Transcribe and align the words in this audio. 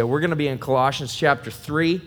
We're 0.00 0.20
going 0.20 0.30
to 0.30 0.36
be 0.36 0.46
in 0.46 0.60
Colossians 0.60 1.12
chapter 1.12 1.50
3. 1.50 2.00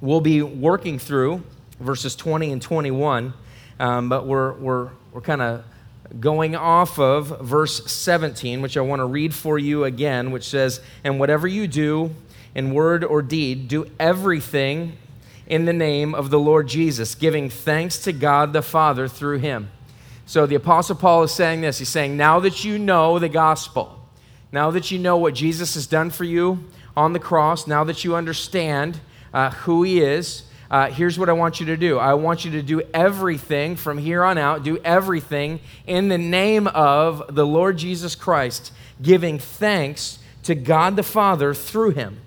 We'll 0.00 0.20
be 0.20 0.42
working 0.42 1.00
through 1.00 1.42
verses 1.80 2.14
20 2.14 2.52
and 2.52 2.62
21, 2.62 3.34
um, 3.80 4.08
but 4.08 4.28
we're, 4.28 4.52
we're, 4.52 4.90
we're 5.12 5.22
kind 5.22 5.42
of 5.42 5.64
going 6.20 6.54
off 6.54 7.00
of 7.00 7.40
verse 7.40 7.90
17, 7.90 8.62
which 8.62 8.76
I 8.76 8.80
want 8.82 9.00
to 9.00 9.06
read 9.06 9.34
for 9.34 9.58
you 9.58 9.82
again, 9.82 10.30
which 10.30 10.44
says, 10.44 10.80
And 11.02 11.18
whatever 11.18 11.48
you 11.48 11.66
do 11.66 12.14
in 12.54 12.72
word 12.72 13.02
or 13.02 13.22
deed, 13.22 13.66
do 13.66 13.90
everything 13.98 14.98
in 15.48 15.64
the 15.64 15.72
name 15.72 16.14
of 16.14 16.30
the 16.30 16.38
Lord 16.38 16.68
Jesus, 16.68 17.16
giving 17.16 17.50
thanks 17.50 17.98
to 18.04 18.12
God 18.12 18.52
the 18.52 18.62
Father 18.62 19.08
through 19.08 19.38
him. 19.38 19.68
So 20.26 20.46
the 20.46 20.54
Apostle 20.54 20.94
Paul 20.94 21.24
is 21.24 21.32
saying 21.32 21.62
this. 21.62 21.80
He's 21.80 21.88
saying, 21.88 22.16
Now 22.16 22.38
that 22.38 22.64
you 22.64 22.78
know 22.78 23.18
the 23.18 23.28
gospel, 23.28 24.05
now 24.52 24.70
that 24.70 24.90
you 24.90 24.98
know 24.98 25.16
what 25.16 25.34
Jesus 25.34 25.74
has 25.74 25.86
done 25.86 26.10
for 26.10 26.24
you 26.24 26.64
on 26.96 27.12
the 27.12 27.18
cross, 27.18 27.66
now 27.66 27.84
that 27.84 28.04
you 28.04 28.14
understand 28.14 29.00
uh, 29.34 29.50
who 29.50 29.82
he 29.82 30.00
is, 30.00 30.44
uh, 30.70 30.90
here's 30.90 31.18
what 31.18 31.28
I 31.28 31.32
want 31.32 31.60
you 31.60 31.66
to 31.66 31.76
do. 31.76 31.98
I 31.98 32.14
want 32.14 32.44
you 32.44 32.50
to 32.52 32.62
do 32.62 32.82
everything 32.92 33.76
from 33.76 33.98
here 33.98 34.24
on 34.24 34.36
out, 34.38 34.64
do 34.64 34.78
everything 34.78 35.60
in 35.86 36.08
the 36.08 36.18
name 36.18 36.66
of 36.68 37.34
the 37.34 37.46
Lord 37.46 37.76
Jesus 37.76 38.14
Christ, 38.14 38.72
giving 39.00 39.38
thanks 39.38 40.18
to 40.44 40.54
God 40.54 40.96
the 40.96 41.02
Father 41.02 41.54
through 41.54 41.90
him. 41.90 42.20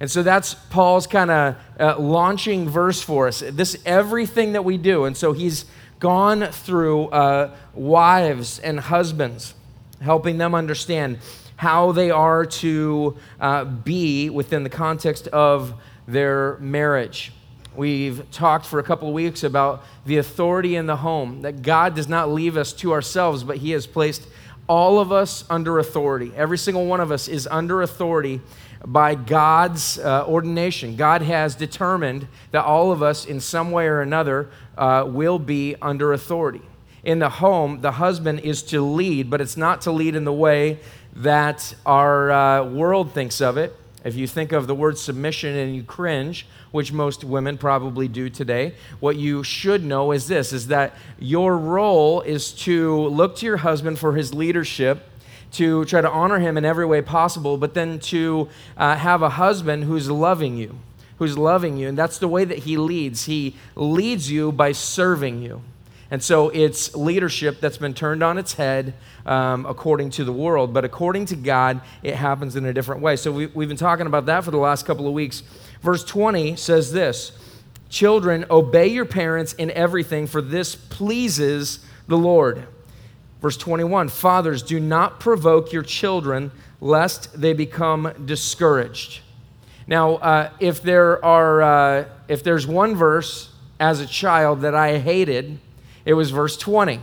And 0.00 0.10
so 0.10 0.22
that's 0.22 0.54
Paul's 0.54 1.06
kind 1.06 1.30
of 1.30 1.56
uh, 1.78 1.98
launching 1.98 2.68
verse 2.68 3.00
for 3.00 3.28
us. 3.28 3.42
This 3.52 3.76
everything 3.86 4.52
that 4.52 4.64
we 4.64 4.76
do. 4.76 5.04
And 5.04 5.16
so 5.16 5.32
he's 5.32 5.64
gone 6.00 6.46
through 6.46 7.06
uh, 7.06 7.56
wives 7.74 8.58
and 8.58 8.80
husbands, 8.80 9.54
helping 10.00 10.38
them 10.38 10.54
understand 10.54 11.18
how 11.64 11.92
they 11.92 12.10
are 12.10 12.44
to 12.44 13.16
uh, 13.40 13.64
be 13.64 14.28
within 14.28 14.64
the 14.64 14.68
context 14.68 15.28
of 15.28 15.72
their 16.06 16.58
marriage. 16.58 17.32
We've 17.74 18.30
talked 18.30 18.66
for 18.66 18.78
a 18.80 18.82
couple 18.82 19.08
of 19.08 19.14
weeks 19.14 19.42
about 19.42 19.82
the 20.04 20.18
authority 20.18 20.76
in 20.76 20.84
the 20.84 20.96
home, 20.96 21.40
that 21.40 21.62
God 21.62 21.94
does 21.94 22.06
not 22.06 22.28
leave 22.28 22.58
us 22.58 22.74
to 22.74 22.92
ourselves, 22.92 23.44
but 23.44 23.56
He 23.56 23.70
has 23.70 23.86
placed 23.86 24.26
all 24.68 25.00
of 25.00 25.10
us 25.10 25.44
under 25.48 25.78
authority. 25.78 26.32
Every 26.36 26.58
single 26.58 26.84
one 26.84 27.00
of 27.00 27.10
us 27.10 27.28
is 27.28 27.48
under 27.50 27.80
authority 27.80 28.42
by 28.84 29.14
God's 29.14 29.98
uh, 29.98 30.26
ordination. 30.26 30.96
God 30.96 31.22
has 31.22 31.54
determined 31.54 32.28
that 32.50 32.66
all 32.66 32.92
of 32.92 33.02
us, 33.02 33.24
in 33.24 33.40
some 33.40 33.70
way 33.70 33.86
or 33.86 34.02
another, 34.02 34.50
uh, 34.76 35.06
will 35.08 35.38
be 35.38 35.76
under 35.80 36.12
authority. 36.12 36.60
In 37.04 37.18
the 37.18 37.28
home, 37.28 37.82
the 37.82 37.92
husband 37.92 38.40
is 38.40 38.62
to 38.64 38.80
lead, 38.80 39.28
but 39.28 39.40
it's 39.42 39.58
not 39.58 39.82
to 39.82 39.92
lead 39.92 40.14
in 40.14 40.24
the 40.24 40.32
way 40.32 40.78
that 41.16 41.74
our 41.86 42.30
uh, 42.30 42.64
world 42.64 43.12
thinks 43.12 43.40
of 43.40 43.56
it. 43.56 43.74
If 44.04 44.16
you 44.16 44.26
think 44.26 44.52
of 44.52 44.66
the 44.66 44.74
word 44.74 44.98
submission 44.98 45.56
and 45.56 45.74
you 45.74 45.82
cringe, 45.82 46.46
which 46.72 46.92
most 46.92 47.24
women 47.24 47.56
probably 47.56 48.06
do 48.06 48.28
today, 48.28 48.74
what 49.00 49.16
you 49.16 49.42
should 49.42 49.82
know 49.82 50.12
is 50.12 50.28
this 50.28 50.52
is 50.52 50.66
that 50.66 50.94
your 51.18 51.56
role 51.56 52.20
is 52.20 52.52
to 52.52 53.00
look 53.08 53.36
to 53.36 53.46
your 53.46 53.58
husband 53.58 53.98
for 53.98 54.14
his 54.14 54.34
leadership, 54.34 55.08
to 55.52 55.84
try 55.86 56.00
to 56.00 56.10
honor 56.10 56.40
him 56.40 56.58
in 56.58 56.64
every 56.64 56.84
way 56.84 57.00
possible, 57.00 57.56
but 57.56 57.74
then 57.74 57.98
to 58.00 58.48
uh, 58.76 58.96
have 58.96 59.22
a 59.22 59.30
husband 59.30 59.84
who's 59.84 60.10
loving 60.10 60.56
you, 60.56 60.78
who's 61.18 61.38
loving 61.38 61.78
you. 61.78 61.88
And 61.88 61.96
that's 61.96 62.18
the 62.18 62.28
way 62.28 62.44
that 62.44 62.58
he 62.58 62.76
leads. 62.76 63.24
He 63.24 63.56
leads 63.74 64.30
you 64.30 64.52
by 64.52 64.72
serving 64.72 65.40
you. 65.40 65.62
And 66.14 66.22
so 66.22 66.48
it's 66.50 66.94
leadership 66.94 67.58
that's 67.58 67.76
been 67.76 67.92
turned 67.92 68.22
on 68.22 68.38
its 68.38 68.54
head 68.54 68.94
um, 69.26 69.66
according 69.66 70.10
to 70.10 70.22
the 70.22 70.32
world, 70.32 70.72
but 70.72 70.84
according 70.84 71.26
to 71.26 71.34
God, 71.34 71.80
it 72.04 72.14
happens 72.14 72.54
in 72.54 72.64
a 72.66 72.72
different 72.72 73.02
way. 73.02 73.16
So 73.16 73.32
we, 73.32 73.46
we've 73.46 73.66
been 73.66 73.76
talking 73.76 74.06
about 74.06 74.26
that 74.26 74.44
for 74.44 74.52
the 74.52 74.56
last 74.56 74.86
couple 74.86 75.08
of 75.08 75.12
weeks. 75.12 75.42
Verse 75.82 76.04
20 76.04 76.54
says 76.54 76.92
this 76.92 77.32
Children, 77.88 78.44
obey 78.48 78.86
your 78.86 79.06
parents 79.06 79.54
in 79.54 79.72
everything, 79.72 80.28
for 80.28 80.40
this 80.40 80.76
pleases 80.76 81.84
the 82.06 82.16
Lord. 82.16 82.64
Verse 83.42 83.56
21 83.56 84.08
Fathers, 84.08 84.62
do 84.62 84.78
not 84.78 85.18
provoke 85.18 85.72
your 85.72 85.82
children, 85.82 86.52
lest 86.80 87.40
they 87.40 87.54
become 87.54 88.12
discouraged. 88.24 89.20
Now, 89.88 90.12
uh, 90.14 90.50
if 90.60 90.80
there 90.80 91.24
are, 91.24 91.60
uh, 91.60 92.04
if 92.28 92.44
there's 92.44 92.68
one 92.68 92.94
verse 92.94 93.50
as 93.80 93.98
a 93.98 94.06
child 94.06 94.60
that 94.60 94.76
I 94.76 94.98
hated, 94.98 95.58
it 96.04 96.14
was 96.14 96.30
verse 96.30 96.56
20. 96.56 97.00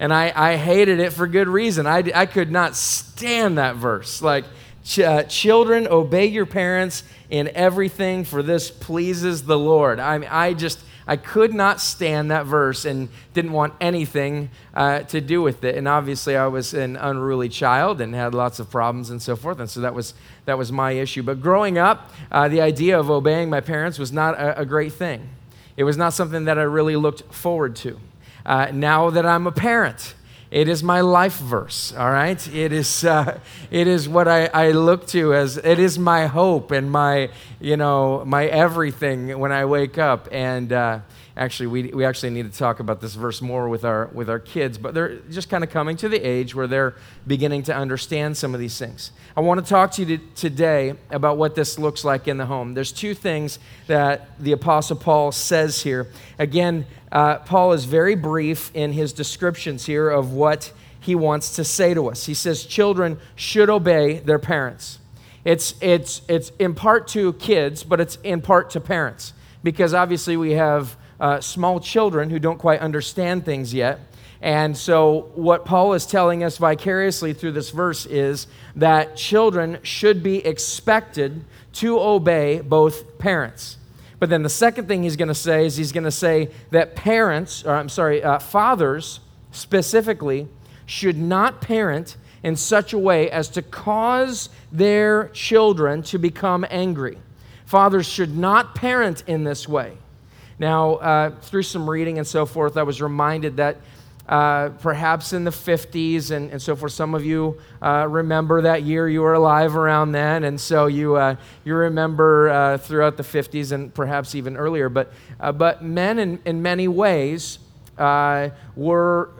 And 0.00 0.12
I, 0.14 0.32
I 0.34 0.56
hated 0.56 1.00
it 1.00 1.12
for 1.12 1.26
good 1.26 1.48
reason. 1.48 1.86
I, 1.86 2.04
I 2.14 2.26
could 2.26 2.50
not 2.50 2.76
stand 2.76 3.58
that 3.58 3.76
verse. 3.76 4.22
Like, 4.22 4.44
ch- 4.84 5.00
uh, 5.00 5.24
children, 5.24 5.88
obey 5.88 6.26
your 6.26 6.46
parents 6.46 7.02
in 7.30 7.50
everything, 7.54 8.24
for 8.24 8.42
this 8.42 8.70
pleases 8.70 9.44
the 9.44 9.58
Lord. 9.58 9.98
I, 9.98 10.26
I 10.30 10.54
just, 10.54 10.78
I 11.06 11.16
could 11.16 11.52
not 11.52 11.80
stand 11.80 12.30
that 12.30 12.46
verse 12.46 12.84
and 12.84 13.08
didn't 13.34 13.52
want 13.52 13.74
anything 13.80 14.50
uh, 14.72 15.00
to 15.00 15.20
do 15.20 15.42
with 15.42 15.64
it. 15.64 15.74
And 15.74 15.88
obviously, 15.88 16.36
I 16.36 16.46
was 16.46 16.74
an 16.74 16.96
unruly 16.96 17.48
child 17.48 18.00
and 18.00 18.14
had 18.14 18.34
lots 18.34 18.60
of 18.60 18.70
problems 18.70 19.10
and 19.10 19.20
so 19.20 19.34
forth. 19.34 19.58
And 19.58 19.68
so 19.68 19.80
that 19.80 19.94
was, 19.94 20.14
that 20.44 20.56
was 20.56 20.70
my 20.70 20.92
issue. 20.92 21.24
But 21.24 21.40
growing 21.40 21.76
up, 21.76 22.12
uh, 22.30 22.46
the 22.46 22.60
idea 22.60 22.98
of 22.98 23.10
obeying 23.10 23.50
my 23.50 23.60
parents 23.60 23.98
was 23.98 24.12
not 24.12 24.38
a, 24.38 24.60
a 24.60 24.64
great 24.64 24.92
thing. 24.92 25.28
It 25.76 25.84
was 25.84 25.96
not 25.96 26.12
something 26.12 26.44
that 26.44 26.56
I 26.56 26.62
really 26.62 26.96
looked 26.96 27.34
forward 27.34 27.74
to 27.76 27.98
uh, 28.48 28.70
now 28.72 29.10
that 29.10 29.26
I'm 29.26 29.46
a 29.46 29.52
parent. 29.52 30.14
It 30.50 30.66
is 30.66 30.82
my 30.82 31.02
life 31.02 31.36
verse, 31.36 31.92
all 31.92 32.10
right? 32.10 32.54
It 32.54 32.72
is, 32.72 33.04
uh, 33.04 33.38
it 33.70 33.86
is 33.86 34.08
what 34.08 34.26
I, 34.26 34.46
I 34.46 34.70
look 34.70 35.06
to 35.08 35.34
as, 35.34 35.58
it 35.58 35.78
is 35.78 35.98
my 35.98 36.26
hope 36.26 36.70
and 36.70 36.90
my, 36.90 37.28
you 37.60 37.76
know, 37.76 38.24
my 38.24 38.46
everything 38.46 39.38
when 39.38 39.52
I 39.52 39.66
wake 39.66 39.98
up. 39.98 40.26
And 40.32 40.72
uh, 40.72 41.00
actually, 41.36 41.66
we, 41.66 41.82
we 41.88 42.02
actually 42.06 42.30
need 42.30 42.50
to 42.50 42.58
talk 42.58 42.80
about 42.80 43.02
this 43.02 43.14
verse 43.14 43.42
more 43.42 43.68
with 43.68 43.84
our, 43.84 44.06
with 44.14 44.30
our 44.30 44.38
kids, 44.38 44.78
but 44.78 44.94
they're 44.94 45.16
just 45.28 45.50
kind 45.50 45.62
of 45.62 45.68
coming 45.68 45.98
to 45.98 46.08
the 46.08 46.18
age 46.26 46.54
where 46.54 46.66
they're 46.66 46.94
beginning 47.26 47.64
to 47.64 47.76
understand 47.76 48.34
some 48.38 48.54
of 48.54 48.60
these 48.60 48.78
things. 48.78 49.12
I 49.36 49.42
want 49.42 49.62
to 49.62 49.68
talk 49.68 49.90
to 49.92 50.04
you 50.04 50.18
today 50.34 50.94
about 51.10 51.36
what 51.36 51.56
this 51.56 51.78
looks 51.78 52.04
like 52.04 52.26
in 52.26 52.38
the 52.38 52.46
home. 52.46 52.72
There's 52.72 52.92
two 52.92 53.12
things 53.12 53.58
that 53.86 54.30
the 54.40 54.52
Apostle 54.52 54.96
Paul 54.96 55.30
says 55.30 55.82
here. 55.82 56.08
Again, 56.38 56.86
uh, 57.10 57.38
Paul 57.38 57.72
is 57.72 57.84
very 57.84 58.14
brief 58.14 58.70
in 58.74 58.92
his 58.92 59.12
descriptions 59.12 59.86
here 59.86 60.10
of 60.10 60.32
what 60.32 60.72
he 61.00 61.14
wants 61.14 61.56
to 61.56 61.64
say 61.64 61.94
to 61.94 62.08
us. 62.08 62.26
He 62.26 62.34
says, 62.34 62.64
Children 62.64 63.18
should 63.34 63.70
obey 63.70 64.18
their 64.18 64.38
parents. 64.38 64.98
It's, 65.44 65.74
it's, 65.80 66.20
it's 66.28 66.52
in 66.58 66.74
part 66.74 67.08
to 67.08 67.32
kids, 67.34 67.82
but 67.82 68.00
it's 68.00 68.16
in 68.22 68.42
part 68.42 68.70
to 68.70 68.80
parents, 68.80 69.32
because 69.62 69.94
obviously 69.94 70.36
we 70.36 70.52
have 70.52 70.96
uh, 71.18 71.40
small 71.40 71.80
children 71.80 72.30
who 72.30 72.38
don't 72.38 72.58
quite 72.58 72.80
understand 72.80 73.44
things 73.44 73.72
yet. 73.72 74.00
And 74.40 74.76
so, 74.76 75.32
what 75.34 75.64
Paul 75.64 75.94
is 75.94 76.06
telling 76.06 76.44
us 76.44 76.58
vicariously 76.58 77.32
through 77.32 77.52
this 77.52 77.70
verse 77.70 78.06
is 78.06 78.46
that 78.76 79.16
children 79.16 79.78
should 79.82 80.22
be 80.22 80.44
expected 80.46 81.44
to 81.74 81.98
obey 81.98 82.60
both 82.60 83.18
parents. 83.18 83.77
But 84.18 84.30
then 84.30 84.42
the 84.42 84.48
second 84.48 84.88
thing 84.88 85.02
he's 85.02 85.16
going 85.16 85.28
to 85.28 85.34
say 85.34 85.66
is 85.66 85.76
he's 85.76 85.92
going 85.92 86.04
to 86.04 86.10
say 86.10 86.50
that 86.70 86.96
parents, 86.96 87.64
or 87.64 87.74
I'm 87.74 87.88
sorry, 87.88 88.22
uh, 88.22 88.38
fathers 88.38 89.20
specifically, 89.52 90.48
should 90.86 91.18
not 91.18 91.60
parent 91.60 92.16
in 92.42 92.56
such 92.56 92.92
a 92.92 92.98
way 92.98 93.30
as 93.30 93.48
to 93.50 93.62
cause 93.62 94.48
their 94.72 95.28
children 95.28 96.02
to 96.02 96.18
become 96.18 96.64
angry. 96.70 97.18
Fathers 97.66 98.06
should 98.06 98.36
not 98.36 98.74
parent 98.74 99.22
in 99.26 99.44
this 99.44 99.68
way. 99.68 99.96
Now, 100.58 100.94
uh, 100.94 101.30
through 101.30 101.62
some 101.64 101.88
reading 101.88 102.18
and 102.18 102.26
so 102.26 102.46
forth, 102.46 102.76
I 102.76 102.82
was 102.82 103.00
reminded 103.00 103.58
that 103.58 103.76
uh, 104.28 104.68
perhaps 104.80 105.32
in 105.32 105.44
the 105.44 105.50
50s 105.50 106.32
and, 106.32 106.50
and 106.50 106.60
so 106.60 106.76
forth. 106.76 106.92
Some 106.92 107.14
of 107.14 107.24
you 107.24 107.58
uh, 107.80 108.06
remember 108.08 108.60
that 108.60 108.82
year 108.82 109.08
you 109.08 109.22
were 109.22 109.32
alive 109.32 109.74
around 109.74 110.12
then, 110.12 110.44
and 110.44 110.60
so 110.60 110.86
you, 110.86 111.16
uh, 111.16 111.36
you 111.64 111.74
remember 111.74 112.50
uh, 112.50 112.76
throughout 112.78 113.16
the 113.16 113.22
50s 113.22 113.72
and 113.72 113.92
perhaps 113.94 114.34
even 114.34 114.58
earlier. 114.58 114.90
But, 114.90 115.14
uh, 115.40 115.52
but 115.52 115.82
men, 115.82 116.18
in, 116.18 116.40
in 116.44 116.60
many 116.60 116.88
ways, 116.88 117.58
were 117.96 119.30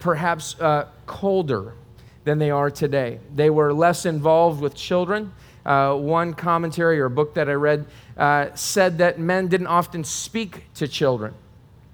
perhaps 0.00 0.56
colder 1.06 1.74
than 2.24 2.38
they 2.38 2.50
are 2.50 2.70
today. 2.72 3.20
They 3.36 3.50
were 3.50 3.72
less 3.72 4.04
involved 4.04 4.60
with 4.60 4.74
children. 4.74 5.32
one 5.64 6.34
commentary 6.34 6.98
or 6.98 7.08
book 7.08 7.34
that 7.34 7.48
I 7.48 7.52
read 7.52 7.86
said 8.56 8.98
that 8.98 9.20
men 9.20 9.46
didn't 9.46 9.68
often 9.68 10.02
speak 10.02 10.64
to 10.74 10.88
children. 10.88 11.34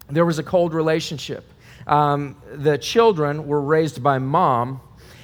There 0.08 0.24
was 0.24 0.38
a 0.38 0.42
cold 0.42 0.72
relationship 0.72 1.44
um, 1.86 2.36
the 2.52 2.78
children 2.78 3.46
were 3.46 3.60
raised 3.60 4.02
by 4.02 4.18
mom. 4.18 4.80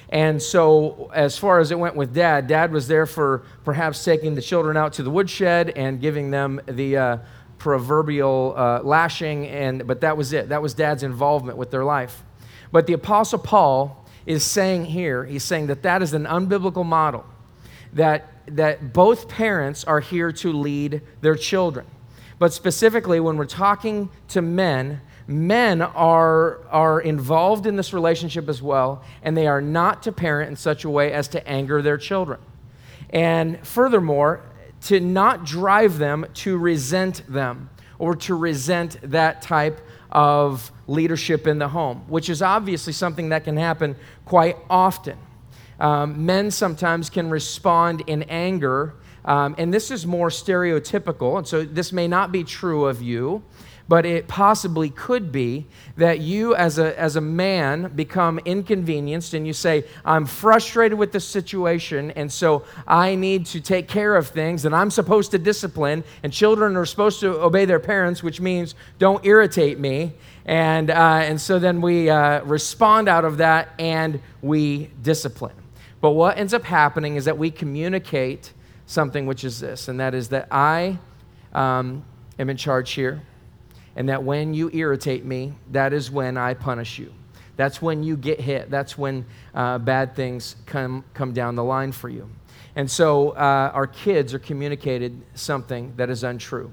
And 0.09 0.43
so, 0.43 1.11
as 1.15 1.39
far 1.39 1.61
as 1.61 1.71
it 1.71 1.79
went 1.79 1.95
with 1.95 2.13
dad, 2.13 2.49
dad 2.49 2.73
was 2.73 2.89
there 2.89 3.07
for 3.07 3.45
perhaps 3.65 4.05
taking 4.05 4.35
the 4.35 4.43
children 4.43 4.77
out 4.77 4.95
to 4.95 5.05
the 5.05 5.11
woodshed 5.11 5.71
and 5.71 6.01
giving 6.01 6.33
them 6.33 6.61
the 6.67 6.97
uh, 6.97 7.19
proverbial 7.59 8.55
uh, 8.57 8.81
lashing, 8.83 9.47
and, 9.47 9.87
but 9.87 10.01
that 10.01 10.17
was 10.17 10.33
it. 10.33 10.49
That 10.49 10.63
was 10.63 10.75
dad's 10.75 11.05
involvement 11.05 11.59
with 11.59 11.71
their 11.71 11.85
life. 11.85 12.25
But 12.73 12.89
the 12.89 12.95
Apostle 12.95 13.39
Paul 13.39 14.05
is 14.27 14.43
saying 14.45 14.87
here, 14.87 15.25
he's 15.25 15.45
saying 15.45 15.69
that 15.69 15.83
that 15.83 16.03
is 16.03 16.13
an 16.13 16.25
unbiblical 16.25 16.85
model. 16.85 17.25
That 17.93 18.27
that 18.57 18.93
both 18.93 19.29
parents 19.29 19.85
are 19.85 20.01
here 20.01 20.33
to 20.33 20.53
lead 20.53 21.03
their 21.21 21.37
children. 21.37 21.87
But 22.39 22.53
specifically, 22.53 23.21
when 23.21 23.37
we're 23.37 23.45
talking 23.45 24.11
to 24.29 24.43
men, 24.43 25.01
men 25.31 25.81
are, 25.81 26.59
are 26.69 27.01
involved 27.01 27.67
in 27.67 27.77
this 27.77 27.93
relationship 27.93 28.49
as 28.49 28.61
well, 28.61 29.03
and 29.23 29.37
they 29.37 29.47
are 29.47 29.61
not 29.61 30.03
to 30.03 30.13
parent 30.13 30.51
in 30.51 30.57
such 30.57 30.85
a 30.85 30.91
way 30.91 31.13
as 31.13 31.29
to 31.29 31.49
anger 31.49 31.81
their 31.81 31.97
children. 31.97 32.41
And 33.11 33.65
furthermore, 33.67 34.43
to 34.83 35.01
not 35.01 35.45
drive 35.45 35.99
them 35.99 36.27
to 36.35 36.59
resent 36.59 37.23
them 37.29 37.71
or 37.99 38.17
to 38.17 38.35
resent 38.35 38.99
that 39.03 39.43
type 39.43 39.81
of 40.11 40.73
leadership 40.87 41.47
in 41.47 41.59
the 41.59 41.69
home, 41.69 42.05
which 42.09 42.29
is 42.29 42.43
obviously 42.43 42.93
something 42.93 43.29
that 43.29 43.45
can 43.45 43.57
happen 43.57 43.95
quite 44.25 44.57
often. 44.69 45.19
Um, 45.79 46.27
men 46.27 46.51
sometimes 46.51 47.09
can 47.09 47.31
respond 47.31 48.03
in 48.07 48.25
anger 48.25 48.95
um, 49.25 49.55
and 49.59 49.73
this 49.73 49.91
is 49.91 50.07
more 50.07 50.29
stereotypical, 50.29 51.37
and 51.37 51.47
so 51.47 51.65
this 51.65 51.93
may 51.93 52.09
not 52.09 52.33
be 52.33 52.45
true 52.45 52.87
of 52.87 53.03
you, 53.03 53.43
but 53.91 54.07
it 54.07 54.29
possibly 54.29 54.89
could 54.89 55.33
be 55.33 55.67
that 55.97 56.21
you, 56.21 56.55
as 56.55 56.79
a, 56.79 56.97
as 56.97 57.17
a 57.17 57.21
man, 57.21 57.91
become 57.97 58.39
inconvenienced 58.45 59.35
and 59.35 59.45
you 59.45 59.53
say, 59.53 59.83
I'm 60.05 60.27
frustrated 60.27 60.97
with 60.97 61.11
this 61.11 61.27
situation, 61.27 62.13
and 62.13 62.33
so 62.33 62.65
I 62.87 63.17
need 63.17 63.47
to 63.47 63.61
take 63.61 63.89
care 63.89 64.15
of 64.15 64.29
things, 64.29 64.65
and 64.65 64.77
I'm 64.77 64.93
supposed 64.93 65.33
to 65.33 65.41
discipline, 65.41 66.05
and 66.23 66.33
children 66.33 66.77
are 66.77 66.87
supposed 66.87 67.19
to 67.19 67.41
obey 67.41 67.65
their 67.65 67.81
parents, 67.81 68.23
which 68.23 68.41
means 68.41 68.77
don't 69.01 69.27
irritate 69.27 69.81
me. 69.81 70.13
And, 70.47 70.89
uh, 70.89 71.23
and 71.25 71.41
so 71.41 71.59
then 71.59 71.81
we 71.81 72.09
uh, 72.09 72.45
respond 72.45 73.09
out 73.09 73.25
of 73.25 73.39
that 73.39 73.71
and 73.81 74.21
we 74.41 74.93
discipline. 75.03 75.57
But 76.01 76.13
what 76.13 76.39
ends 76.39 76.55
up 76.55 76.63
happening 76.63 77.17
is 77.17 77.25
that 77.25 77.39
we 77.39 77.51
communicate 77.51 78.53
something 78.87 79.27
which 79.27 79.43
is 79.43 79.59
this, 79.59 79.89
and 79.89 79.99
that 79.99 80.15
is 80.15 80.29
that 80.29 80.47
I 80.53 81.01
um, 81.53 82.05
am 82.39 82.51
in 82.51 82.57
charge 82.57 82.93
here, 82.93 83.23
and 84.01 84.09
that 84.09 84.25
when 84.25 84.55
you 84.55 84.71
irritate 84.73 85.27
me, 85.27 85.53
that 85.73 85.93
is 85.93 86.11
when 86.11 86.39
I 86.39 86.55
punish 86.55 86.99
you. 86.99 87.13
That's 87.57 87.83
when 87.83 88.03
you 88.03 88.17
get 88.17 88.41
hit. 88.41 88.71
That's 88.71 88.97
when 88.97 89.27
uh, 89.55 89.77
bad 89.77 90.17
things 90.17 90.57
come, 90.65 91.05
come 91.13 91.35
down 91.35 91.55
the 91.55 91.63
line 91.63 91.93
for 91.93 92.09
you. 92.09 92.31
And 92.75 92.91
so 92.91 93.33
uh, 93.33 93.71
our 93.75 93.87
kids 93.87 94.33
are 94.33 94.39
communicated 94.39 95.21
something 95.35 95.93
that 95.99 96.09
is 96.09 96.25
untrue. 96.25 96.73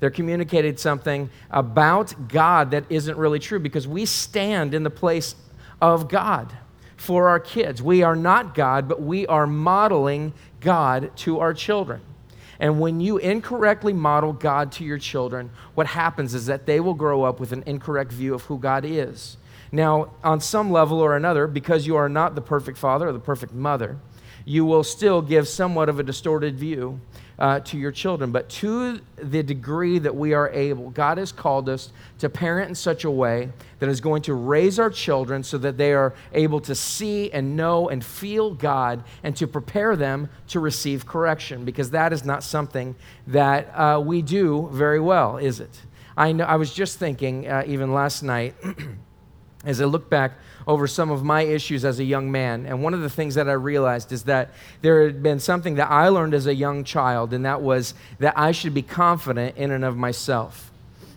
They're 0.00 0.10
communicated 0.10 0.78
something 0.78 1.30
about 1.50 2.28
God 2.28 2.72
that 2.72 2.84
isn't 2.90 3.16
really 3.16 3.38
true 3.38 3.58
because 3.58 3.88
we 3.88 4.04
stand 4.04 4.74
in 4.74 4.82
the 4.82 4.90
place 4.90 5.34
of 5.80 6.10
God 6.10 6.52
for 6.98 7.30
our 7.30 7.40
kids. 7.40 7.80
We 7.80 8.02
are 8.02 8.16
not 8.16 8.54
God, 8.54 8.86
but 8.86 9.00
we 9.00 9.26
are 9.28 9.46
modeling 9.46 10.34
God 10.60 11.16
to 11.16 11.40
our 11.40 11.54
children. 11.54 12.02
And 12.58 12.80
when 12.80 13.00
you 13.00 13.18
incorrectly 13.18 13.92
model 13.92 14.32
God 14.32 14.72
to 14.72 14.84
your 14.84 14.98
children, 14.98 15.50
what 15.74 15.86
happens 15.86 16.34
is 16.34 16.46
that 16.46 16.66
they 16.66 16.80
will 16.80 16.94
grow 16.94 17.22
up 17.24 17.38
with 17.40 17.52
an 17.52 17.62
incorrect 17.66 18.12
view 18.12 18.34
of 18.34 18.42
who 18.42 18.58
God 18.58 18.84
is. 18.84 19.36
Now, 19.72 20.10
on 20.22 20.40
some 20.40 20.70
level 20.70 21.00
or 21.00 21.16
another, 21.16 21.46
because 21.46 21.86
you 21.86 21.96
are 21.96 22.08
not 22.08 22.34
the 22.34 22.40
perfect 22.40 22.78
father 22.78 23.08
or 23.08 23.12
the 23.12 23.18
perfect 23.18 23.52
mother, 23.52 23.98
you 24.44 24.64
will 24.64 24.84
still 24.84 25.20
give 25.20 25.48
somewhat 25.48 25.88
of 25.88 25.98
a 25.98 26.02
distorted 26.02 26.56
view 26.56 27.00
uh, 27.38 27.60
to 27.60 27.76
your 27.76 27.92
children. 27.92 28.32
But 28.32 28.48
to 28.48 29.00
the 29.16 29.42
degree 29.42 29.98
that 29.98 30.14
we 30.14 30.34
are 30.34 30.50
able, 30.50 30.90
God 30.90 31.18
has 31.18 31.32
called 31.32 31.68
us 31.68 31.92
to 32.18 32.28
parent 32.28 32.68
in 32.68 32.74
such 32.74 33.04
a 33.04 33.10
way 33.10 33.50
that 33.78 33.88
is 33.88 34.00
going 34.00 34.22
to 34.22 34.34
raise 34.34 34.78
our 34.78 34.90
children 34.90 35.42
so 35.42 35.58
that 35.58 35.76
they 35.76 35.92
are 35.92 36.14
able 36.32 36.60
to 36.60 36.74
see 36.74 37.30
and 37.30 37.56
know 37.56 37.88
and 37.88 38.04
feel 38.04 38.54
God 38.54 39.04
and 39.22 39.36
to 39.36 39.46
prepare 39.46 39.96
them 39.96 40.30
to 40.48 40.60
receive 40.60 41.06
correction 41.06 41.64
because 41.64 41.90
that 41.90 42.12
is 42.12 42.24
not 42.24 42.42
something 42.42 42.94
that 43.26 43.66
uh, 43.74 44.00
we 44.00 44.22
do 44.22 44.68
very 44.72 45.00
well, 45.00 45.36
is 45.36 45.60
it? 45.60 45.82
I, 46.16 46.32
know, 46.32 46.44
I 46.44 46.56
was 46.56 46.72
just 46.72 46.98
thinking, 46.98 47.46
uh, 47.46 47.64
even 47.66 47.92
last 47.92 48.22
night, 48.22 48.54
as 49.64 49.82
I 49.82 49.84
look 49.84 50.08
back 50.08 50.32
over 50.66 50.86
some 50.86 51.10
of 51.10 51.22
my 51.22 51.42
issues 51.42 51.84
as 51.84 52.00
a 52.00 52.04
young 52.04 52.30
man. 52.30 52.66
And 52.66 52.82
one 52.82 52.92
of 52.94 53.00
the 53.00 53.10
things 53.10 53.36
that 53.36 53.48
I 53.48 53.52
realized 53.52 54.10
is 54.10 54.24
that 54.24 54.50
there 54.82 55.04
had 55.04 55.22
been 55.22 55.38
something 55.38 55.76
that 55.76 55.90
I 55.90 56.08
learned 56.08 56.34
as 56.34 56.46
a 56.46 56.54
young 56.54 56.82
child, 56.82 57.32
and 57.32 57.44
that 57.44 57.62
was 57.62 57.94
that 58.18 58.36
I 58.36 58.52
should 58.52 58.74
be 58.74 58.82
confident 58.82 59.56
in 59.56 59.70
and 59.70 59.84
of 59.84 59.96
myself. 59.96 60.72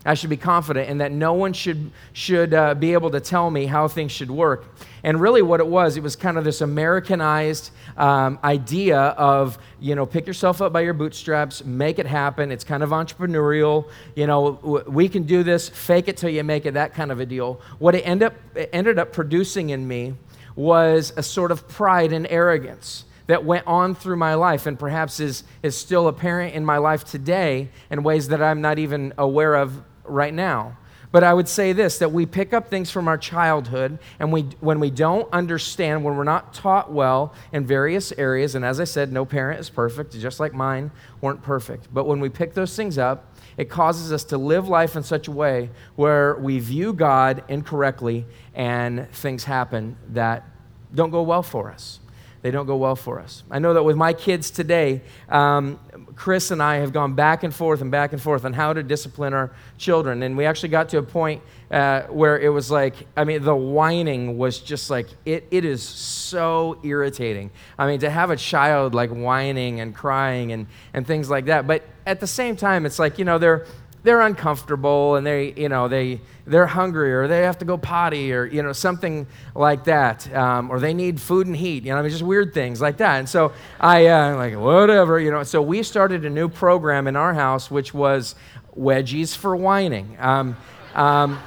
I 0.10 0.16
should 0.16 0.32
be 0.32 0.38
confident 0.38 0.90
and 0.90 1.02
that 1.02 1.12
no 1.12 1.34
one 1.34 1.54
should, 1.54 1.92
should 2.14 2.52
uh, 2.52 2.74
be 2.74 2.94
able 2.94 3.12
to 3.12 3.20
tell 3.20 3.52
me 3.52 3.68
how 3.68 3.88
things 3.88 4.12
should 4.12 4.32
work. 4.32 4.66
And 5.04 5.22
really, 5.22 5.44
what 5.44 5.60
it 5.60 5.68
was, 5.68 5.98
it 5.98 6.02
was 6.02 6.16
kind 6.16 6.36
of 6.36 6.44
this 6.44 6.62
Americanized 6.62 7.70
um, 7.96 8.40
idea 8.44 9.00
of, 9.00 9.60
you 9.80 9.94
know, 9.94 10.08
pick 10.08 10.26
yourself 10.26 10.64
up 10.64 10.74
by 10.74 10.82
your 10.82 10.96
bootstraps, 10.96 11.64
make 11.64 12.00
it 12.00 12.08
happen. 12.08 12.52
It's 12.52 12.64
kind 12.64 12.82
of 12.82 12.90
entrepreneurial. 12.90 13.88
You 14.16 14.26
know, 14.26 14.84
we 14.88 15.10
can 15.10 15.24
do 15.24 15.44
this, 15.44 15.70
fake 15.70 16.08
it 16.08 16.18
till 16.18 16.32
you 16.32 16.44
make 16.44 16.66
it, 16.66 16.74
that 16.74 16.96
kind 16.96 17.12
of 17.12 17.20
a 17.20 17.26
deal. 17.28 17.62
What 17.78 17.94
it, 17.94 18.02
end 18.02 18.24
up, 18.24 18.34
it 18.56 18.72
ended 18.74 18.98
up 18.98 19.14
producing 19.14 19.70
in 19.70 19.88
me 19.88 20.16
was 20.56 21.14
a 21.18 21.22
sort 21.22 21.52
of 21.52 21.68
pride 21.68 22.14
and 22.14 22.26
arrogance 22.32 23.06
that 23.28 23.46
went 23.46 23.68
on 23.68 23.94
through 23.94 24.18
my 24.18 24.34
life 24.34 24.66
and 24.66 24.80
perhaps 24.80 25.20
is, 25.20 25.44
is 25.62 25.78
still 25.78 26.08
apparent 26.08 26.56
in 26.56 26.66
my 26.66 26.78
life 26.80 27.04
today 27.04 27.70
in 27.92 28.02
ways 28.02 28.30
that 28.30 28.42
I'm 28.42 28.60
not 28.60 28.80
even 28.80 29.14
aware 29.20 29.54
of 29.54 29.84
right 30.10 30.34
now. 30.34 30.78
But 31.12 31.24
I 31.24 31.34
would 31.34 31.48
say 31.48 31.74
this 31.74 31.98
that 32.00 32.12
we 32.12 32.26
pick 32.26 32.54
up 32.54 32.70
things 32.70 32.92
from 32.92 33.08
our 33.08 33.18
childhood, 33.18 33.98
and 34.20 34.32
we, 34.32 34.44
when 34.60 34.80
we 34.80 34.92
don't 34.92 35.32
understand, 35.34 36.04
when 36.04 36.16
we're 36.16 36.24
not 36.24 36.54
taught 36.54 36.92
well 36.92 37.34
in 37.52 37.66
various 37.66 38.12
areas, 38.12 38.54
and 38.54 38.64
as 38.64 38.80
I 38.80 38.84
said, 38.84 39.12
no 39.12 39.26
parent 39.26 39.60
is 39.60 39.70
perfect, 39.70 40.14
just 40.20 40.40
like 40.40 40.54
mine 40.54 40.92
weren't 41.22 41.42
perfect. 41.42 41.88
But 41.92 42.06
when 42.06 42.20
we 42.20 42.30
pick 42.30 42.54
those 42.54 42.76
things 42.76 42.98
up, 42.98 43.34
it 43.58 43.70
causes 43.70 44.12
us 44.14 44.24
to 44.26 44.38
live 44.38 44.70
life 44.70 44.96
in 44.96 45.04
such 45.04 45.28
a 45.28 45.32
way 45.32 45.72
where 45.96 46.36
we 46.36 46.60
view 46.60 46.94
God 46.94 47.44
incorrectly, 47.48 48.26
and 48.54 49.10
things 49.12 49.46
happen 49.46 49.98
that 50.10 50.46
don't 50.94 51.10
go 51.10 51.24
well 51.24 51.44
for 51.44 51.72
us 51.72 52.00
they 52.42 52.52
don't 52.52 52.66
go 52.66 52.78
well 52.78 52.96
for 52.96 53.20
us. 53.20 53.44
I 53.52 53.60
know 53.60 53.74
that 53.74 53.84
with 53.84 53.98
my 53.98 54.14
kids 54.14 54.50
today, 54.50 55.02
um, 55.28 55.80
Chris 56.16 56.52
and 56.52 56.64
I 56.64 56.78
have 56.78 56.94
gone 56.94 57.14
back 57.14 57.44
and 57.44 57.54
forth 57.54 57.82
and 57.82 57.92
back 57.92 58.14
and 58.14 58.22
forth 58.22 58.46
on 58.46 58.54
how 58.54 58.72
to 58.72 58.82
discipline 58.82 59.34
our 59.34 59.52
children. 59.78 60.24
And 60.24 60.38
we 60.38 60.46
actually 60.46 60.70
got 60.70 60.90
to 60.90 61.00
a 61.00 61.04
point 61.04 61.42
uh, 61.70 62.04
where 62.04 62.40
it 62.40 62.50
was 62.50 62.72
like, 62.72 62.96
I 63.18 63.26
mean, 63.26 63.44
the 63.44 63.56
whining 63.56 64.38
was 64.38 64.60
just 64.60 64.90
like, 64.90 65.08
it, 65.26 65.48
it 65.52 65.66
is 65.66 65.84
so 65.84 66.80
irritating. 66.84 67.52
I 67.78 67.88
mean, 67.88 68.00
to 68.00 68.10
have 68.10 68.32
a 68.32 68.38
child 68.38 68.94
like 68.96 69.10
whining 69.10 69.82
and 69.82 69.94
crying 69.94 70.52
and, 70.54 70.68
and 70.94 71.06
things 71.06 71.30
like 71.30 71.46
that. 71.46 71.68
But 71.68 71.84
at 72.06 72.22
the 72.22 72.28
same 72.28 72.56
time, 72.56 72.86
it's 72.86 73.00
like, 73.00 73.20
you 73.20 73.26
know, 73.26 73.38
they're, 73.38 73.66
they're 74.04 74.22
uncomfortable 74.22 75.16
and 75.16 75.28
they, 75.28 75.52
you 75.54 75.68
know, 75.68 75.90
they, 75.90 76.22
they're 76.50 76.68
hungry 76.68 77.14
or 77.14 77.28
they 77.28 77.44
have 77.44 77.58
to 77.60 77.66
go 77.66 77.78
potty 77.78 78.34
or, 78.34 78.46
you 78.46 78.64
know, 78.64 78.74
something 78.74 79.28
like 79.56 79.86
that. 79.86 80.34
Um, 80.34 80.70
or 80.72 80.80
they 80.80 80.94
need 80.94 81.22
food 81.22 81.48
and 81.48 81.56
heat, 81.56 81.84
you 81.86 81.92
know, 81.92 82.00
I 82.00 82.02
mean, 82.02 82.12
just 82.12 82.24
weird 82.24 82.54
things 82.54 82.82
like 82.82 82.98
that. 82.98 83.20
And 83.20 83.30
so 83.30 83.54
I, 83.80 84.08
uh, 84.08 84.36
like, 84.36 84.56
whatever, 84.58 85.20
you 85.20 85.32
know. 85.32 85.44
So 85.44 85.62
we 85.62 85.84
started 85.84 86.26
a 86.26 86.30
new 86.30 86.50
program 86.50 87.08
in 87.08 87.16
our 87.16 87.34
house, 87.34 87.70
which 87.70 87.94
was 87.94 88.36
wedgies 88.78 89.36
for 89.36 89.56
whining. 89.56 90.18
Um, 90.20 90.58
um, 90.96 91.40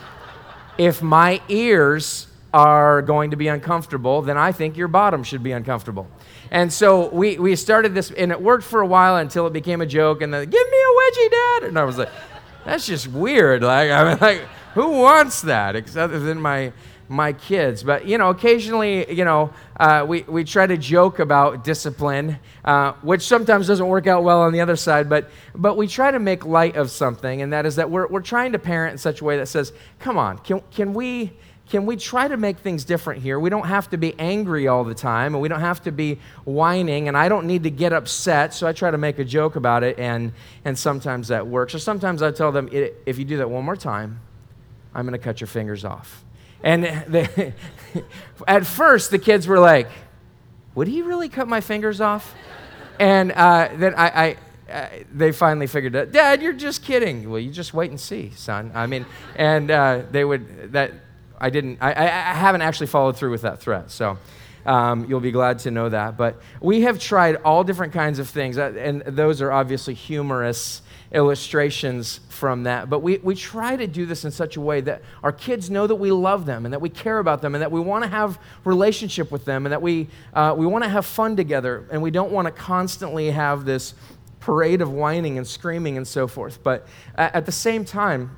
if 0.79 1.03
my 1.03 1.41
ears 1.49 2.29
are 2.55 3.03
going 3.03 3.31
to 3.31 3.37
be 3.37 3.49
uncomfortable, 3.49 4.23
then 4.23 4.37
I 4.37 4.53
think 4.53 4.77
your 4.77 4.89
bottom 4.89 5.25
should 5.25 5.43
be 5.43 5.53
uncomfortable. 5.53 6.07
And 6.51 6.71
so 6.71 7.09
we, 7.09 7.39
we 7.39 7.57
started 7.57 7.95
this, 7.95 8.11
and 8.11 8.31
it 8.31 8.41
worked 8.41 8.65
for 8.65 8.81
a 8.81 8.87
while 8.87 9.17
until 9.17 9.47
it 9.47 9.55
became 9.55 9.81
a 9.81 9.87
joke. 9.87 10.21
And 10.21 10.33
then, 10.33 10.45
give 10.45 10.71
me 10.71 10.79
a 10.79 10.93
wedgie, 11.01 11.31
Dad. 11.31 11.69
And 11.69 11.79
I 11.79 11.85
was 11.85 11.97
like, 11.97 12.11
that's 12.65 12.87
just 12.87 13.09
weird. 13.09 13.63
Like, 13.63 13.91
I 13.91 14.11
mean, 14.11 14.19
like, 14.21 14.43
who 14.75 14.91
wants 15.01 15.43
that 15.43 15.77
except 15.77 16.13
than 16.13 16.41
my 16.41 16.73
my 17.09 17.33
kids? 17.33 17.83
But 17.83 18.07
you 18.07 18.19
know, 18.19 18.31
occasionally, 18.31 19.13
you 19.13 19.25
know, 19.25 19.53
uh, 19.79 20.05
we 20.09 20.23
we 20.23 20.45
try 20.45 20.67
to 20.67 20.77
joke 20.77 21.19
about 21.19 21.65
discipline, 21.65 22.39
uh, 22.65 22.93
which 23.03 23.23
sometimes 23.23 23.67
doesn't 23.67 23.87
work 23.87 24.07
out 24.07 24.25
well 24.25 24.43
on 24.43 24.53
the 24.53 24.61
other 24.61 24.77
side. 24.77 25.09
But 25.09 25.31
but 25.55 25.77
we 25.77 25.87
try 25.87 26.11
to 26.11 26.19
make 26.19 26.45
light 26.45 26.77
of 26.77 26.91
something, 26.91 27.43
and 27.43 27.53
that 27.53 27.67
is 27.67 27.77
that 27.77 27.91
we're 27.91 28.07
we're 28.09 28.21
trying 28.21 28.53
to 28.53 28.59
parent 28.59 28.93
in 28.93 28.99
such 28.99 29.21
a 29.21 29.25
way 29.25 29.37
that 29.37 29.47
says, 29.47 29.73
"Come 29.99 30.17
on, 30.19 30.39
can 30.39 30.63
can 30.71 30.95
we?" 30.95 31.33
can 31.73 31.87
we 31.87 31.97
try 31.97 32.29
to 32.29 32.37
make 32.37 32.59
things 32.59 32.85
different 32.85 33.23
here? 33.23 33.41
We 33.41 33.49
don't 33.49 33.67
have 33.67 33.89
to 33.91 33.97
be 33.97 34.15
angry 34.19 34.69
all 34.69 34.85
the 34.85 34.95
time, 34.95 35.35
and 35.35 35.41
we 35.41 35.49
don't 35.49 35.61
have 35.61 35.81
to 35.85 35.91
be 35.91 36.19
whining, 36.45 37.09
and 37.09 37.17
I 37.17 37.31
don't 37.31 37.47
need 37.47 37.63
to 37.63 37.71
get 37.71 37.95
upset, 37.95 38.53
so 38.53 38.67
I 38.67 38.75
try 38.75 38.91
to 38.91 38.99
make 38.99 39.19
a 39.19 39.25
joke 39.25 39.57
about 39.57 39.83
it, 39.83 39.99
and, 39.99 40.35
and 40.67 40.79
sometimes 40.79 41.29
that 41.29 41.47
works. 41.47 41.75
Or 41.75 41.79
sometimes 41.79 42.21
I 42.21 42.31
tell 42.31 42.53
them, 42.53 42.69
if 42.71 43.19
you 43.19 43.25
do 43.25 43.39
that 43.39 43.49
one 43.49 43.65
more 43.65 43.75
time, 43.75 44.21
I'm 44.95 45.07
going 45.07 45.19
to 45.19 45.25
cut 45.25 45.41
your 45.41 45.49
fingers 45.49 45.85
off. 45.85 46.25
And 46.63 46.85
they, 46.85 47.55
at 48.47 48.67
first, 48.67 49.11
the 49.11 49.19
kids 49.19 49.47
were 49.47 49.59
like, 49.59 49.89
Would 50.75 50.89
he 50.89 51.03
really 51.03 51.29
cut 51.29 51.49
my 51.49 51.61
fingers 51.61 52.01
off? 52.01 52.35
And 52.99 53.33
uh, 53.33 53.71
then 53.75 53.95
I, 53.95 54.27
I 54.27 54.37
uh, 54.73 54.89
they 55.13 55.33
finally 55.33 55.67
figured 55.67 55.95
out, 55.95 56.13
Dad, 56.13 56.41
you're 56.41 56.53
just 56.53 56.83
kidding. 56.83 57.29
Well, 57.29 57.41
you 57.41 57.51
just 57.51 57.75
wait 57.75 57.91
and 57.91 58.01
see, 58.01 58.31
son. 58.37 58.73
I 58.75 58.87
mean, 58.87 59.05
and 59.37 59.71
uh, 59.71 60.03
they 60.11 60.25
would, 60.25 60.73
that 60.73 60.93
I 61.39 61.51
didn't, 61.51 61.79
I, 61.81 61.91
I, 61.91 62.07
haven't 62.07 62.63
actually 62.63 62.87
followed 62.87 63.17
through 63.17 63.33
with 63.33 63.43
that 63.43 63.61
threat. 63.61 63.91
So, 63.91 64.19
Um, 64.65 65.07
you'll 65.09 65.21
be 65.21 65.33
glad 65.33 65.59
to 65.61 65.71
know 65.71 65.89
that. 65.89 66.17
But 66.17 66.41
we 66.61 66.83
have 66.83 66.99
tried 66.99 67.37
all 67.45 67.65
different 67.65 67.93
kinds 67.93 68.19
of 68.19 68.29
things, 68.29 68.57
uh, 68.57 68.73
and 68.79 69.03
those 69.03 69.43
are 69.43 69.51
obviously 69.51 69.95
humorous 69.95 70.83
illustrations 71.13 72.21
from 72.29 72.63
that. 72.65 72.89
But 72.89 73.01
we, 73.01 73.19
we 73.19 73.35
try 73.35 73.77
to 73.77 73.87
do 73.87 74.07
this 74.07 74.25
in 74.25 74.31
such 74.31 74.57
a 74.57 74.61
way 74.61 74.81
that 74.83 75.03
our 75.23 75.33
kids 75.33 75.71
know 75.71 75.87
that 75.87 75.95
we 75.95 76.11
love 76.11 76.47
them 76.47 76.65
and 76.65 76.73
that 76.73 76.81
we 76.81 76.89
care 76.89 77.19
about 77.19 77.43
them 77.43 77.55
and 77.55 77.63
that 77.63 77.71
we 77.71 77.81
want 77.81 78.05
to 78.05 78.11
have 78.11 78.39
relationship 78.65 79.31
with 79.31 79.45
them 79.45 79.67
and 79.67 79.73
that 79.73 79.83
we, 79.83 80.09
uh, 80.35 80.55
we 80.57 80.67
want 80.67 80.85
to 80.85 80.91
have 80.91 81.05
fun 81.05 81.37
together 81.37 81.87
and 81.91 82.03
we 82.03 82.11
don't 82.11 82.33
want 82.33 82.47
to 82.47 82.53
constantly 82.53 83.31
have 83.31 83.65
this 83.65 83.95
parade 84.41 84.81
of 84.81 84.91
whining 84.91 85.39
and 85.39 85.47
screaming 85.47 85.97
and 85.97 86.09
so 86.09 86.27
forth. 86.27 86.63
But 86.63 86.87
at 87.17 87.47
the 87.47 87.53
same 87.53 87.85
time, 87.85 88.37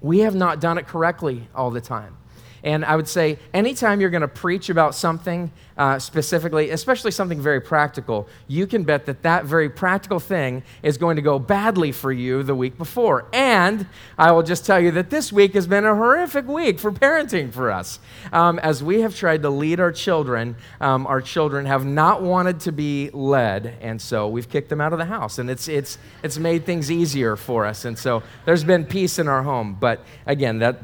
we 0.00 0.20
have 0.20 0.34
not 0.34 0.60
done 0.60 0.78
it 0.78 0.86
correctly 0.86 1.48
all 1.54 1.70
the 1.70 1.80
time. 1.80 2.16
And 2.64 2.84
I 2.84 2.96
would 2.96 3.08
say, 3.08 3.38
anytime 3.54 4.00
you're 4.00 4.10
going 4.10 4.22
to 4.22 4.28
preach 4.28 4.68
about 4.68 4.94
something 4.94 5.52
uh, 5.78 5.98
specifically, 5.98 6.70
especially 6.70 7.12
something 7.12 7.40
very 7.40 7.60
practical, 7.60 8.28
you 8.48 8.66
can 8.66 8.82
bet 8.82 9.06
that 9.06 9.22
that 9.22 9.44
very 9.44 9.70
practical 9.70 10.18
thing 10.18 10.64
is 10.82 10.98
going 10.98 11.16
to 11.16 11.22
go 11.22 11.38
badly 11.38 11.92
for 11.92 12.10
you 12.10 12.42
the 12.42 12.54
week 12.54 12.76
before. 12.76 13.26
And 13.32 13.86
I 14.18 14.32
will 14.32 14.42
just 14.42 14.66
tell 14.66 14.80
you 14.80 14.90
that 14.90 15.10
this 15.10 15.32
week 15.32 15.54
has 15.54 15.68
been 15.68 15.84
a 15.84 15.94
horrific 15.94 16.48
week 16.48 16.80
for 16.80 16.90
parenting 16.90 17.52
for 17.52 17.70
us. 17.70 18.00
Um, 18.32 18.58
as 18.58 18.82
we 18.82 19.02
have 19.02 19.14
tried 19.14 19.42
to 19.42 19.50
lead 19.50 19.78
our 19.78 19.92
children, 19.92 20.56
um, 20.80 21.06
our 21.06 21.20
children 21.20 21.64
have 21.66 21.86
not 21.86 22.22
wanted 22.22 22.60
to 22.60 22.72
be 22.72 23.10
led, 23.10 23.76
and 23.80 24.02
so 24.02 24.28
we've 24.28 24.48
kicked 24.48 24.68
them 24.68 24.80
out 24.80 24.92
of 24.92 24.98
the 24.98 25.04
house. 25.04 25.38
And 25.38 25.48
it's, 25.48 25.68
it's, 25.68 25.96
it's 26.24 26.38
made 26.38 26.66
things 26.66 26.90
easier 26.90 27.36
for 27.36 27.64
us. 27.64 27.84
And 27.84 27.96
so 27.96 28.24
there's 28.44 28.64
been 28.64 28.84
peace 28.84 29.20
in 29.20 29.28
our 29.28 29.44
home. 29.44 29.76
But 29.78 30.04
again, 30.26 30.58
that, 30.58 30.80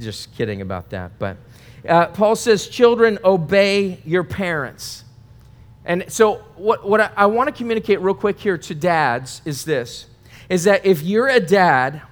just 0.00 0.34
kidding 0.34 0.60
about 0.60 0.90
that. 0.90 1.12
But 1.20 1.36
uh, 1.88 2.06
Paul 2.08 2.36
says, 2.36 2.68
Children, 2.68 3.18
obey 3.24 4.00
your 4.04 4.24
parents. 4.24 5.04
And 5.84 6.04
so, 6.08 6.36
what, 6.56 6.88
what 6.88 7.00
I, 7.00 7.10
I 7.16 7.26
want 7.26 7.48
to 7.48 7.52
communicate 7.52 8.00
real 8.00 8.14
quick 8.14 8.38
here 8.38 8.56
to 8.58 8.74
dads 8.74 9.42
is 9.44 9.64
this 9.64 10.06
is 10.48 10.64
that 10.64 10.84
if 10.84 11.02
you're 11.02 11.28
a 11.28 11.40
dad 11.40 12.02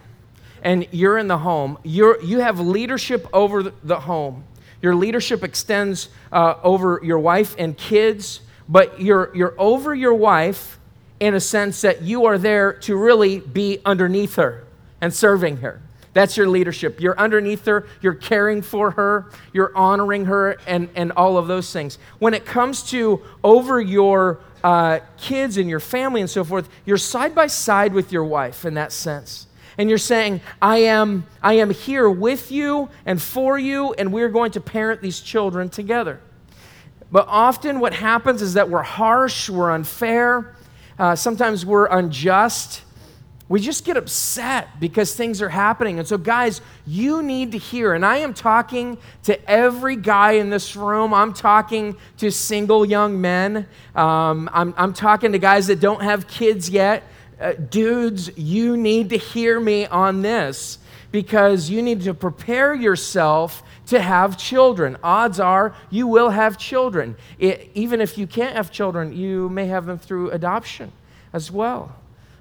and 0.62 0.86
you're 0.92 1.18
in 1.18 1.28
the 1.28 1.38
home, 1.38 1.78
you're, 1.82 2.22
you 2.22 2.38
have 2.38 2.58
leadership 2.58 3.26
over 3.32 3.62
the 3.62 4.00
home. 4.00 4.44
Your 4.80 4.94
leadership 4.94 5.44
extends 5.44 6.08
uh, 6.32 6.54
over 6.62 7.00
your 7.02 7.18
wife 7.18 7.54
and 7.58 7.76
kids, 7.76 8.40
but 8.66 9.00
you're, 9.00 9.34
you're 9.36 9.54
over 9.58 9.94
your 9.94 10.14
wife 10.14 10.78
in 11.18 11.34
a 11.34 11.40
sense 11.40 11.82
that 11.82 12.00
you 12.00 12.24
are 12.24 12.38
there 12.38 12.72
to 12.72 12.96
really 12.96 13.40
be 13.40 13.78
underneath 13.84 14.36
her 14.36 14.64
and 15.00 15.12
serving 15.12 15.58
her. 15.58 15.82
That's 16.12 16.36
your 16.36 16.48
leadership. 16.48 17.00
You're 17.00 17.18
underneath 17.18 17.64
her, 17.66 17.86
you're 18.02 18.14
caring 18.14 18.62
for 18.62 18.90
her, 18.92 19.30
you're 19.52 19.76
honoring 19.76 20.24
her, 20.24 20.58
and, 20.66 20.88
and 20.96 21.12
all 21.12 21.38
of 21.38 21.46
those 21.46 21.72
things. 21.72 21.98
When 22.18 22.34
it 22.34 22.44
comes 22.44 22.82
to 22.90 23.22
over 23.44 23.80
your 23.80 24.40
uh, 24.64 25.00
kids 25.16 25.56
and 25.56 25.70
your 25.70 25.80
family 25.80 26.20
and 26.20 26.28
so 26.28 26.42
forth, 26.42 26.68
you're 26.84 26.98
side 26.98 27.34
by 27.34 27.46
side 27.46 27.92
with 27.92 28.12
your 28.12 28.24
wife 28.24 28.64
in 28.64 28.74
that 28.74 28.90
sense. 28.92 29.46
And 29.78 29.88
you're 29.88 29.98
saying, 29.98 30.40
I 30.60 30.78
am, 30.78 31.26
I 31.42 31.54
am 31.54 31.70
here 31.70 32.10
with 32.10 32.50
you 32.50 32.90
and 33.06 33.22
for 33.22 33.58
you, 33.58 33.92
and 33.94 34.12
we're 34.12 34.28
going 34.28 34.50
to 34.52 34.60
parent 34.60 35.00
these 35.00 35.20
children 35.20 35.68
together. 35.68 36.20
But 37.12 37.26
often 37.28 37.80
what 37.80 37.94
happens 37.94 38.42
is 38.42 38.54
that 38.54 38.68
we're 38.68 38.82
harsh, 38.82 39.48
we're 39.48 39.70
unfair, 39.70 40.54
uh, 40.98 41.14
sometimes 41.14 41.64
we're 41.64 41.86
unjust 41.86 42.82
we 43.50 43.58
just 43.58 43.84
get 43.84 43.96
upset 43.96 44.78
because 44.78 45.12
things 45.12 45.42
are 45.42 45.48
happening. 45.48 45.98
And 45.98 46.06
so, 46.06 46.16
guys, 46.16 46.60
you 46.86 47.20
need 47.20 47.50
to 47.50 47.58
hear, 47.58 47.94
and 47.94 48.06
I 48.06 48.18
am 48.18 48.32
talking 48.32 48.96
to 49.24 49.50
every 49.50 49.96
guy 49.96 50.32
in 50.34 50.50
this 50.50 50.76
room. 50.76 51.12
I'm 51.12 51.32
talking 51.32 51.96
to 52.18 52.30
single 52.30 52.86
young 52.86 53.20
men. 53.20 53.66
Um, 53.96 54.48
I'm, 54.52 54.72
I'm 54.76 54.92
talking 54.92 55.32
to 55.32 55.38
guys 55.40 55.66
that 55.66 55.80
don't 55.80 56.00
have 56.00 56.28
kids 56.28 56.70
yet. 56.70 57.02
Uh, 57.40 57.54
dudes, 57.54 58.30
you 58.38 58.76
need 58.76 59.10
to 59.10 59.18
hear 59.18 59.58
me 59.58 59.84
on 59.84 60.22
this 60.22 60.78
because 61.10 61.68
you 61.68 61.82
need 61.82 62.02
to 62.02 62.14
prepare 62.14 62.72
yourself 62.72 63.64
to 63.86 64.00
have 64.00 64.38
children. 64.38 64.96
Odds 65.02 65.40
are 65.40 65.74
you 65.90 66.06
will 66.06 66.30
have 66.30 66.56
children. 66.56 67.16
It, 67.40 67.68
even 67.74 68.00
if 68.00 68.16
you 68.16 68.28
can't 68.28 68.54
have 68.54 68.70
children, 68.70 69.12
you 69.12 69.48
may 69.48 69.66
have 69.66 69.86
them 69.86 69.98
through 69.98 70.30
adoption 70.30 70.92
as 71.32 71.50
well 71.50 71.96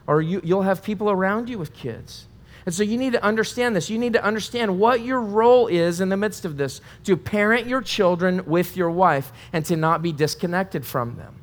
or 0.10 0.24
you, 0.24 0.42
you'll 0.44 0.64
have 0.64 0.84
people 0.84 1.12
around 1.12 1.50
you 1.50 1.60
with 1.60 1.72
kids. 1.72 2.26
And 2.66 2.74
so 2.74 2.82
you 2.82 2.98
need 2.98 3.14
to 3.14 3.24
understand 3.24 3.76
this. 3.76 3.92
You 3.92 4.00
need 4.00 4.14
to 4.14 4.24
understand 4.24 4.80
what 4.80 5.02
your 5.02 5.22
role 5.22 5.68
is 5.68 6.02
in 6.02 6.10
the 6.10 6.18
midst 6.18 6.46
of 6.46 6.58
this 6.58 6.82
to 7.04 7.16
parent 7.16 7.68
your 7.68 7.84
children 7.84 8.44
with 8.48 8.76
your 8.76 8.90
wife 8.90 9.32
and 9.54 9.64
to 9.68 9.76
not 9.76 10.02
be 10.02 10.12
disconnected 10.12 10.84
from 10.84 11.16
them. 11.16 11.36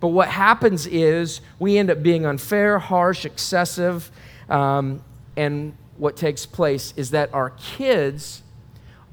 But 0.00 0.08
what 0.08 0.28
happens 0.28 0.86
is 0.86 1.42
we 1.58 1.76
end 1.76 1.90
up 1.90 2.02
being 2.02 2.24
unfair, 2.24 2.78
harsh, 2.78 3.26
excessive. 3.26 4.10
Um, 4.48 5.04
and 5.36 5.76
what 5.98 6.16
takes 6.16 6.46
place 6.46 6.94
is 6.96 7.10
that 7.10 7.32
our 7.34 7.50
kids 7.50 8.42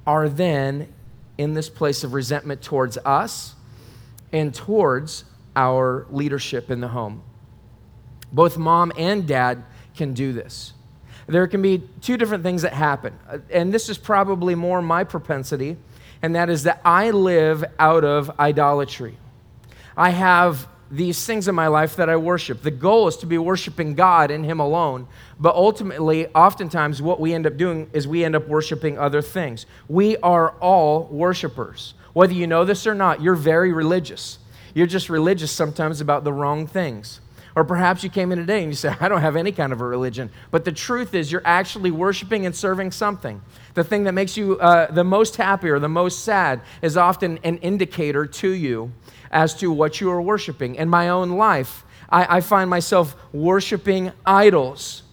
are 0.07 0.29
then 0.29 0.87
in 1.37 1.53
this 1.53 1.67
place 1.67 2.05
of 2.05 2.13
resentment 2.13 2.61
towards 2.61 2.97
us 2.99 3.55
and 4.31 4.55
towards 4.55 5.25
our 5.57 6.07
leadership 6.09 6.71
in 6.71 6.79
the 6.79 6.87
home. 6.87 7.23
Both 8.31 8.57
mom 8.57 8.91
and 8.97 9.27
dad 9.27 9.63
can 9.95 10.13
do 10.13 10.33
this. 10.33 10.73
There 11.27 11.47
can 11.47 11.61
be 11.61 11.83
two 12.01 12.17
different 12.17 12.43
things 12.43 12.63
that 12.63 12.73
happen, 12.73 13.17
uh, 13.29 13.37
and 13.49 13.73
this 13.73 13.89
is 13.89 13.97
probably 13.97 14.55
more 14.55 14.81
my 14.81 15.03
propensity, 15.03 15.77
and 16.21 16.35
that 16.35 16.49
is 16.49 16.63
that 16.63 16.81
I 16.83 17.11
live 17.11 17.63
out 17.79 18.03
of 18.03 18.31
idolatry. 18.39 19.17
I 19.95 20.09
have 20.09 20.67
these 20.91 21.25
things 21.25 21.47
in 21.47 21.55
my 21.55 21.67
life 21.67 21.95
that 21.95 22.09
I 22.09 22.17
worship. 22.17 22.61
The 22.61 22.71
goal 22.71 23.07
is 23.07 23.15
to 23.17 23.25
be 23.25 23.37
worshiping 23.37 23.95
God 23.95 24.29
and 24.29 24.45
Him 24.45 24.59
alone. 24.59 25.07
But 25.39 25.55
ultimately, 25.55 26.27
oftentimes, 26.27 27.01
what 27.01 27.19
we 27.19 27.33
end 27.33 27.47
up 27.47 27.55
doing 27.55 27.89
is 27.93 28.07
we 28.07 28.25
end 28.25 28.35
up 28.35 28.47
worshiping 28.47 28.99
other 28.99 29.21
things. 29.21 29.65
We 29.87 30.17
are 30.17 30.51
all 30.59 31.05
worshipers. 31.05 31.93
Whether 32.13 32.33
you 32.33 32.45
know 32.45 32.65
this 32.65 32.85
or 32.85 32.93
not, 32.93 33.21
you're 33.21 33.35
very 33.35 33.71
religious. 33.71 34.37
You're 34.73 34.87
just 34.87 35.09
religious 35.09 35.51
sometimes 35.51 36.01
about 36.01 36.25
the 36.25 36.33
wrong 36.33 36.67
things. 36.67 37.21
Or 37.55 37.63
perhaps 37.63 38.03
you 38.03 38.09
came 38.09 38.31
in 38.31 38.37
today 38.37 38.61
and 38.61 38.71
you 38.71 38.75
said, 38.75 38.97
I 39.01 39.07
don't 39.07 39.21
have 39.21 39.35
any 39.35 39.51
kind 39.51 39.73
of 39.73 39.81
a 39.81 39.85
religion. 39.85 40.29
But 40.51 40.65
the 40.65 40.71
truth 40.71 41.13
is, 41.13 41.31
you're 41.31 41.41
actually 41.45 41.91
worshiping 41.91 42.45
and 42.45 42.55
serving 42.55 42.91
something. 42.91 43.41
The 43.73 43.83
thing 43.83 44.03
that 44.05 44.13
makes 44.13 44.37
you 44.37 44.59
uh, 44.59 44.91
the 44.91 45.03
most 45.03 45.35
happy 45.35 45.69
or 45.69 45.79
the 45.79 45.89
most 45.89 46.23
sad 46.23 46.61
is 46.81 46.97
often 46.97 47.39
an 47.43 47.57
indicator 47.57 48.25
to 48.25 48.49
you 48.49 48.91
as 49.31 49.53
to 49.55 49.71
what 49.71 50.01
you 50.01 50.09
are 50.11 50.21
worshiping. 50.21 50.75
In 50.75 50.89
my 50.89 51.09
own 51.09 51.31
life, 51.31 51.85
I, 52.09 52.37
I 52.37 52.41
find 52.41 52.69
myself 52.69 53.15
worshiping 53.33 54.11
idols. 54.25 55.03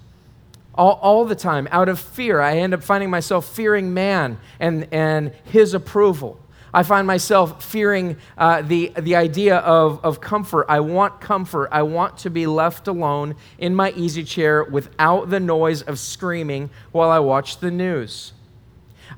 All, 0.74 1.00
all, 1.02 1.24
the 1.24 1.34
time 1.34 1.66
out 1.72 1.88
of 1.88 1.98
fear. 1.98 2.40
I 2.40 2.58
end 2.58 2.72
up 2.72 2.84
finding 2.84 3.10
myself 3.10 3.52
fearing 3.52 3.94
man 3.94 4.38
and, 4.60 4.86
and 4.92 5.32
his 5.42 5.74
approval. 5.74 6.38
I 6.78 6.84
find 6.84 7.08
myself 7.08 7.64
fearing 7.64 8.18
uh, 8.36 8.62
the, 8.62 8.92
the 8.96 9.16
idea 9.16 9.56
of, 9.56 9.98
of 10.04 10.20
comfort. 10.20 10.66
I 10.68 10.78
want 10.78 11.20
comfort. 11.20 11.70
I 11.72 11.82
want 11.82 12.18
to 12.18 12.30
be 12.30 12.46
left 12.46 12.86
alone 12.86 13.34
in 13.58 13.74
my 13.74 13.90
easy 13.96 14.22
chair 14.22 14.62
without 14.62 15.28
the 15.28 15.40
noise 15.40 15.82
of 15.82 15.98
screaming 15.98 16.70
while 16.92 17.10
I 17.10 17.18
watch 17.18 17.58
the 17.58 17.72
news. 17.72 18.32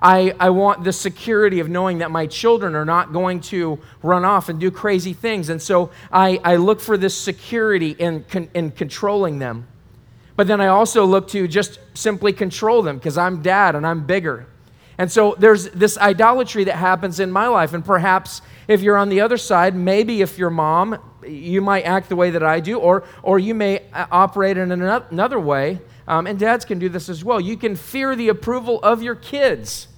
I, 0.00 0.34
I 0.40 0.48
want 0.48 0.84
the 0.84 0.92
security 0.94 1.60
of 1.60 1.68
knowing 1.68 1.98
that 1.98 2.10
my 2.10 2.26
children 2.26 2.74
are 2.74 2.86
not 2.86 3.12
going 3.12 3.40
to 3.52 3.78
run 4.02 4.24
off 4.24 4.48
and 4.48 4.58
do 4.58 4.70
crazy 4.70 5.12
things. 5.12 5.50
And 5.50 5.60
so 5.60 5.90
I, 6.10 6.40
I 6.42 6.56
look 6.56 6.80
for 6.80 6.96
this 6.96 7.14
security 7.14 7.90
in, 7.90 8.24
in 8.54 8.70
controlling 8.70 9.38
them. 9.38 9.68
But 10.34 10.46
then 10.46 10.62
I 10.62 10.68
also 10.68 11.04
look 11.04 11.28
to 11.28 11.46
just 11.46 11.78
simply 11.92 12.32
control 12.32 12.80
them 12.80 12.96
because 12.96 13.18
I'm 13.18 13.42
dad 13.42 13.74
and 13.74 13.86
I'm 13.86 14.06
bigger. 14.06 14.46
And 15.00 15.10
so 15.10 15.34
there's 15.38 15.70
this 15.70 15.96
idolatry 15.96 16.64
that 16.64 16.76
happens 16.76 17.20
in 17.20 17.32
my 17.32 17.46
life. 17.46 17.72
And 17.72 17.82
perhaps 17.82 18.42
if 18.68 18.82
you're 18.82 18.98
on 18.98 19.08
the 19.08 19.22
other 19.22 19.38
side, 19.38 19.74
maybe 19.74 20.20
if 20.20 20.36
you're 20.36 20.50
mom, 20.50 20.98
you 21.26 21.62
might 21.62 21.84
act 21.84 22.10
the 22.10 22.16
way 22.16 22.28
that 22.28 22.42
I 22.42 22.60
do, 22.60 22.78
or, 22.78 23.04
or 23.22 23.38
you 23.38 23.54
may 23.54 23.80
operate 23.94 24.58
in 24.58 24.70
another 24.70 25.40
way. 25.40 25.80
Um, 26.06 26.26
and 26.26 26.38
dads 26.38 26.66
can 26.66 26.78
do 26.78 26.90
this 26.90 27.08
as 27.08 27.24
well. 27.24 27.40
You 27.40 27.56
can 27.56 27.76
fear 27.76 28.14
the 28.14 28.28
approval 28.28 28.78
of 28.82 29.02
your 29.02 29.14
kids. 29.14 29.88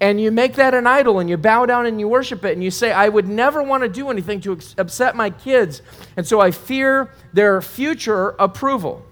And 0.00 0.20
you 0.20 0.32
make 0.32 0.54
that 0.54 0.74
an 0.74 0.88
idol 0.88 1.20
and 1.20 1.30
you 1.30 1.36
bow 1.36 1.64
down 1.64 1.86
and 1.86 2.00
you 2.00 2.08
worship 2.08 2.44
it 2.44 2.54
and 2.54 2.64
you 2.64 2.72
say, 2.72 2.90
I 2.90 3.08
would 3.08 3.28
never 3.28 3.62
want 3.62 3.84
to 3.84 3.88
do 3.88 4.10
anything 4.10 4.40
to 4.40 4.58
upset 4.78 5.14
my 5.14 5.30
kids. 5.30 5.80
And 6.16 6.26
so 6.26 6.40
I 6.40 6.50
fear 6.50 7.08
their 7.32 7.62
future 7.62 8.30
approval. 8.40 9.06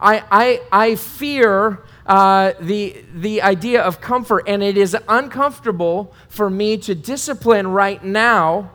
I, 0.00 0.24
I, 0.30 0.62
I 0.72 0.94
fear 0.94 1.82
uh, 2.06 2.52
the, 2.60 3.02
the 3.14 3.42
idea 3.42 3.82
of 3.82 4.00
comfort, 4.00 4.44
and 4.46 4.62
it 4.62 4.76
is 4.76 4.96
uncomfortable 5.08 6.12
for 6.28 6.50
me 6.50 6.76
to 6.78 6.94
discipline 6.94 7.66
right 7.66 8.02
now 8.04 8.70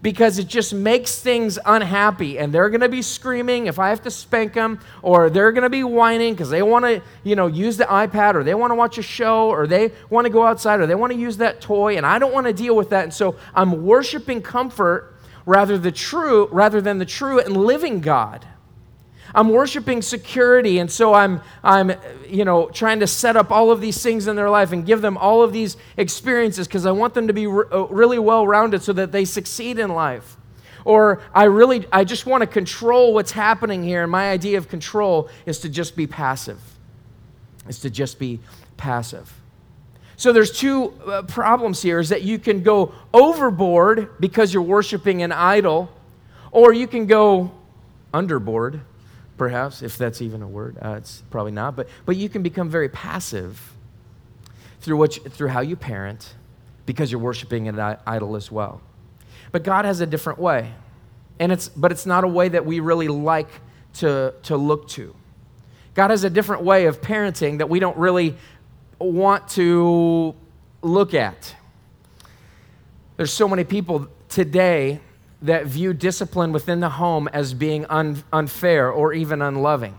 because 0.00 0.38
it 0.38 0.48
just 0.48 0.74
makes 0.74 1.20
things 1.20 1.58
unhappy. 1.64 2.38
And 2.38 2.52
they're 2.52 2.68
going 2.70 2.80
to 2.80 2.88
be 2.88 3.02
screaming 3.02 3.66
if 3.66 3.78
i 3.78 3.88
have 3.88 4.02
to 4.02 4.10
spank 4.10 4.52
them 4.52 4.80
or 5.00 5.30
they're 5.30 5.52
going 5.52 5.62
to 5.62 5.70
be 5.70 5.84
whining 5.84 6.34
because 6.34 6.50
they 6.50 6.62
want 6.62 6.84
to 6.84 7.00
you 7.22 7.36
know 7.36 7.46
use 7.46 7.76
the 7.76 7.84
ipad 7.84 8.34
or 8.34 8.42
they 8.42 8.54
want 8.54 8.72
to 8.72 8.74
watch 8.74 8.98
a 8.98 9.02
show 9.02 9.48
or 9.48 9.66
they 9.66 9.92
want 10.10 10.26
to 10.26 10.30
go 10.30 10.44
outside 10.44 10.80
or 10.80 10.86
they 10.86 10.94
want 10.94 11.12
to 11.12 11.18
use 11.18 11.36
that 11.36 11.60
toy 11.60 11.96
and 11.96 12.04
i 12.04 12.18
don't 12.18 12.34
want 12.34 12.46
to 12.46 12.52
deal 12.52 12.74
with 12.74 12.90
that. 12.90 13.04
And 13.04 13.14
so 13.14 13.36
i'm 13.54 13.84
worshiping 13.84 14.42
comfort 14.42 15.14
rather 15.46 15.78
the 15.78 15.92
true 15.92 16.48
rather 16.50 16.80
than 16.80 16.98
the 16.98 17.06
true 17.06 17.38
and 17.38 17.56
living 17.56 18.00
god 18.00 18.46
I'm 19.34 19.48
worshiping 19.48 20.02
security, 20.02 20.78
and 20.78 20.90
so 20.90 21.14
I'm, 21.14 21.40
I'm, 21.64 21.92
you 22.28 22.44
know, 22.44 22.68
trying 22.68 23.00
to 23.00 23.06
set 23.06 23.36
up 23.36 23.50
all 23.50 23.70
of 23.70 23.80
these 23.80 24.02
things 24.02 24.26
in 24.26 24.36
their 24.36 24.50
life 24.50 24.72
and 24.72 24.84
give 24.84 25.00
them 25.00 25.16
all 25.16 25.42
of 25.42 25.52
these 25.52 25.76
experiences 25.96 26.66
because 26.66 26.84
I 26.84 26.90
want 26.90 27.14
them 27.14 27.26
to 27.28 27.32
be 27.32 27.46
re- 27.46 27.64
uh, 27.72 27.86
really 27.86 28.18
well 28.18 28.46
rounded 28.46 28.82
so 28.82 28.92
that 28.92 29.10
they 29.10 29.24
succeed 29.24 29.78
in 29.78 29.90
life. 29.90 30.36
Or 30.84 31.22
I 31.34 31.44
really, 31.44 31.86
I 31.92 32.04
just 32.04 32.26
want 32.26 32.42
to 32.42 32.46
control 32.46 33.14
what's 33.14 33.32
happening 33.32 33.82
here, 33.82 34.02
and 34.02 34.12
my 34.12 34.30
idea 34.30 34.58
of 34.58 34.68
control 34.68 35.30
is 35.46 35.60
to 35.60 35.68
just 35.68 35.96
be 35.96 36.06
passive. 36.06 36.60
Is 37.68 37.78
to 37.80 37.90
just 37.90 38.18
be 38.18 38.40
passive. 38.76 39.32
So 40.16 40.32
there's 40.32 40.50
two 40.50 40.92
uh, 41.06 41.22
problems 41.22 41.80
here: 41.80 42.00
is 42.00 42.08
that 42.10 42.22
you 42.22 42.38
can 42.38 42.62
go 42.62 42.92
overboard 43.14 44.10
because 44.20 44.52
you're 44.52 44.62
worshiping 44.62 45.22
an 45.22 45.32
idol, 45.32 45.88
or 46.50 46.74
you 46.74 46.86
can 46.88 47.06
go 47.06 47.52
underboard 48.12 48.80
perhaps, 49.36 49.82
if 49.82 49.96
that's 49.98 50.22
even 50.22 50.42
a 50.42 50.48
word. 50.48 50.76
Uh, 50.80 50.94
it's 50.98 51.22
probably 51.30 51.52
not. 51.52 51.76
But, 51.76 51.88
but 52.06 52.16
you 52.16 52.28
can 52.28 52.42
become 52.42 52.68
very 52.68 52.88
passive 52.88 53.72
through, 54.80 54.96
what 54.96 55.14
through 55.32 55.48
how 55.48 55.60
you 55.60 55.76
parent 55.76 56.34
because 56.86 57.10
you're 57.10 57.20
worshiping 57.20 57.68
an 57.68 57.78
idol 58.06 58.36
as 58.36 58.50
well. 58.50 58.80
But 59.52 59.64
God 59.64 59.84
has 59.84 60.00
a 60.00 60.06
different 60.06 60.38
way. 60.38 60.72
And 61.38 61.52
it's, 61.52 61.68
but 61.68 61.92
it's 61.92 62.06
not 62.06 62.24
a 62.24 62.28
way 62.28 62.48
that 62.48 62.66
we 62.66 62.80
really 62.80 63.08
like 63.08 63.48
to, 63.94 64.34
to 64.44 64.56
look 64.56 64.88
to. 64.90 65.14
God 65.94 66.10
has 66.10 66.24
a 66.24 66.30
different 66.30 66.62
way 66.62 66.86
of 66.86 67.00
parenting 67.00 67.58
that 67.58 67.68
we 67.68 67.78
don't 67.78 67.96
really 67.96 68.36
want 68.98 69.48
to 69.48 70.34
look 70.82 71.14
at. 71.14 71.54
There's 73.16 73.32
so 73.32 73.46
many 73.46 73.64
people 73.64 74.08
today 74.28 75.00
that 75.42 75.66
view 75.66 75.92
discipline 75.92 76.52
within 76.52 76.80
the 76.80 76.88
home 76.88 77.28
as 77.28 77.52
being 77.52 77.84
un- 77.86 78.22
unfair 78.32 78.90
or 78.90 79.12
even 79.12 79.42
unloving. 79.42 79.94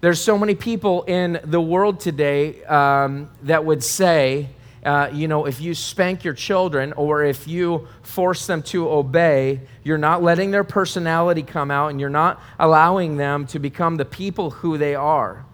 There's 0.00 0.20
so 0.20 0.38
many 0.38 0.54
people 0.54 1.02
in 1.02 1.40
the 1.44 1.60
world 1.60 2.00
today 2.00 2.64
um, 2.64 3.30
that 3.42 3.64
would 3.64 3.84
say, 3.84 4.48
uh, 4.84 5.10
you 5.12 5.28
know, 5.28 5.44
if 5.44 5.60
you 5.60 5.74
spank 5.74 6.24
your 6.24 6.32
children 6.32 6.94
or 6.94 7.22
if 7.22 7.46
you 7.46 7.86
force 8.02 8.46
them 8.46 8.62
to 8.62 8.88
obey, 8.88 9.60
you're 9.84 9.98
not 9.98 10.22
letting 10.22 10.50
their 10.50 10.64
personality 10.64 11.42
come 11.42 11.70
out 11.70 11.88
and 11.88 12.00
you're 12.00 12.08
not 12.08 12.40
allowing 12.58 13.18
them 13.18 13.46
to 13.48 13.58
become 13.58 13.96
the 13.96 14.04
people 14.06 14.50
who 14.50 14.78
they 14.78 14.94
are. 14.94 15.44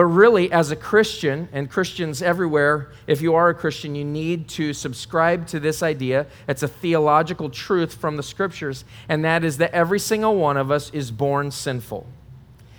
But 0.00 0.06
really, 0.06 0.50
as 0.50 0.70
a 0.70 0.76
Christian, 0.76 1.50
and 1.52 1.68
Christians 1.68 2.22
everywhere, 2.22 2.90
if 3.06 3.20
you 3.20 3.34
are 3.34 3.50
a 3.50 3.54
Christian, 3.54 3.94
you 3.94 4.02
need 4.02 4.48
to 4.48 4.72
subscribe 4.72 5.46
to 5.48 5.60
this 5.60 5.82
idea. 5.82 6.26
It's 6.48 6.62
a 6.62 6.68
theological 6.68 7.50
truth 7.50 7.92
from 7.92 8.16
the 8.16 8.22
scriptures, 8.22 8.86
and 9.10 9.22
that 9.26 9.44
is 9.44 9.58
that 9.58 9.72
every 9.72 9.98
single 9.98 10.36
one 10.36 10.56
of 10.56 10.70
us 10.70 10.88
is 10.94 11.10
born 11.10 11.50
sinful. 11.50 12.06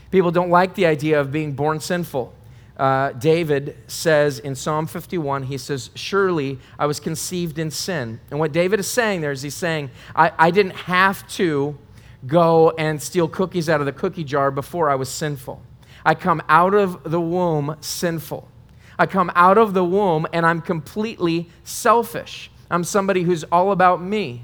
People 0.09 0.31
don't 0.31 0.49
like 0.49 0.73
the 0.73 0.87
idea 0.87 1.21
of 1.21 1.31
being 1.31 1.53
born 1.53 1.79
sinful. 1.79 2.33
Uh, 2.75 3.11
David 3.11 3.77
says 3.85 4.39
in 4.39 4.55
Psalm 4.55 4.87
51, 4.87 5.43
he 5.43 5.59
says, 5.59 5.91
Surely 5.93 6.57
I 6.79 6.87
was 6.87 6.99
conceived 6.99 7.59
in 7.59 7.69
sin. 7.69 8.19
And 8.31 8.39
what 8.39 8.51
David 8.51 8.79
is 8.79 8.87
saying 8.87 9.21
there 9.21 9.31
is 9.31 9.43
he's 9.43 9.53
saying, 9.53 9.91
I, 10.15 10.31
I 10.39 10.49
didn't 10.49 10.75
have 10.75 11.27
to 11.33 11.77
go 12.25 12.71
and 12.79 12.99
steal 12.99 13.27
cookies 13.27 13.69
out 13.69 13.79
of 13.79 13.85
the 13.85 13.93
cookie 13.93 14.23
jar 14.23 14.49
before 14.49 14.89
I 14.89 14.95
was 14.95 15.07
sinful. 15.07 15.61
I 16.05 16.15
come 16.15 16.41
out 16.49 16.73
of 16.73 17.09
the 17.09 17.21
womb 17.21 17.75
sinful. 17.81 18.47
I 18.97 19.05
come 19.05 19.31
out 19.35 19.57
of 19.57 19.73
the 19.73 19.83
womb 19.83 20.27
and 20.33 20.45
I'm 20.45 20.61
completely 20.61 21.49
selfish. 21.63 22.51
I'm 22.69 22.83
somebody 22.83 23.23
who's 23.23 23.43
all 23.45 23.71
about 23.71 24.01
me. 24.01 24.43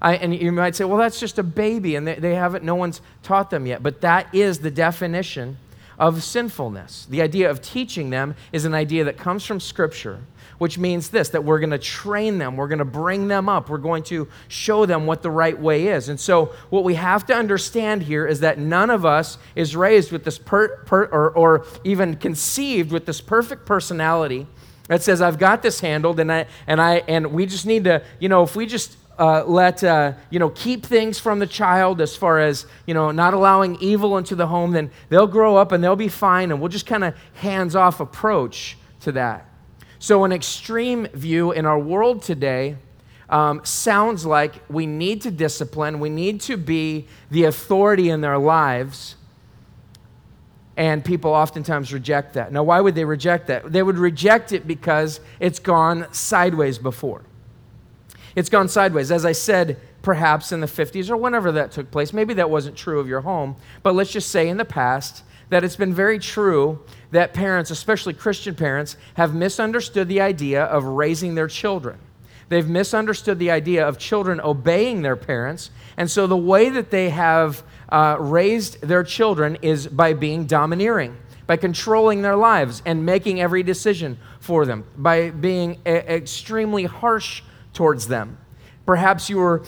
I, 0.00 0.16
and 0.16 0.34
you 0.34 0.52
might 0.52 0.76
say, 0.76 0.84
well, 0.84 0.98
that's 0.98 1.18
just 1.18 1.38
a 1.38 1.42
baby 1.42 1.96
and 1.96 2.06
they, 2.06 2.14
they 2.14 2.34
haven't, 2.34 2.64
no 2.64 2.74
one's 2.74 3.00
taught 3.22 3.50
them 3.50 3.66
yet. 3.66 3.82
But 3.82 4.00
that 4.02 4.34
is 4.34 4.58
the 4.58 4.70
definition 4.70 5.58
of 5.98 6.22
sinfulness. 6.22 7.06
The 7.08 7.22
idea 7.22 7.50
of 7.50 7.62
teaching 7.62 8.10
them 8.10 8.34
is 8.52 8.64
an 8.64 8.74
idea 8.74 9.04
that 9.04 9.16
comes 9.16 9.44
from 9.44 9.60
Scripture 9.60 10.20
which 10.58 10.78
means 10.78 11.10
this 11.10 11.28
that 11.30 11.44
we're 11.44 11.58
going 11.58 11.70
to 11.70 11.78
train 11.78 12.38
them, 12.38 12.56
we're 12.56 12.68
going 12.68 12.78
to 12.78 12.84
bring 12.84 13.28
them 13.28 13.48
up, 13.48 13.68
we're 13.68 13.78
going 13.78 14.02
to 14.04 14.28
show 14.48 14.86
them 14.86 15.06
what 15.06 15.22
the 15.22 15.30
right 15.30 15.58
way 15.58 15.88
is. 15.88 16.08
And 16.08 16.18
so, 16.18 16.46
what 16.70 16.84
we 16.84 16.94
have 16.94 17.26
to 17.26 17.34
understand 17.34 18.02
here 18.02 18.26
is 18.26 18.40
that 18.40 18.58
none 18.58 18.90
of 18.90 19.04
us 19.04 19.38
is 19.54 19.76
raised 19.76 20.12
with 20.12 20.24
this, 20.24 20.38
per, 20.38 20.76
per, 20.84 21.04
or, 21.06 21.30
or 21.30 21.66
even 21.84 22.16
conceived 22.16 22.92
with 22.92 23.06
this 23.06 23.20
perfect 23.20 23.66
personality 23.66 24.46
that 24.88 25.02
says, 25.02 25.20
I've 25.20 25.38
got 25.38 25.62
this 25.62 25.80
handled, 25.80 26.20
and, 26.20 26.32
I, 26.32 26.46
and, 26.66 26.80
I, 26.80 27.02
and 27.08 27.32
we 27.32 27.46
just 27.46 27.66
need 27.66 27.84
to, 27.84 28.02
you 28.20 28.28
know, 28.28 28.42
if 28.42 28.54
we 28.54 28.66
just 28.66 28.96
uh, 29.18 29.44
let 29.44 29.82
uh, 29.82 30.12
you 30.30 30.38
know 30.38 30.50
keep 30.50 30.84
things 30.84 31.18
from 31.18 31.38
the 31.38 31.46
child 31.46 32.00
as 32.00 32.14
far 32.14 32.38
as 32.38 32.66
you 32.86 32.94
know 32.94 33.10
not 33.10 33.32
allowing 33.32 33.76
evil 33.80 34.18
into 34.18 34.34
the 34.34 34.46
home 34.46 34.72
then 34.72 34.90
they'll 35.08 35.26
grow 35.26 35.56
up 35.56 35.72
and 35.72 35.82
they'll 35.82 35.96
be 35.96 36.08
fine 36.08 36.50
and 36.50 36.60
we'll 36.60 36.68
just 36.68 36.86
kind 36.86 37.02
of 37.02 37.14
hands 37.34 37.74
off 37.74 38.00
approach 38.00 38.76
to 39.00 39.12
that 39.12 39.48
so, 39.98 40.24
an 40.24 40.32
extreme 40.32 41.06
view 41.08 41.52
in 41.52 41.64
our 41.66 41.78
world 41.78 42.22
today 42.22 42.76
um, 43.28 43.64
sounds 43.64 44.24
like 44.24 44.54
we 44.68 44.86
need 44.86 45.22
to 45.22 45.30
discipline, 45.30 46.00
we 46.00 46.10
need 46.10 46.40
to 46.42 46.56
be 46.56 47.06
the 47.30 47.44
authority 47.44 48.10
in 48.10 48.20
their 48.20 48.38
lives. 48.38 49.16
And 50.76 51.02
people 51.02 51.30
oftentimes 51.30 51.92
reject 51.92 52.34
that. 52.34 52.52
Now, 52.52 52.62
why 52.62 52.80
would 52.82 52.94
they 52.94 53.06
reject 53.06 53.46
that? 53.46 53.72
They 53.72 53.82
would 53.82 53.96
reject 53.96 54.52
it 54.52 54.66
because 54.66 55.20
it's 55.40 55.58
gone 55.58 56.06
sideways 56.12 56.76
before. 56.76 57.22
It's 58.34 58.50
gone 58.50 58.68
sideways. 58.68 59.10
As 59.10 59.24
I 59.24 59.32
said, 59.32 59.80
perhaps 60.02 60.52
in 60.52 60.60
the 60.60 60.66
50s 60.66 61.08
or 61.08 61.16
whenever 61.16 61.50
that 61.52 61.72
took 61.72 61.90
place, 61.90 62.12
maybe 62.12 62.34
that 62.34 62.50
wasn't 62.50 62.76
true 62.76 63.00
of 63.00 63.08
your 63.08 63.22
home, 63.22 63.56
but 63.82 63.94
let's 63.94 64.12
just 64.12 64.30
say 64.30 64.48
in 64.50 64.58
the 64.58 64.66
past, 64.66 65.24
that 65.48 65.64
it's 65.64 65.76
been 65.76 65.94
very 65.94 66.18
true 66.18 66.80
that 67.10 67.34
parents, 67.34 67.70
especially 67.70 68.14
Christian 68.14 68.54
parents, 68.54 68.96
have 69.14 69.34
misunderstood 69.34 70.08
the 70.08 70.20
idea 70.20 70.64
of 70.64 70.84
raising 70.84 71.34
their 71.34 71.48
children. 71.48 71.98
They've 72.48 72.68
misunderstood 72.68 73.38
the 73.38 73.50
idea 73.50 73.86
of 73.86 73.98
children 73.98 74.40
obeying 74.40 75.02
their 75.02 75.16
parents. 75.16 75.70
And 75.96 76.10
so 76.10 76.26
the 76.26 76.36
way 76.36 76.68
that 76.68 76.90
they 76.90 77.10
have 77.10 77.64
uh, 77.88 78.16
raised 78.20 78.80
their 78.82 79.02
children 79.02 79.58
is 79.62 79.86
by 79.88 80.12
being 80.12 80.46
domineering, 80.46 81.16
by 81.46 81.56
controlling 81.56 82.22
their 82.22 82.36
lives 82.36 82.82
and 82.86 83.04
making 83.04 83.40
every 83.40 83.62
decision 83.62 84.18
for 84.38 84.64
them, 84.64 84.84
by 84.96 85.30
being 85.30 85.80
a- 85.84 86.14
extremely 86.14 86.84
harsh 86.84 87.42
towards 87.72 88.06
them. 88.06 88.38
Perhaps 88.84 89.28
you 89.28 89.38
were 89.38 89.64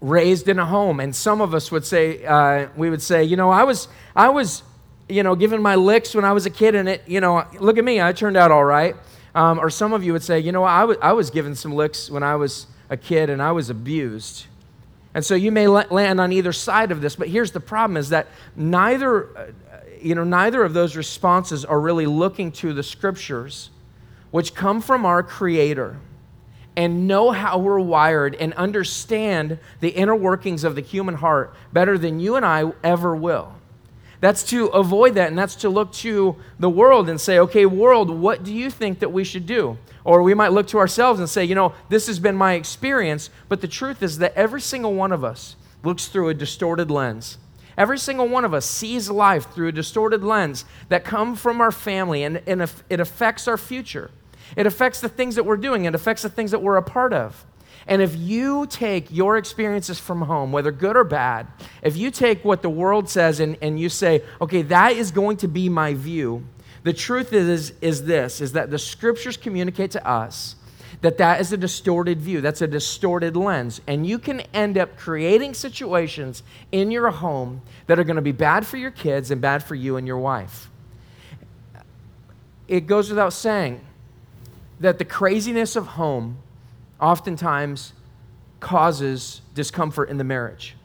raised 0.00 0.48
in 0.48 0.58
a 0.58 0.66
home. 0.66 1.00
And 1.00 1.14
some 1.14 1.40
of 1.40 1.54
us 1.54 1.72
would 1.72 1.84
say, 1.84 2.24
uh, 2.24 2.68
we 2.76 2.90
would 2.90 3.02
say, 3.02 3.24
you 3.24 3.36
know, 3.36 3.50
I 3.50 3.64
was, 3.64 3.88
I 4.14 4.28
was, 4.28 4.62
you 5.08 5.22
know, 5.22 5.34
given 5.34 5.62
my 5.62 5.74
licks 5.74 6.14
when 6.14 6.24
I 6.24 6.32
was 6.32 6.46
a 6.46 6.50
kid, 6.50 6.74
and 6.74 6.88
it, 6.88 7.02
you 7.06 7.20
know, 7.20 7.44
look 7.58 7.78
at 7.78 7.84
me, 7.84 8.00
I 8.00 8.12
turned 8.12 8.36
out 8.36 8.50
all 8.50 8.64
right. 8.64 8.94
Um, 9.34 9.58
or 9.58 9.70
some 9.70 9.92
of 9.92 10.02
you 10.02 10.12
would 10.12 10.22
say, 10.22 10.40
you 10.40 10.52
know, 10.52 10.64
I, 10.64 10.80
w- 10.80 10.98
I 11.00 11.12
was 11.12 11.30
given 11.30 11.54
some 11.54 11.74
licks 11.74 12.10
when 12.10 12.22
I 12.22 12.36
was 12.36 12.66
a 12.90 12.96
kid 12.96 13.30
and 13.30 13.42
I 13.42 13.52
was 13.52 13.70
abused. 13.70 14.46
And 15.14 15.24
so 15.24 15.34
you 15.34 15.52
may 15.52 15.66
land 15.66 16.20
on 16.20 16.32
either 16.32 16.52
side 16.52 16.90
of 16.90 17.00
this, 17.00 17.16
but 17.16 17.28
here's 17.28 17.52
the 17.52 17.60
problem 17.60 17.96
is 17.96 18.10
that 18.10 18.26
neither, 18.56 19.36
uh, 19.36 19.46
you 20.00 20.14
know, 20.14 20.24
neither 20.24 20.62
of 20.62 20.74
those 20.74 20.96
responses 20.96 21.64
are 21.64 21.80
really 21.80 22.06
looking 22.06 22.52
to 22.52 22.72
the 22.72 22.82
scriptures, 22.82 23.70
which 24.30 24.54
come 24.54 24.80
from 24.80 25.06
our 25.06 25.22
Creator 25.22 25.98
and 26.76 27.08
know 27.08 27.32
how 27.32 27.58
we're 27.58 27.80
wired 27.80 28.34
and 28.36 28.54
understand 28.54 29.58
the 29.80 29.88
inner 29.88 30.14
workings 30.14 30.62
of 30.62 30.74
the 30.74 30.80
human 30.80 31.16
heart 31.16 31.54
better 31.72 31.98
than 31.98 32.20
you 32.20 32.36
and 32.36 32.46
I 32.46 32.72
ever 32.84 33.16
will. 33.16 33.57
That's 34.20 34.42
to 34.44 34.66
avoid 34.66 35.14
that, 35.14 35.28
and 35.28 35.38
that's 35.38 35.54
to 35.56 35.68
look 35.68 35.92
to 35.94 36.36
the 36.58 36.70
world 36.70 37.08
and 37.08 37.20
say, 37.20 37.38
okay, 37.38 37.66
world, 37.66 38.10
what 38.10 38.42
do 38.42 38.52
you 38.52 38.70
think 38.70 38.98
that 38.98 39.12
we 39.12 39.22
should 39.22 39.46
do? 39.46 39.78
Or 40.04 40.22
we 40.22 40.34
might 40.34 40.52
look 40.52 40.66
to 40.68 40.78
ourselves 40.78 41.20
and 41.20 41.28
say, 41.28 41.44
you 41.44 41.54
know, 41.54 41.72
this 41.88 42.06
has 42.08 42.18
been 42.18 42.34
my 42.34 42.54
experience, 42.54 43.30
but 43.48 43.60
the 43.60 43.68
truth 43.68 44.02
is 44.02 44.18
that 44.18 44.34
every 44.34 44.60
single 44.60 44.94
one 44.94 45.12
of 45.12 45.22
us 45.22 45.54
looks 45.84 46.06
through 46.06 46.28
a 46.30 46.34
distorted 46.34 46.90
lens. 46.90 47.38
Every 47.76 47.98
single 47.98 48.26
one 48.26 48.44
of 48.44 48.52
us 48.52 48.66
sees 48.66 49.08
life 49.08 49.52
through 49.52 49.68
a 49.68 49.72
distorted 49.72 50.24
lens 50.24 50.64
that 50.88 51.04
come 51.04 51.36
from 51.36 51.60
our 51.60 51.70
family, 51.70 52.24
and, 52.24 52.42
and 52.46 52.60
it 52.90 52.98
affects 52.98 53.46
our 53.46 53.56
future. 53.56 54.10
It 54.56 54.66
affects 54.66 55.00
the 55.00 55.08
things 55.08 55.36
that 55.36 55.44
we're 55.44 55.56
doing, 55.56 55.84
it 55.84 55.94
affects 55.94 56.22
the 56.22 56.28
things 56.28 56.50
that 56.50 56.62
we're 56.62 56.76
a 56.76 56.82
part 56.82 57.12
of. 57.12 57.44
And 57.88 58.02
if 58.02 58.14
you 58.14 58.66
take 58.66 59.10
your 59.10 59.38
experiences 59.38 59.98
from 59.98 60.22
home, 60.22 60.52
whether 60.52 60.70
good 60.70 60.94
or 60.94 61.04
bad, 61.04 61.46
if 61.82 61.96
you 61.96 62.10
take 62.10 62.44
what 62.44 62.60
the 62.60 62.68
world 62.68 63.08
says 63.08 63.40
and, 63.40 63.56
and 63.62 63.80
you 63.80 63.88
say, 63.88 64.22
okay, 64.42 64.60
that 64.62 64.92
is 64.92 65.10
going 65.10 65.38
to 65.38 65.48
be 65.48 65.70
my 65.70 65.94
view, 65.94 66.44
the 66.82 66.92
truth 66.92 67.32
is, 67.32 67.72
is 67.80 68.04
this 68.04 68.40
is 68.40 68.52
that 68.52 68.70
the 68.70 68.78
scriptures 68.78 69.36
communicate 69.36 69.90
to 69.92 70.06
us 70.06 70.54
that 71.00 71.18
that 71.18 71.40
is 71.40 71.52
a 71.52 71.56
distorted 71.56 72.20
view. 72.20 72.40
That's 72.40 72.60
a 72.60 72.66
distorted 72.66 73.36
lens. 73.36 73.80
And 73.86 74.06
you 74.06 74.18
can 74.18 74.40
end 74.52 74.76
up 74.76 74.96
creating 74.96 75.54
situations 75.54 76.42
in 76.72 76.90
your 76.90 77.10
home 77.10 77.62
that 77.86 77.98
are 77.98 78.04
going 78.04 78.16
to 78.16 78.22
be 78.22 78.32
bad 78.32 78.66
for 78.66 78.76
your 78.76 78.90
kids 78.90 79.30
and 79.30 79.40
bad 79.40 79.62
for 79.62 79.74
you 79.74 79.96
and 79.96 80.06
your 80.06 80.18
wife. 80.18 80.70
It 82.66 82.86
goes 82.86 83.08
without 83.08 83.32
saying 83.32 83.80
that 84.80 84.98
the 84.98 85.04
craziness 85.04 85.76
of 85.76 85.86
home 85.86 86.38
oftentimes 87.00 87.92
causes 88.60 89.40
discomfort 89.54 90.08
in 90.08 90.18
the 90.18 90.24
marriage. 90.24 90.76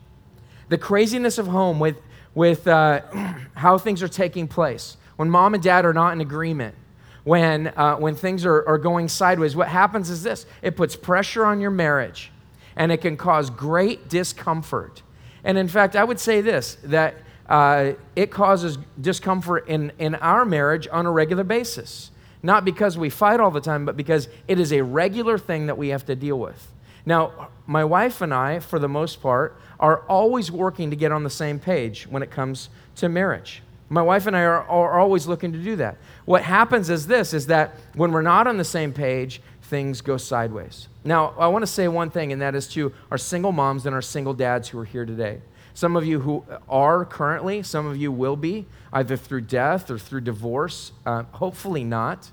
The 0.69 0.77
craziness 0.77 1.37
of 1.37 1.47
home 1.47 1.79
with, 1.79 1.99
with 2.33 2.67
uh, 2.67 3.01
how 3.55 3.77
things 3.77 4.01
are 4.03 4.07
taking 4.07 4.47
place, 4.47 4.97
when 5.15 5.29
mom 5.29 5.53
and 5.53 5.63
dad 5.63 5.85
are 5.85 5.93
not 5.93 6.13
in 6.13 6.21
agreement, 6.21 6.75
when, 7.23 7.67
uh, 7.67 7.95
when 7.95 8.15
things 8.15 8.45
are, 8.45 8.67
are 8.67 8.77
going 8.77 9.07
sideways, 9.07 9.55
what 9.55 9.67
happens 9.67 10.09
is 10.09 10.23
this 10.23 10.45
it 10.61 10.75
puts 10.75 10.95
pressure 10.95 11.45
on 11.45 11.61
your 11.61 11.71
marriage 11.71 12.31
and 12.75 12.91
it 12.91 12.97
can 12.97 13.17
cause 13.17 13.49
great 13.49 14.09
discomfort. 14.09 15.01
And 15.43 15.57
in 15.57 15.67
fact, 15.67 15.95
I 15.95 16.03
would 16.03 16.19
say 16.19 16.41
this 16.41 16.77
that 16.83 17.15
uh, 17.47 17.93
it 18.15 18.31
causes 18.31 18.77
discomfort 18.99 19.67
in, 19.67 19.91
in 19.99 20.15
our 20.15 20.45
marriage 20.45 20.87
on 20.91 21.05
a 21.05 21.11
regular 21.11 21.43
basis. 21.43 22.11
Not 22.43 22.65
because 22.65 22.97
we 22.97 23.09
fight 23.09 23.39
all 23.39 23.51
the 23.51 23.61
time, 23.61 23.85
but 23.85 23.95
because 23.95 24.27
it 24.49 24.59
is 24.59 24.73
a 24.73 24.83
regular 24.83 25.37
thing 25.37 25.67
that 25.67 25.77
we 25.77 25.89
have 25.89 26.05
to 26.07 26.15
deal 26.15 26.37
with. 26.37 26.67
Now, 27.05 27.49
my 27.65 27.83
wife 27.85 28.21
and 28.21 28.33
I, 28.33 28.59
for 28.59 28.79
the 28.79 28.89
most 28.89 29.21
part, 29.21 29.57
are 29.79 29.99
always 30.07 30.51
working 30.51 30.89
to 30.89 30.95
get 30.95 31.11
on 31.11 31.23
the 31.23 31.29
same 31.29 31.57
page 31.59 32.05
when 32.07 32.21
it 32.21 32.29
comes 32.29 32.69
to 32.97 33.09
marriage. 33.09 33.61
My 33.89 34.01
wife 34.01 34.27
and 34.27 34.35
I 34.35 34.41
are, 34.41 34.63
are 34.63 34.99
always 34.99 35.27
looking 35.27 35.53
to 35.53 35.59
do 35.59 35.75
that. 35.77 35.97
What 36.25 36.41
happens 36.41 36.89
is 36.89 37.07
this 37.07 37.33
is 37.33 37.47
that 37.47 37.75
when 37.95 38.11
we're 38.11 38.21
not 38.21 38.47
on 38.47 38.57
the 38.57 38.63
same 38.63 38.93
page, 38.93 39.41
things 39.63 40.01
go 40.01 40.17
sideways. 40.17 40.87
Now, 41.03 41.33
I 41.37 41.47
want 41.47 41.63
to 41.63 41.67
say 41.67 41.87
one 41.87 42.09
thing, 42.09 42.31
and 42.31 42.41
that 42.41 42.55
is 42.55 42.67
to 42.69 42.93
our 43.11 43.17
single 43.17 43.51
moms 43.51 43.85
and 43.85 43.93
our 43.93 44.01
single 44.01 44.33
dads 44.33 44.69
who 44.69 44.79
are 44.79 44.85
here 44.85 45.05
today. 45.05 45.41
Some 45.73 45.95
of 45.95 46.05
you 46.05 46.19
who 46.19 46.45
are 46.69 47.03
currently, 47.03 47.63
some 47.63 47.85
of 47.87 47.97
you 47.97 48.11
will 48.11 48.35
be, 48.35 48.65
either 48.91 49.17
through 49.17 49.41
death 49.41 49.89
or 49.89 49.97
through 49.97 50.21
divorce. 50.21 50.91
Uh, 51.05 51.23
hopefully 51.31 51.83
not. 51.83 52.31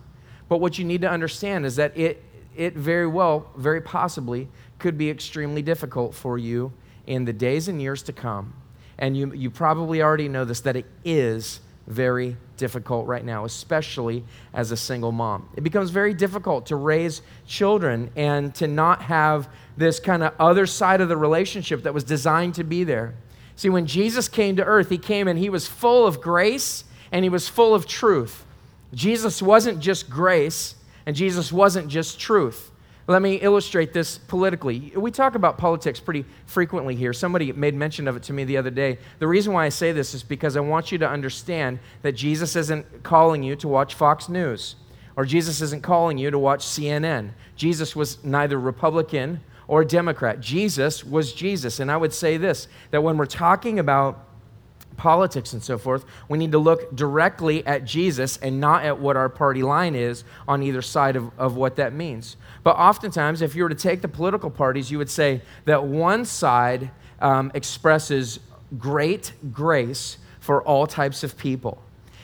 But 0.48 0.58
what 0.58 0.78
you 0.78 0.84
need 0.84 1.00
to 1.02 1.10
understand 1.10 1.64
is 1.64 1.76
that 1.76 1.96
it, 1.96 2.22
it 2.54 2.74
very 2.74 3.06
well, 3.06 3.50
very 3.56 3.80
possibly, 3.80 4.48
could 4.78 4.98
be 4.98 5.08
extremely 5.08 5.62
difficult 5.62 6.14
for 6.14 6.36
you 6.36 6.72
in 7.06 7.24
the 7.24 7.32
days 7.32 7.68
and 7.68 7.80
years 7.80 8.02
to 8.04 8.12
come. 8.12 8.52
And 8.98 9.16
you, 9.16 9.32
you 9.32 9.50
probably 9.50 10.02
already 10.02 10.28
know 10.28 10.44
this 10.44 10.60
that 10.60 10.76
it 10.76 10.86
is 11.04 11.60
very 11.86 12.36
difficult 12.56 13.06
right 13.06 13.24
now, 13.24 13.44
especially 13.44 14.22
as 14.52 14.70
a 14.70 14.76
single 14.76 15.12
mom. 15.12 15.48
It 15.56 15.62
becomes 15.62 15.90
very 15.90 16.14
difficult 16.14 16.66
to 16.66 16.76
raise 16.76 17.22
children 17.46 18.10
and 18.16 18.54
to 18.56 18.66
not 18.66 19.02
have 19.02 19.48
this 19.76 19.98
kind 19.98 20.22
of 20.22 20.34
other 20.38 20.66
side 20.66 21.00
of 21.00 21.08
the 21.08 21.16
relationship 21.16 21.82
that 21.84 21.94
was 21.94 22.04
designed 22.04 22.54
to 22.56 22.64
be 22.64 22.84
there. 22.84 23.14
See, 23.60 23.68
when 23.68 23.84
Jesus 23.84 24.26
came 24.26 24.56
to 24.56 24.64
earth, 24.64 24.88
he 24.88 24.96
came 24.96 25.28
and 25.28 25.38
he 25.38 25.50
was 25.50 25.68
full 25.68 26.06
of 26.06 26.22
grace 26.22 26.84
and 27.12 27.26
he 27.26 27.28
was 27.28 27.46
full 27.46 27.74
of 27.74 27.86
truth. 27.86 28.46
Jesus 28.94 29.42
wasn't 29.42 29.80
just 29.80 30.08
grace 30.08 30.76
and 31.04 31.14
Jesus 31.14 31.52
wasn't 31.52 31.88
just 31.88 32.18
truth. 32.18 32.70
Let 33.06 33.20
me 33.20 33.34
illustrate 33.34 33.92
this 33.92 34.16
politically. 34.16 34.94
We 34.96 35.10
talk 35.10 35.34
about 35.34 35.58
politics 35.58 36.00
pretty 36.00 36.24
frequently 36.46 36.96
here. 36.96 37.12
Somebody 37.12 37.52
made 37.52 37.74
mention 37.74 38.08
of 38.08 38.16
it 38.16 38.22
to 38.22 38.32
me 38.32 38.44
the 38.44 38.56
other 38.56 38.70
day. 38.70 38.96
The 39.18 39.28
reason 39.28 39.52
why 39.52 39.66
I 39.66 39.68
say 39.68 39.92
this 39.92 40.14
is 40.14 40.22
because 40.22 40.56
I 40.56 40.60
want 40.60 40.90
you 40.90 40.96
to 40.96 41.06
understand 41.06 41.80
that 42.00 42.12
Jesus 42.12 42.56
isn't 42.56 43.02
calling 43.02 43.42
you 43.42 43.56
to 43.56 43.68
watch 43.68 43.92
Fox 43.92 44.30
News, 44.30 44.76
or 45.16 45.26
Jesus 45.26 45.60
isn't 45.60 45.82
calling 45.82 46.16
you 46.16 46.30
to 46.30 46.38
watch 46.38 46.64
CNN. 46.64 47.32
Jesus 47.56 47.94
was 47.94 48.24
neither 48.24 48.58
Republican 48.58 49.40
or 49.70 49.84
Democrat. 49.84 50.40
Jesus 50.40 51.04
was 51.04 51.32
Jesus. 51.32 51.78
And 51.78 51.92
I 51.92 51.96
would 51.96 52.12
say 52.12 52.36
this 52.36 52.66
that 52.90 53.04
when 53.04 53.16
we're 53.16 53.24
talking 53.24 53.78
about 53.78 54.26
politics 54.96 55.52
and 55.52 55.62
so 55.62 55.78
forth, 55.78 56.04
we 56.28 56.38
need 56.38 56.50
to 56.50 56.58
look 56.58 56.94
directly 56.96 57.64
at 57.64 57.84
Jesus 57.84 58.36
and 58.38 58.60
not 58.60 58.84
at 58.84 58.98
what 58.98 59.16
our 59.16 59.28
party 59.28 59.62
line 59.62 59.94
is 59.94 60.24
on 60.48 60.64
either 60.64 60.82
side 60.82 61.14
of, 61.14 61.30
of 61.38 61.54
what 61.54 61.76
that 61.76 61.92
means. 61.92 62.36
But 62.64 62.72
oftentimes, 62.78 63.42
if 63.42 63.54
you 63.54 63.62
were 63.62 63.68
to 63.68 63.76
take 63.76 64.02
the 64.02 64.08
political 64.08 64.50
parties, 64.50 64.90
you 64.90 64.98
would 64.98 65.08
say 65.08 65.40
that 65.66 65.84
one 65.84 66.24
side 66.24 66.90
um, 67.20 67.52
expresses 67.54 68.40
great 68.76 69.32
grace 69.52 70.18
for 70.40 70.64
all 70.64 70.88
types 70.88 71.22
of 71.22 71.38
people. 71.38 71.80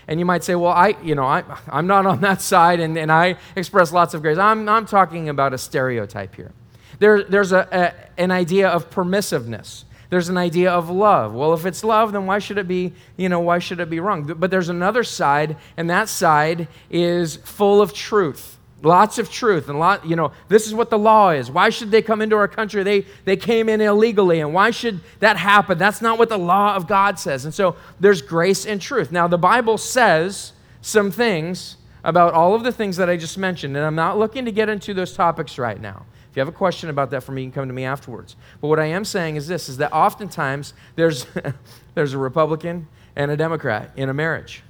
And 0.09 0.19
you 0.19 0.27
might 0.27 0.43
say, 0.43 0.57
well, 0.57 0.73
I, 0.73 0.97
you 1.01 1.15
know, 1.15 1.25
I, 1.25 1.45
I'm 1.69 1.87
not 1.87 2.07
on 2.07 2.23
that 2.23 2.41
side 2.53 2.81
and, 2.81 2.99
and 2.99 3.13
I 3.13 3.37
express 3.55 3.93
lots 3.93 4.15
of 4.15 4.23
grace. 4.23 4.37
I'm, 4.37 4.69
I'm 4.69 4.85
talking 4.85 5.29
about 5.29 5.55
a 5.55 5.59
stereotype 5.59 6.35
here. 6.35 6.51
There, 6.99 7.23
there's 7.23 7.53
a, 7.53 7.69
a, 7.71 8.21
an 8.21 8.31
idea 8.31 8.69
of 8.69 8.91
permissiveness. 8.91 9.85
There's 10.09 10.29
an 10.29 10.37
idea 10.37 10.71
of 10.71 10.89
love. 10.89 11.35
Well, 11.35 11.53
if 11.55 11.67
it's 11.67 11.83
love, 11.83 12.13
then 12.13 12.27
why 12.27 12.39
should 12.39 12.59
it 12.59 12.69
be, 12.69 12.93
you 13.17 13.29
know, 13.29 13.41
why 13.41 13.59
should 13.59 13.81
it 13.81 13.91
be 13.91 14.01
wrong? 14.01 14.25
But 14.25 14.51
there's 14.51 14.69
another 14.69 15.03
side, 15.03 15.57
and 15.77 15.91
that 15.91 16.09
side 16.09 16.69
is 16.91 17.37
full 17.37 17.83
of 17.83 17.93
truth. 17.93 18.59
Lots 18.83 19.19
of 19.19 19.31
truth 19.31 19.69
and 19.69 19.79
lot, 19.79 20.07
you 20.07 20.17
know, 20.17 20.33
this 20.49 20.67
is 20.67 20.75
what 20.75 20.91
the 20.91 20.99
law 20.99 21.31
is. 21.31 21.51
Why 21.51 21.71
should 21.71 21.91
they 21.91 22.03
come 22.03 22.21
into 22.21 22.37
our 22.37 22.47
country? 22.47 22.83
They 22.83 23.07
they 23.25 23.37
came 23.37 23.69
in 23.69 23.81
illegally, 23.81 24.41
and 24.41 24.53
why 24.53 24.71
should 24.71 25.01
that 25.21 25.39
happen? 25.39 25.79
That's 25.79 26.03
not 26.03 26.19
what 26.19 26.29
the 26.29 26.39
law 26.39 26.77
of 26.77 26.87
God 26.87 27.19
says. 27.19 27.47
And 27.47 27.55
so 27.55 27.77
there's 27.99 28.21
grace 28.21 28.67
and 28.67 28.81
truth. 28.81 29.11
Now 29.11 29.29
the 29.29 29.39
Bible 29.39 29.79
says 29.79 30.53
some 30.83 31.11
things 31.11 31.79
about 32.05 32.35
all 32.35 32.55
of 32.55 32.63
the 32.63 32.71
things 32.71 32.99
that 32.99 33.09
I 33.09 33.17
just 33.17 33.39
mentioned, 33.39 33.77
and 33.77 33.85
I'm 33.85 33.97
not 33.97 34.19
looking 34.19 34.45
to 34.45 34.53
get 34.53 34.69
into 34.69 34.95
those 34.95 35.15
topics 35.15 35.59
right 35.59 35.81
now. 35.81 36.05
If 36.37 36.41
you 36.41 36.45
have 36.45 36.55
a 36.55 36.59
question 36.59 36.91
about 36.91 37.13
that 37.13 37.23
for 37.23 37.33
me, 37.33 37.45
you 37.45 37.47
can 37.47 37.55
come 37.63 37.69
to 37.69 37.73
me 37.73 37.85
afterwards. 37.85 38.37
But 38.61 38.69
what 38.69 38.79
I 38.79 38.85
am 38.85 39.07
saying 39.07 39.37
is 39.37 39.49
this 39.49 39.71
is 39.71 39.79
that 39.79 39.91
oftentimes 39.91 40.75
there's 40.95 41.27
there's 41.95 42.13
a 42.13 42.19
Republican 42.19 42.89
and 43.17 43.31
a 43.31 43.39
Democrat 43.39 43.91
in 43.97 44.11
a 44.11 44.13
marriage. 44.13 44.63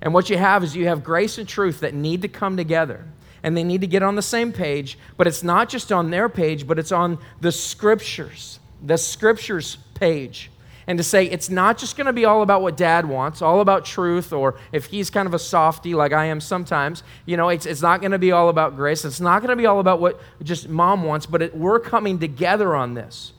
And 0.00 0.14
what 0.14 0.30
you 0.30 0.38
have 0.38 0.62
is 0.62 0.76
you 0.76 0.86
have 0.86 1.02
grace 1.02 1.36
and 1.36 1.48
truth 1.48 1.80
that 1.80 1.92
need 1.92 2.22
to 2.22 2.28
come 2.28 2.56
together 2.56 3.04
and 3.42 3.56
they 3.56 3.64
need 3.64 3.80
to 3.80 3.88
get 3.88 4.04
on 4.04 4.14
the 4.14 4.22
same 4.22 4.52
page, 4.52 4.96
but 5.16 5.26
it's 5.26 5.42
not 5.42 5.68
just 5.68 5.90
on 5.90 6.10
their 6.10 6.28
page, 6.28 6.68
but 6.68 6.78
it's 6.78 6.92
on 6.92 7.18
the 7.40 7.50
scriptures, 7.50 8.60
the 8.80 8.96
scriptures 8.96 9.78
page 9.94 10.52
and 10.88 10.96
to 10.96 11.04
say 11.04 11.26
it's 11.26 11.50
not 11.50 11.76
just 11.76 11.98
going 11.98 12.06
to 12.06 12.14
be 12.14 12.24
all 12.24 12.40
about 12.40 12.62
what 12.62 12.74
dad 12.74 13.06
wants, 13.06 13.42
all 13.42 13.60
about 13.60 13.84
truth, 13.84 14.32
or 14.32 14.54
if 14.72 14.86
he's 14.86 15.10
kind 15.10 15.28
of 15.28 15.34
a 15.34 15.38
softy 15.38 15.94
like 15.94 16.14
I 16.14 16.24
am 16.24 16.40
sometimes, 16.40 17.02
you 17.26 17.36
know, 17.36 17.50
it's, 17.50 17.66
it's 17.66 17.82
not 17.82 18.00
going 18.00 18.12
to 18.12 18.18
be 18.18 18.32
all 18.32 18.48
about 18.48 18.74
grace. 18.74 19.04
It's 19.04 19.20
not 19.20 19.40
going 19.40 19.50
to 19.50 19.56
be 19.56 19.66
all 19.66 19.80
about 19.80 20.00
what 20.00 20.18
just 20.42 20.66
mom 20.70 21.02
wants, 21.02 21.26
but 21.26 21.42
it, 21.42 21.54
we're 21.54 21.78
coming 21.78 22.18
together 22.18 22.74
on 22.74 22.94
this. 22.94 23.34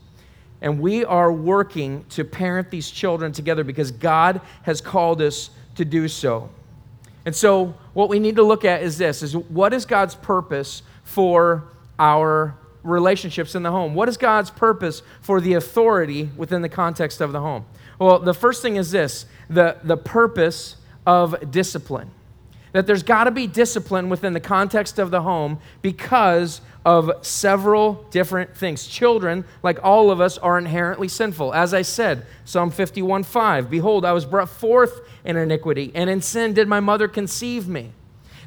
And 0.60 0.78
we 0.78 1.04
are 1.04 1.32
working 1.32 2.04
to 2.10 2.24
parent 2.24 2.70
these 2.70 2.88
children 2.88 3.32
together 3.32 3.64
because 3.64 3.90
God 3.90 4.40
has 4.62 4.80
called 4.80 5.20
us 5.20 5.50
to 5.74 5.84
do 5.84 6.06
so. 6.06 6.50
And 7.26 7.34
so, 7.34 7.74
what 7.94 8.08
we 8.08 8.20
need 8.20 8.36
to 8.36 8.42
look 8.44 8.64
at 8.64 8.82
is 8.82 8.96
this 8.96 9.22
is 9.22 9.36
what 9.36 9.74
is 9.74 9.86
God's 9.86 10.14
purpose 10.14 10.82
for 11.02 11.64
our 11.98 12.54
relationships 12.82 13.54
in 13.54 13.62
the 13.62 13.70
home? 13.70 13.94
What 13.94 14.08
is 14.08 14.16
God's 14.16 14.50
purpose 14.50 15.02
for 15.20 15.40
the 15.40 15.54
authority 15.54 16.30
within 16.36 16.62
the 16.62 16.68
context 16.68 17.20
of 17.20 17.32
the 17.32 17.40
home? 17.40 17.64
Well, 17.98 18.18
the 18.18 18.34
first 18.34 18.62
thing 18.62 18.76
is 18.76 18.90
this 18.90 19.26
the, 19.48 19.76
the 19.82 19.96
purpose 19.96 20.76
of 21.06 21.50
discipline. 21.50 22.10
That 22.72 22.86
there's 22.86 23.02
got 23.02 23.24
to 23.24 23.30
be 23.30 23.46
discipline 23.46 24.08
within 24.08 24.32
the 24.32 24.40
context 24.40 24.98
of 24.98 25.10
the 25.10 25.22
home 25.22 25.58
because 25.82 26.60
of 26.84 27.10
several 27.22 28.06
different 28.10 28.56
things. 28.56 28.86
Children, 28.86 29.44
like 29.62 29.78
all 29.82 30.10
of 30.10 30.20
us, 30.20 30.38
are 30.38 30.56
inherently 30.56 31.08
sinful. 31.08 31.52
As 31.52 31.74
I 31.74 31.82
said, 31.82 32.24
Psalm 32.44 32.70
51 32.70 33.24
5, 33.24 33.70
Behold, 33.70 34.04
I 34.04 34.12
was 34.12 34.24
brought 34.24 34.48
forth 34.48 35.00
in 35.24 35.36
iniquity, 35.36 35.92
and 35.94 36.08
in 36.08 36.22
sin 36.22 36.54
did 36.54 36.68
my 36.68 36.80
mother 36.80 37.08
conceive 37.08 37.68
me. 37.68 37.92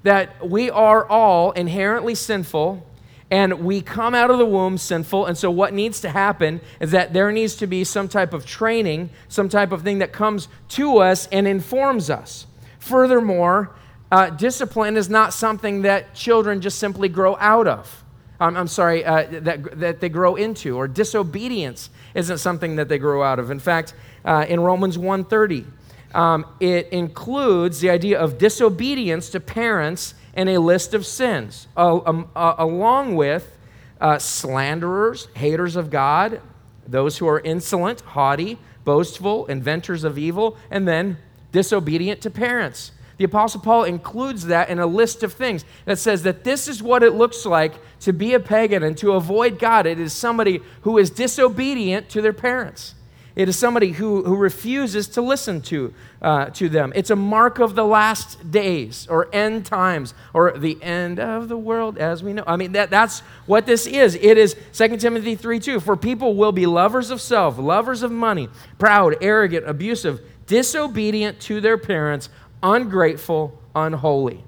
That 0.03 0.49
we 0.49 0.69
are 0.69 1.05
all 1.07 1.51
inherently 1.51 2.15
sinful 2.15 2.85
and 3.33 3.65
we 3.65 3.81
come 3.81 4.13
out 4.13 4.29
of 4.29 4.37
the 4.37 4.45
womb 4.45 4.77
sinful. 4.77 5.25
And 5.25 5.35
so, 5.35 5.49
what 5.49 5.73
needs 5.73 5.99
to 6.01 6.09
happen 6.09 6.61
is 6.79 6.91
that 6.91 7.13
there 7.13 7.31
needs 7.31 7.55
to 7.55 7.65
be 7.65 7.83
some 7.83 8.07
type 8.07 8.31
of 8.31 8.45
training, 8.45 9.09
some 9.27 9.49
type 9.49 9.71
of 9.71 9.81
thing 9.81 9.97
that 9.97 10.13
comes 10.13 10.47
to 10.69 10.99
us 10.99 11.27
and 11.31 11.47
informs 11.47 12.11
us. 12.11 12.45
Furthermore, 12.77 13.75
uh, 14.11 14.29
discipline 14.29 14.97
is 14.97 15.09
not 15.09 15.33
something 15.33 15.81
that 15.81 16.13
children 16.13 16.61
just 16.61 16.77
simply 16.77 17.09
grow 17.09 17.35
out 17.39 17.67
of. 17.67 18.03
Um, 18.39 18.55
I'm 18.55 18.67
sorry, 18.67 19.03
uh, 19.03 19.25
that, 19.31 19.79
that 19.79 19.99
they 19.99 20.09
grow 20.09 20.35
into, 20.35 20.77
or 20.77 20.87
disobedience 20.87 21.89
isn't 22.13 22.37
something 22.37 22.75
that 22.75 22.87
they 22.87 22.99
grow 22.99 23.23
out 23.23 23.39
of. 23.39 23.49
In 23.49 23.57
fact, 23.57 23.95
uh, 24.25 24.45
in 24.47 24.59
Romans 24.59 24.95
1:30, 24.95 25.65
um, 26.13 26.45
it 26.59 26.87
includes 26.89 27.79
the 27.79 27.89
idea 27.89 28.19
of 28.19 28.37
disobedience 28.37 29.29
to 29.29 29.39
parents 29.39 30.13
and 30.33 30.49
a 30.49 30.59
list 30.59 30.93
of 30.93 31.05
sins, 31.05 31.67
along 31.75 33.15
with 33.15 33.57
uh, 34.01 34.17
slanderers, 34.17 35.27
haters 35.35 35.75
of 35.75 35.89
God, 35.89 36.41
those 36.87 37.17
who 37.17 37.27
are 37.27 37.39
insolent, 37.39 38.01
haughty, 38.01 38.57
boastful, 38.83 39.45
inventors 39.45 40.03
of 40.03 40.17
evil, 40.17 40.57
and 40.69 40.87
then 40.87 41.17
disobedient 41.51 42.19
to 42.21 42.29
parents. 42.29 42.91
the 43.17 43.23
Apostle 43.23 43.61
Paul 43.61 43.83
includes 43.83 44.47
that 44.47 44.69
in 44.69 44.79
a 44.79 44.87
list 44.87 45.23
of 45.23 45.33
things 45.33 45.63
that 45.85 45.99
says 45.99 46.23
that 46.23 46.43
this 46.43 46.67
is 46.67 46.83
what 46.83 47.03
it 47.03 47.13
looks 47.13 47.45
like 47.45 47.73
to 48.01 48.11
be 48.11 48.33
a 48.33 48.39
pagan 48.39 48.83
and 48.83 48.97
to 48.97 49.13
avoid 49.13 49.59
God. 49.59 49.85
It 49.85 49.99
is 49.99 50.11
somebody 50.11 50.61
who 50.81 50.97
is 50.97 51.09
disobedient 51.09 52.09
to 52.09 52.21
their 52.21 52.33
parents. 52.33 52.95
It 53.35 53.49
is 53.49 53.57
somebody 53.57 53.91
who, 53.91 54.23
who 54.23 54.35
refuses 54.35 55.07
to 55.09 55.21
listen 55.21 55.61
to, 55.63 55.93
uh, 56.21 56.45
to 56.51 56.69
them. 56.69 56.93
It's 56.95 57.09
a 57.09 57.15
mark 57.15 57.57
of 57.57 57.73
the 57.73 57.83
last 57.83 58.51
days 58.51 59.07
or 59.09 59.27
end 59.33 59.65
times 59.65 60.13
or 60.35 60.55
the 60.55 60.81
end 60.83 61.19
of 61.19 61.49
the 61.49 61.57
world 61.57 61.97
as 61.97 62.21
we 62.21 62.33
know. 62.33 62.43
I 62.45 62.57
mean, 62.57 62.73
that, 62.73 62.91
that's 62.91 63.21
what 63.47 63.65
this 63.65 63.87
is. 63.87 64.13
It 64.15 64.37
is 64.37 64.55
2 64.73 64.97
Timothy 64.97 65.35
3 65.35 65.59
2. 65.59 65.79
For 65.79 65.97
people 65.97 66.35
will 66.35 66.51
be 66.51 66.67
lovers 66.67 67.09
of 67.09 67.19
self, 67.21 67.57
lovers 67.57 68.03
of 68.03 68.11
money, 68.11 68.49
proud, 68.77 69.15
arrogant, 69.19 69.67
abusive, 69.67 70.21
disobedient 70.45 71.39
to 71.41 71.59
their 71.59 71.79
parents, 71.79 72.29
ungrateful, 72.61 73.59
unholy. 73.75 74.43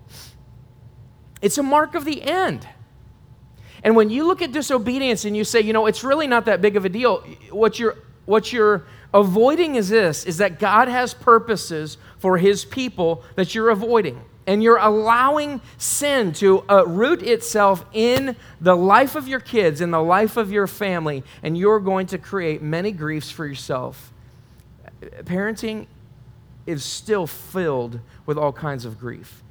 It's 1.42 1.58
a 1.58 1.64
mark 1.64 1.96
of 1.96 2.06
the 2.06 2.22
end. 2.22 2.68
And 3.84 3.96
when 3.96 4.10
you 4.10 4.26
look 4.26 4.42
at 4.42 4.52
disobedience 4.52 5.26
and 5.26 5.36
you 5.36 5.44
say, 5.44 5.62
you 5.62 5.74
know, 5.74 5.86
it's 5.88 6.04
really 6.04 6.28
not 6.28 6.46
that 6.46 6.62
big 6.62 6.76
of 6.76 6.86
a 6.86 6.90
deal, 6.90 7.18
what 7.52 7.78
you're 7.80 7.96
what 8.26 8.52
you're 8.52 8.86
avoiding 9.14 9.76
is 9.76 9.90
this 9.90 10.26
is 10.26 10.38
that 10.38 10.60
God 10.60 10.88
has 10.88 11.14
purposes 11.14 11.98
for 12.18 12.38
his 12.38 12.66
people 12.66 13.24
that 13.36 13.56
you're 13.56 13.70
avoiding. 13.70 14.22
And 14.48 14.62
you're 14.62 14.78
allowing 14.78 15.60
sin 15.80 16.32
to 16.34 16.64
uh, 16.70 16.86
root 16.86 17.24
itself 17.24 17.84
in 17.94 18.36
the 18.62 18.76
life 18.76 19.16
of 19.16 19.28
your 19.28 19.40
kids, 19.40 19.82
in 19.82 19.90
the 19.90 20.04
life 20.04 20.38
of 20.38 20.52
your 20.52 20.68
family, 20.68 21.24
and 21.42 21.58
you're 21.58 21.80
going 21.80 22.06
to 22.08 22.20
create 22.20 22.62
many 22.62 22.92
griefs 22.92 23.32
for 23.32 23.48
yourself. 23.48 24.14
Parenting 25.02 25.88
is 26.68 26.84
still 26.84 27.26
filled 27.26 28.00
with 28.28 28.38
all 28.38 28.54
kinds 28.54 28.86
of 28.86 29.00
grief. 29.00 29.42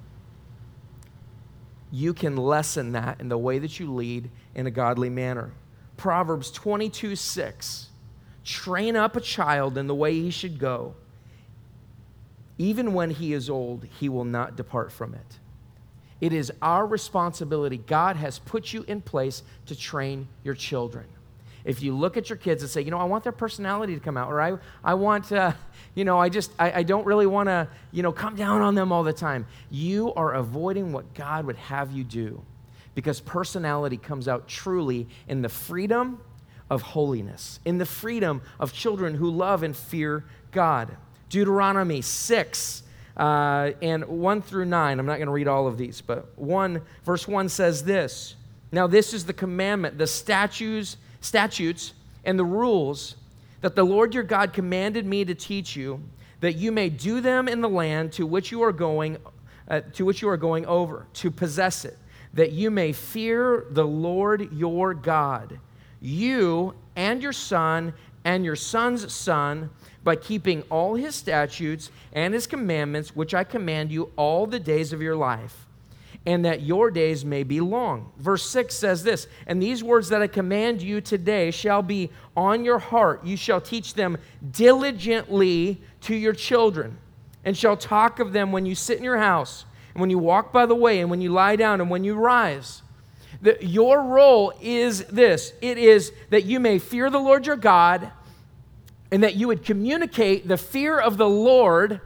You 1.91 2.15
can 2.15 2.37
lessen 2.37 2.93
that 2.93 3.21
in 3.21 3.29
the 3.29 3.39
way 3.39 3.59
that 3.59 3.81
you 3.81 3.93
lead 3.93 4.31
in 4.55 4.69
a 4.69 4.71
godly 4.71 5.11
manner. 5.11 5.53
Proverbs 5.97 6.53
22 6.53 7.17
6 7.17 7.89
Train 8.45 8.95
up 8.95 9.17
a 9.17 9.21
child 9.21 9.79
in 9.79 9.87
the 9.87 9.95
way 9.95 10.13
he 10.13 10.31
should 10.31 10.59
go. 10.59 10.95
Even 12.59 12.93
when 12.95 13.11
he 13.11 13.33
is 13.33 13.51
old, 13.51 13.87
he 13.99 14.09
will 14.09 14.25
not 14.25 14.57
depart 14.57 14.93
from 14.93 15.15
it. 15.15 15.39
It 16.21 16.33
is 16.33 16.53
our 16.63 16.87
responsibility. 16.87 17.79
God 17.79 18.17
has 18.17 18.39
put 18.39 18.73
you 18.73 18.85
in 18.87 19.01
place 19.01 19.43
to 19.67 19.77
train 19.77 20.29
your 20.45 20.55
children. 20.55 21.07
If 21.65 21.83
you 21.83 21.97
look 21.97 22.17
at 22.17 22.29
your 22.29 22.37
kids 22.37 22.63
and 22.63 22.71
say, 22.71 22.83
you 22.83 22.91
know, 22.91 22.99
I 22.99 23.05
want 23.05 23.25
their 23.25 23.33
personality 23.33 23.95
to 23.95 24.01
come 24.01 24.17
out, 24.17 24.31
or 24.31 24.41
I, 24.41 24.59
I 24.85 24.95
want, 24.95 25.33
uh, 25.33 25.53
you 25.95 26.05
know, 26.05 26.19
I 26.19 26.29
just, 26.29 26.53
I, 26.59 26.73
I 26.73 26.83
don't 26.83 27.07
really 27.07 27.27
want 27.27 27.49
to, 27.49 27.69
you 27.91 28.03
know, 28.03 28.13
come 28.13 28.37
down 28.37 28.61
on 28.61 28.75
them 28.75 28.93
all 28.93 29.03
the 29.03 29.15
time. 29.15 29.47
You 29.71 30.13
are 30.15 30.35
avoiding 30.35 30.93
what 30.93 31.15
God 31.15 31.47
would 31.47 31.57
have 31.57 31.91
you 31.91 32.05
do 32.05 32.43
because 32.95 33.21
personality 33.21 33.97
comes 33.97 34.29
out 34.29 34.47
truly 34.47 35.09
in 35.27 35.41
the 35.41 35.49
freedom 35.49 36.21
of 36.71 36.83
holiness, 36.83 37.61
in 37.65 37.79
the 37.79 37.87
freedom 37.87 38.43
of 38.59 38.73
children 38.73 39.15
who 39.15 39.31
love 39.31 39.63
and 39.63 39.77
fear 39.77 40.25
God. 40.51 40.97
Deuteronomy 41.29 42.01
6 42.01 42.83
uh, 43.17 43.71
and 43.83 44.05
1 44.07 44.43
through 44.43 44.65
9. 44.65 44.99
I'm 44.99 45.07
not 45.07 45.17
going 45.17 45.27
to 45.27 45.33
read 45.33 45.49
all 45.49 45.67
of 45.67 45.79
these, 45.79 46.01
but 46.01 46.37
1, 46.39 46.81
verse 47.05 47.29
1 47.29 47.49
says 47.49 47.85
this 47.85 48.37
Now, 48.73 48.87
this 48.87 49.13
is 49.13 49.25
the 49.25 49.33
commandment, 49.33 49.99
the 49.99 50.07
statutes, 50.07 50.97
statutes 51.21 51.93
and 52.25 52.39
the 52.39 52.45
rules 52.45 53.17
that 53.61 53.75
the 53.77 53.85
Lord 53.85 54.15
your 54.15 54.25
God 54.25 54.53
commanded 54.53 55.07
me 55.07 55.25
to 55.25 55.35
teach 55.35 55.77
you, 55.77 56.03
that 56.41 56.55
you 56.55 56.73
may 56.73 56.89
do 56.89 57.21
them 57.21 57.49
in 57.49 57.61
the 57.61 57.69
land 57.69 58.13
to 58.15 58.27
which 58.27 58.51
you 58.51 58.63
are 58.63 58.73
going, 58.73 59.17
uh, 59.69 59.81
to 59.95 60.05
which 60.05 60.21
you 60.23 60.29
are 60.29 60.37
going 60.37 60.67
over, 60.67 61.07
to 61.15 61.31
possess 61.31 61.85
it, 61.85 61.97
that 62.35 62.53
you 62.53 62.71
may 62.71 62.93
fear 62.93 63.67
the 63.71 63.87
Lord 63.87 64.53
your 64.53 64.93
God 64.93 65.59
you 66.05 66.75
and 66.97 67.23
your 67.23 67.33
son 67.33 67.95
and 68.25 68.45
your 68.45 68.57
son's 68.57 69.13
son 69.13 69.71
by 70.03 70.17
keeping 70.17 70.63
all 70.71 70.95
his 70.95 71.15
statutes 71.15 71.91
and 72.13 72.35
his 72.35 72.47
commandments, 72.47 73.17
which 73.17 73.35
I 73.35 73.43
command 73.43 73.91
you 73.91 74.13
all 74.17 74.47
the 74.47 74.61
days 74.61 74.93
of 74.93 75.01
your 75.01 75.17
life, 75.17 75.67
and 76.27 76.45
that 76.45 76.61
your 76.61 76.91
days 76.91 77.25
may 77.25 77.43
be 77.43 77.61
long. 77.61 78.13
Verse 78.19 78.49
6 78.51 78.75
says 78.75 79.03
this 79.03 79.27
And 79.47 79.63
these 79.63 79.83
words 79.83 80.11
that 80.11 80.21
I 80.21 80.27
command 80.27 80.83
you 80.83 81.01
today 81.01 81.51
shall 81.51 81.83
be 81.83 82.11
on 82.37 82.67
your 82.67 82.79
heart. 82.79 83.25
You 83.25 83.39
shall 83.39 83.61
teach 83.61 83.95
them 83.95 84.19
diligently 84.51 85.81
to 86.03 86.15
your 86.15 86.35
children, 86.35 86.99
and 87.47 87.57
shall 87.57 87.79
talk 87.79 88.21
of 88.21 88.35
them 88.35 88.53
when 88.53 88.67
you 88.67 88.75
sit 88.75 88.99
in 88.99 89.05
your 89.05 89.19
house, 89.19 89.65
and 89.95 90.03
when 90.03 90.11
you 90.11 90.19
walk 90.19 90.53
by 90.53 90.67
the 90.67 90.75
way, 90.75 91.01
and 91.01 91.09
when 91.09 91.23
you 91.23 91.31
lie 91.31 91.57
down, 91.57 91.81
and 91.81 91.89
when 91.89 92.05
you 92.05 92.15
rise 92.15 92.83
your 93.63 94.03
role 94.03 94.53
is 94.61 95.05
this 95.05 95.53
it 95.61 95.79
is 95.79 96.13
that 96.31 96.45
you 96.45 96.59
may 96.59 96.79
fear 96.79 97.11
the 97.11 97.19
Lord 97.19 97.47
your 97.47 97.57
God 97.57 98.11
and 99.11 99.23
that 99.23 99.37
you 99.37 99.47
would 99.49 99.65
communicate 99.65 100.49
the 100.49 100.57
fear 100.57 100.99
of 100.99 101.19
the 101.19 101.29
Lord 101.29 102.01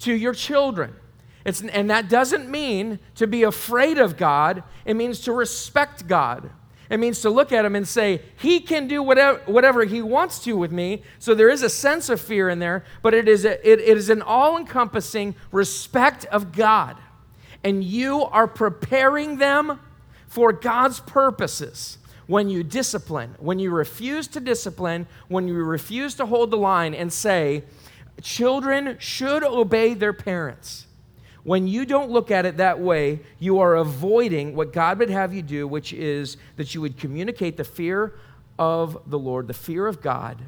to 0.00 0.12
your 0.12 0.34
children. 0.34 0.94
It's, 1.44 1.62
and 1.62 1.90
that 1.90 2.08
doesn't 2.08 2.48
mean 2.48 2.98
to 3.14 3.26
be 3.26 3.42
afraid 3.44 3.98
of 3.98 4.16
God, 4.16 4.62
it 4.84 4.94
means 4.94 5.20
to 5.20 5.32
respect 5.32 6.06
God. 6.06 6.50
It 6.90 6.98
means 6.98 7.20
to 7.20 7.30
look 7.30 7.52
at 7.52 7.64
him 7.64 7.76
and 7.76 7.86
say, 7.86 8.20
He 8.36 8.58
can 8.58 8.88
do 8.88 9.00
whatever, 9.00 9.38
whatever 9.46 9.84
He 9.84 10.02
wants 10.02 10.40
to 10.40 10.56
with 10.56 10.72
me. 10.72 11.02
So 11.20 11.36
there 11.36 11.48
is 11.48 11.62
a 11.62 11.70
sense 11.70 12.08
of 12.08 12.20
fear 12.20 12.48
in 12.48 12.58
there, 12.58 12.84
but 13.00 13.14
it 13.14 13.28
is, 13.28 13.44
a, 13.44 13.52
it, 13.68 13.78
it 13.78 13.96
is 13.96 14.10
an 14.10 14.22
all 14.22 14.56
encompassing 14.56 15.36
respect 15.52 16.24
of 16.26 16.50
God. 16.50 16.96
And 17.62 17.84
you 17.84 18.24
are 18.24 18.48
preparing 18.48 19.38
them 19.38 19.78
for 20.30 20.52
God's 20.52 21.00
purposes 21.00 21.98
when 22.28 22.48
you 22.48 22.62
discipline, 22.62 23.34
when 23.40 23.58
you 23.58 23.68
refuse 23.68 24.28
to 24.28 24.38
discipline, 24.38 25.08
when 25.26 25.48
you 25.48 25.54
refuse 25.54 26.14
to 26.14 26.24
hold 26.24 26.52
the 26.52 26.56
line 26.56 26.94
and 26.94 27.12
say, 27.12 27.64
children 28.22 28.96
should 29.00 29.42
obey 29.42 29.92
their 29.92 30.12
parents. 30.12 30.86
When 31.42 31.66
you 31.66 31.84
don't 31.84 32.12
look 32.12 32.30
at 32.30 32.46
it 32.46 32.58
that 32.58 32.78
way, 32.78 33.18
you 33.40 33.58
are 33.58 33.74
avoiding 33.74 34.54
what 34.54 34.72
God 34.72 35.00
would 35.00 35.10
have 35.10 35.34
you 35.34 35.42
do, 35.42 35.66
which 35.66 35.92
is 35.92 36.36
that 36.54 36.76
you 36.76 36.80
would 36.80 36.96
communicate 36.96 37.56
the 37.56 37.64
fear 37.64 38.14
of 38.56 39.02
the 39.10 39.18
Lord, 39.18 39.48
the 39.48 39.52
fear 39.52 39.88
of 39.88 40.00
God, 40.00 40.38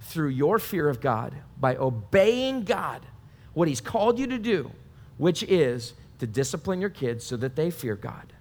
through 0.00 0.28
your 0.28 0.60
fear 0.60 0.88
of 0.88 1.00
God 1.00 1.34
by 1.60 1.74
obeying 1.74 2.62
God, 2.62 3.04
what 3.52 3.66
He's 3.66 3.80
called 3.80 4.16
you 4.16 4.28
to 4.28 4.38
do, 4.38 4.70
which 5.16 5.42
is 5.42 5.94
to 6.20 6.26
discipline 6.28 6.80
your 6.80 6.90
kids 6.90 7.26
so 7.26 7.36
that 7.36 7.56
they 7.56 7.72
fear 7.72 7.96
God 7.96 8.32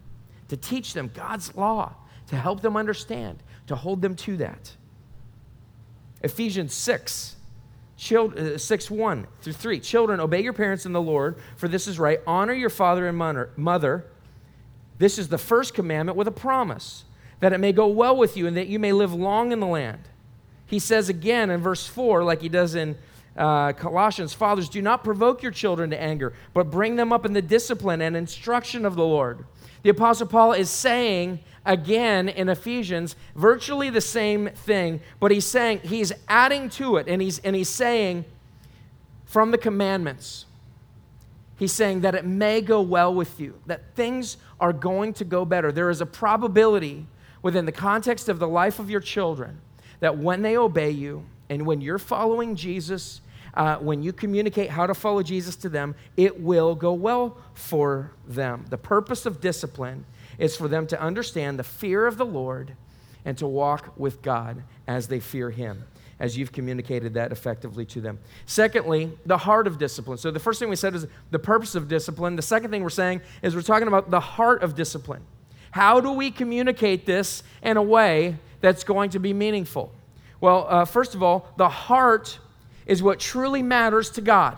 to 0.49 0.57
teach 0.57 0.93
them 0.93 1.11
God's 1.13 1.55
law, 1.55 1.95
to 2.27 2.35
help 2.35 2.61
them 2.61 2.77
understand, 2.77 3.43
to 3.67 3.75
hold 3.75 4.01
them 4.01 4.15
to 4.15 4.37
that. 4.37 4.75
Ephesians 6.23 6.73
6, 6.73 7.35
uh, 8.11 8.57
6 8.57 8.91
1 8.91 9.27
through 9.41 9.53
3. 9.53 9.79
Children, 9.79 10.19
obey 10.19 10.41
your 10.41 10.53
parents 10.53 10.85
in 10.85 10.93
the 10.93 11.01
Lord, 11.01 11.37
for 11.57 11.67
this 11.67 11.87
is 11.87 11.99
right. 11.99 12.19
Honor 12.25 12.53
your 12.53 12.69
father 12.69 13.07
and 13.07 13.17
mother. 13.57 14.05
This 14.97 15.19
is 15.19 15.27
the 15.27 15.37
first 15.37 15.73
commandment 15.73 16.17
with 16.17 16.27
a 16.27 16.31
promise, 16.31 17.05
that 17.39 17.53
it 17.53 17.59
may 17.59 17.71
go 17.71 17.87
well 17.87 18.15
with 18.15 18.35
you 18.35 18.47
and 18.47 18.57
that 18.57 18.67
you 18.67 18.79
may 18.79 18.93
live 18.93 19.13
long 19.13 19.51
in 19.51 19.59
the 19.59 19.67
land. 19.67 20.01
He 20.65 20.79
says 20.79 21.07
again 21.07 21.49
in 21.49 21.61
verse 21.61 21.87
4, 21.87 22.23
like 22.23 22.41
he 22.41 22.49
does 22.49 22.75
in 22.75 22.97
uh, 23.37 23.73
Colossians, 23.73 24.33
Fathers, 24.33 24.67
do 24.67 24.81
not 24.81 25.03
provoke 25.03 25.43
your 25.43 25.51
children 25.51 25.91
to 25.91 26.01
anger, 26.01 26.33
but 26.53 26.71
bring 26.71 26.95
them 26.95 27.13
up 27.13 27.25
in 27.25 27.33
the 27.33 27.41
discipline 27.41 28.01
and 28.01 28.17
instruction 28.17 28.85
of 28.85 28.95
the 28.95 29.05
Lord. 29.05 29.45
The 29.83 29.89
Apostle 29.89 30.27
Paul 30.27 30.53
is 30.53 30.69
saying 30.69 31.39
again 31.65 32.29
in 32.29 32.49
Ephesians 32.49 33.15
virtually 33.35 33.89
the 33.89 34.01
same 34.01 34.49
thing, 34.49 35.01
but 35.19 35.31
he's 35.31 35.45
saying, 35.45 35.81
he's 35.83 36.11
adding 36.27 36.69
to 36.71 36.97
it, 36.97 37.07
and 37.07 37.21
he's, 37.21 37.39
and 37.39 37.55
he's 37.55 37.69
saying 37.69 38.25
from 39.25 39.51
the 39.51 39.57
commandments, 39.57 40.45
he's 41.57 41.73
saying 41.73 42.01
that 42.01 42.15
it 42.15 42.25
may 42.25 42.61
go 42.61 42.81
well 42.81 43.13
with 43.13 43.39
you, 43.39 43.53
that 43.65 43.81
things 43.95 44.37
are 44.59 44.73
going 44.73 45.13
to 45.13 45.25
go 45.25 45.45
better. 45.45 45.71
There 45.71 45.89
is 45.89 46.01
a 46.01 46.05
probability 46.05 47.05
within 47.41 47.65
the 47.65 47.71
context 47.71 48.29
of 48.29 48.39
the 48.39 48.47
life 48.47 48.79
of 48.79 48.89
your 48.89 49.01
children 49.01 49.61
that 49.99 50.17
when 50.17 50.41
they 50.41 50.57
obey 50.57 50.91
you 50.91 51.25
and 51.49 51.65
when 51.65 51.81
you're 51.81 51.99
following 51.99 52.55
Jesus 52.55 53.21
uh, 53.57 53.75
when 53.77 54.03
you 54.03 54.13
communicate 54.13 54.69
how 54.69 54.85
to 54.85 54.93
follow 54.93 55.23
Jesus 55.23 55.55
to 55.57 55.67
them, 55.67 55.95
it 56.15 56.39
will 56.39 56.75
go 56.75 56.93
well 56.93 57.37
for 57.55 58.11
them. 58.27 58.65
The 58.69 58.77
purpose 58.77 59.25
of 59.25 59.41
discipline 59.41 60.05
is 60.37 60.55
for 60.55 60.67
them 60.67 60.85
to 60.87 61.01
understand 61.01 61.57
the 61.57 61.63
fear 61.63 62.05
of 62.05 62.17
the 62.17 62.25
Lord 62.25 62.75
and 63.25 63.35
to 63.39 63.47
walk 63.47 63.97
with 63.97 64.21
God 64.21 64.61
as 64.87 65.07
they 65.07 65.19
fear 65.19 65.49
Him, 65.49 65.85
as 66.19 66.37
you've 66.37 66.51
communicated 66.51 67.15
that 67.15 67.31
effectively 67.31 67.83
to 67.85 67.99
them. 67.99 68.19
Secondly, 68.45 69.11
the 69.25 69.39
heart 69.39 69.65
of 69.65 69.79
discipline. 69.79 70.19
So 70.19 70.29
the 70.29 70.39
first 70.39 70.59
thing 70.59 70.69
we 70.69 70.75
said 70.75 70.93
is 70.93 71.07
the 71.31 71.39
purpose 71.39 71.73
of 71.73 71.87
discipline. 71.87 72.35
The 72.35 72.43
second 72.43 72.69
thing 72.69 72.83
we're 72.83 72.89
saying 72.91 73.21
is 73.41 73.55
we're 73.55 73.63
talking 73.63 73.87
about 73.87 74.11
the 74.11 74.19
heart 74.19 74.61
of 74.61 74.75
discipline. 74.75 75.23
How 75.71 75.99
do 75.99 76.11
we 76.11 76.29
communicate 76.29 77.07
this 77.07 77.41
in 77.63 77.75
a 77.75 77.81
way 77.81 78.37
that's 78.61 78.83
going 78.83 79.09
to 79.11 79.19
be 79.19 79.33
meaningful? 79.33 79.91
Well, 80.39 80.67
uh, 80.69 80.85
first 80.85 81.15
of 81.15 81.23
all, 81.23 81.51
the 81.57 81.69
heart 81.69 82.37
is 82.87 83.03
what 83.03 83.19
truly 83.19 83.61
matters 83.61 84.09
to 84.11 84.21
God. 84.21 84.57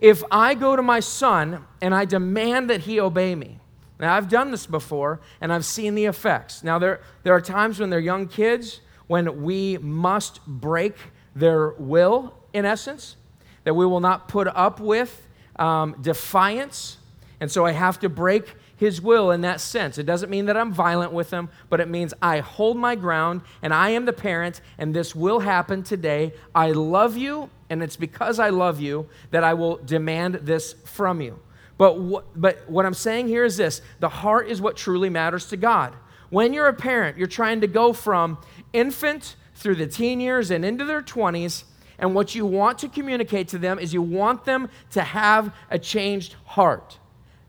If 0.00 0.24
I 0.30 0.54
go 0.54 0.74
to 0.74 0.82
my 0.82 1.00
son 1.00 1.64
and 1.80 1.94
I 1.94 2.04
demand 2.04 2.70
that 2.70 2.80
he 2.80 2.98
obey 2.98 3.34
me, 3.34 3.60
now 4.00 4.14
I've 4.14 4.28
done 4.28 4.50
this 4.50 4.66
before 4.66 5.20
and 5.40 5.52
I've 5.52 5.64
seen 5.64 5.94
the 5.94 6.06
effects. 6.06 6.64
Now, 6.64 6.78
there, 6.78 7.00
there 7.22 7.34
are 7.34 7.40
times 7.40 7.78
when 7.78 7.90
they're 7.90 7.98
young 8.00 8.26
kids 8.26 8.80
when 9.06 9.42
we 9.42 9.78
must 9.78 10.44
break 10.46 10.94
their 11.34 11.70
will, 11.70 12.34
in 12.52 12.64
essence, 12.64 13.16
that 13.64 13.74
we 13.74 13.86
will 13.86 14.00
not 14.00 14.28
put 14.28 14.46
up 14.48 14.80
with 14.80 15.26
um, 15.56 15.96
defiance. 16.00 16.98
And 17.40 17.50
so 17.50 17.66
I 17.66 17.72
have 17.72 17.98
to 18.00 18.08
break 18.08 18.54
his 18.78 19.02
will 19.02 19.30
in 19.32 19.42
that 19.42 19.60
sense. 19.60 19.98
It 19.98 20.06
doesn't 20.06 20.30
mean 20.30 20.46
that 20.46 20.56
I'm 20.56 20.72
violent 20.72 21.12
with 21.12 21.30
him, 21.30 21.50
but 21.68 21.80
it 21.80 21.88
means 21.88 22.14
I 22.22 22.38
hold 22.38 22.76
my 22.76 22.94
ground 22.94 23.42
and 23.60 23.74
I 23.74 23.90
am 23.90 24.06
the 24.06 24.12
parent, 24.12 24.60
and 24.78 24.94
this 24.94 25.14
will 25.14 25.40
happen 25.40 25.82
today. 25.82 26.32
I 26.54 26.70
love 26.70 27.16
you, 27.16 27.50
and 27.68 27.82
it's 27.82 27.96
because 27.96 28.38
I 28.38 28.50
love 28.50 28.80
you 28.80 29.08
that 29.32 29.44
I 29.44 29.54
will 29.54 29.76
demand 29.78 30.36
this 30.36 30.74
from 30.84 31.20
you. 31.20 31.40
But 31.76 32.40
but 32.40 32.70
what 32.70 32.86
I'm 32.86 32.94
saying 32.94 33.28
here 33.28 33.44
is 33.44 33.56
this 33.56 33.82
the 34.00 34.08
heart 34.08 34.48
is 34.48 34.60
what 34.60 34.76
truly 34.76 35.10
matters 35.10 35.46
to 35.46 35.56
God. 35.56 35.94
When 36.30 36.52
you're 36.52 36.68
a 36.68 36.74
parent, 36.74 37.18
you're 37.18 37.26
trying 37.26 37.60
to 37.62 37.66
go 37.66 37.92
from 37.92 38.38
infant 38.72 39.36
through 39.54 39.74
the 39.74 39.86
teen 39.86 40.20
years 40.20 40.50
and 40.50 40.64
into 40.64 40.84
their 40.84 41.02
20s. 41.02 41.64
And 41.98 42.14
what 42.14 42.34
you 42.34 42.46
want 42.46 42.78
to 42.80 42.88
communicate 42.88 43.48
to 43.48 43.58
them 43.58 43.78
is 43.80 43.92
you 43.92 44.02
want 44.02 44.44
them 44.44 44.68
to 44.90 45.02
have 45.02 45.52
a 45.68 45.80
changed 45.80 46.34
heart, 46.44 46.98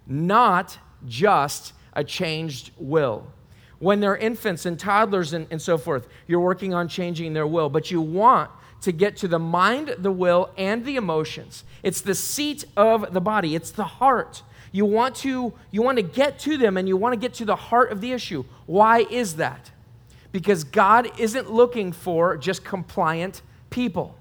not 0.07 0.79
just 1.07 1.73
a 1.93 2.03
changed 2.03 2.71
will. 2.77 3.27
When 3.79 3.99
they're 3.99 4.17
infants 4.17 4.65
and 4.65 4.77
toddlers 4.77 5.33
and, 5.33 5.47
and 5.49 5.61
so 5.61 5.77
forth, 5.77 6.07
you're 6.27 6.41
working 6.41 6.73
on 6.73 6.87
changing 6.87 7.33
their 7.33 7.47
will, 7.47 7.69
but 7.69 7.91
you 7.91 8.01
want 8.01 8.51
to 8.81 8.91
get 8.91 9.17
to 9.17 9.27
the 9.27 9.39
mind, 9.39 9.95
the 9.99 10.11
will, 10.11 10.51
and 10.57 10.85
the 10.85 10.95
emotions. 10.95 11.63
It's 11.83 12.01
the 12.01 12.15
seat 12.15 12.65
of 12.77 13.13
the 13.13 13.21
body, 13.21 13.55
it's 13.55 13.71
the 13.71 13.83
heart. 13.83 14.43
You 14.71 14.85
want 14.85 15.15
to 15.17 15.53
you 15.71 15.81
want 15.81 15.97
to 15.97 16.03
get 16.03 16.39
to 16.39 16.57
them 16.57 16.77
and 16.77 16.87
you 16.87 16.95
want 16.95 17.13
to 17.13 17.19
get 17.19 17.33
to 17.35 17.45
the 17.45 17.55
heart 17.55 17.91
of 17.91 18.01
the 18.01 18.11
issue. 18.11 18.45
Why 18.65 18.99
is 18.99 19.37
that? 19.37 19.71
Because 20.31 20.63
God 20.63 21.09
isn't 21.19 21.51
looking 21.51 21.91
for 21.91 22.37
just 22.37 22.63
compliant 22.63 23.41
people. 23.71 24.15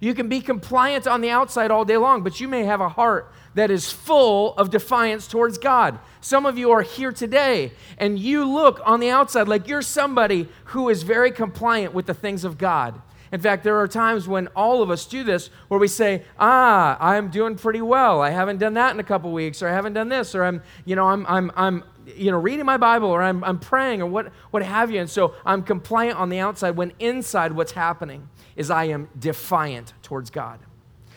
You 0.00 0.14
can 0.14 0.28
be 0.28 0.40
compliant 0.40 1.06
on 1.06 1.20
the 1.20 1.30
outside 1.30 1.70
all 1.70 1.84
day 1.84 1.96
long, 1.96 2.22
but 2.22 2.40
you 2.40 2.48
may 2.48 2.64
have 2.64 2.80
a 2.80 2.88
heart 2.88 3.32
that 3.54 3.70
is 3.70 3.90
full 3.90 4.54
of 4.54 4.70
defiance 4.70 5.26
towards 5.26 5.58
God. 5.58 5.98
Some 6.20 6.46
of 6.46 6.56
you 6.56 6.70
are 6.70 6.82
here 6.82 7.12
today 7.12 7.72
and 7.98 8.18
you 8.18 8.44
look 8.44 8.80
on 8.84 9.00
the 9.00 9.10
outside 9.10 9.48
like 9.48 9.68
you're 9.68 9.82
somebody 9.82 10.48
who 10.66 10.88
is 10.88 11.02
very 11.02 11.30
compliant 11.30 11.94
with 11.94 12.06
the 12.06 12.14
things 12.14 12.44
of 12.44 12.58
God. 12.58 13.00
In 13.32 13.40
fact, 13.40 13.64
there 13.64 13.78
are 13.78 13.88
times 13.88 14.28
when 14.28 14.48
all 14.48 14.82
of 14.82 14.90
us 14.90 15.06
do 15.06 15.24
this 15.24 15.48
where 15.68 15.80
we 15.80 15.88
say, 15.88 16.22
"Ah, 16.38 16.98
I'm 17.00 17.30
doing 17.30 17.56
pretty 17.56 17.80
well. 17.80 18.20
I 18.20 18.28
haven't 18.28 18.58
done 18.58 18.74
that 18.74 18.92
in 18.92 19.00
a 19.00 19.04
couple 19.04 19.32
weeks, 19.32 19.62
or 19.62 19.68
I 19.68 19.72
haven't 19.72 19.94
done 19.94 20.10
this, 20.10 20.34
or 20.34 20.44
I'm, 20.44 20.62
you 20.84 20.94
know, 20.94 21.08
I'm, 21.08 21.24
I'm, 21.26 21.50
I'm, 21.56 21.84
you 22.14 22.30
know, 22.30 22.38
reading 22.38 22.66
my 22.66 22.76
Bible, 22.76 23.08
or 23.08 23.22
I'm, 23.22 23.42
I'm 23.42 23.58
praying, 23.58 24.02
or 24.02 24.06
what, 24.06 24.26
what 24.50 24.62
have 24.62 24.90
you." 24.90 25.00
And 25.00 25.08
so 25.08 25.34
I'm 25.46 25.62
compliant 25.62 26.18
on 26.18 26.28
the 26.28 26.40
outside 26.40 26.76
when 26.76 26.92
inside 26.98 27.52
what's 27.52 27.72
happening 27.72 28.28
is 28.54 28.70
I 28.70 28.84
am 28.84 29.08
defiant 29.18 29.94
towards 30.02 30.28
God. 30.28 30.60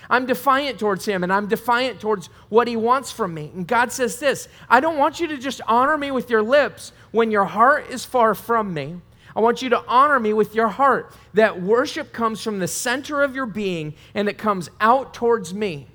I'm 0.10 0.26
defiant 0.26 0.80
towards 0.80 1.06
him 1.06 1.24
and 1.24 1.32
I'm 1.32 1.48
defiant 1.48 2.00
towards 2.00 2.28
what 2.50 2.68
he 2.68 2.76
wants 2.76 3.12
from 3.12 3.34
me. 3.34 3.52
And 3.56 3.68
God 3.68 3.92
says 3.92 4.20
this 4.20 4.48
I 4.70 4.80
don't 4.80 4.98
want 4.98 5.20
you 5.20 5.28
to 5.28 5.38
just 5.38 5.62
honor 5.68 5.98
me 5.98 6.12
with 6.12 6.30
your 6.30 6.42
lips 6.42 6.92
when 7.12 7.32
your 7.32 7.46
heart 7.46 7.90
is 7.90 8.06
far 8.06 8.36
from 8.36 8.74
me. 8.74 9.02
I 9.36 9.42
want 9.42 9.62
you 9.62 9.70
to 9.70 9.84
honor 9.88 10.20
me 10.20 10.32
with 10.32 10.56
your 10.56 10.70
heart. 10.70 11.14
That 11.34 11.62
worship 11.62 12.14
comes 12.14 12.42
from 12.42 12.60
the 12.60 12.68
center 12.68 13.22
of 13.22 13.36
your 13.36 13.46
being 13.46 13.94
and 14.14 14.30
it 14.30 14.38
comes 14.38 14.70
out 14.80 15.14
towards 15.14 15.54
me. 15.54 15.88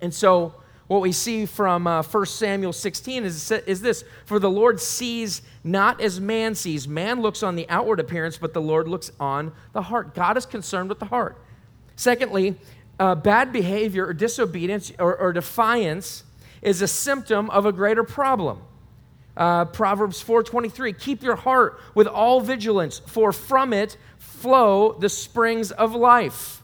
And 0.00 0.12
so, 0.12 0.54
what 0.88 1.02
we 1.02 1.12
see 1.12 1.44
from 1.44 1.86
uh, 1.86 2.02
1 2.02 2.26
Samuel 2.26 2.72
16 2.72 3.24
is, 3.24 3.50
is 3.50 3.82
this 3.82 4.04
For 4.24 4.38
the 4.38 4.50
Lord 4.50 4.80
sees 4.80 5.42
not 5.62 6.00
as 6.00 6.18
man 6.18 6.54
sees. 6.54 6.88
Man 6.88 7.20
looks 7.20 7.42
on 7.42 7.56
the 7.56 7.68
outward 7.68 8.00
appearance, 8.00 8.38
but 8.38 8.54
the 8.54 8.62
Lord 8.62 8.88
looks 8.88 9.12
on 9.20 9.52
the 9.74 9.82
heart. 9.82 10.14
God 10.14 10.38
is 10.38 10.46
concerned 10.46 10.88
with 10.88 10.98
the 10.98 11.04
heart. 11.06 11.36
Secondly, 11.94 12.56
uh, 12.98 13.14
bad 13.14 13.52
behavior 13.52 14.06
or 14.06 14.12
disobedience 14.12 14.92
or, 14.98 15.16
or, 15.16 15.32
defiance 15.32 16.24
is 16.62 16.82
a 16.82 16.88
symptom 16.88 17.48
of 17.50 17.64
a 17.64 17.72
greater 17.72 18.02
problem. 18.02 18.60
Uh, 19.36 19.64
Proverbs 19.66 20.22
4:23 20.22 20.98
Keep 20.98 21.22
your 21.22 21.36
heart 21.36 21.80
with 21.94 22.08
all 22.08 22.40
vigilance 22.40 22.98
for 22.98 23.32
from 23.32 23.72
it 23.72 23.96
flow 24.18 24.92
the 24.92 25.08
springs 25.08 25.70
of 25.70 25.94
life. 25.94 26.62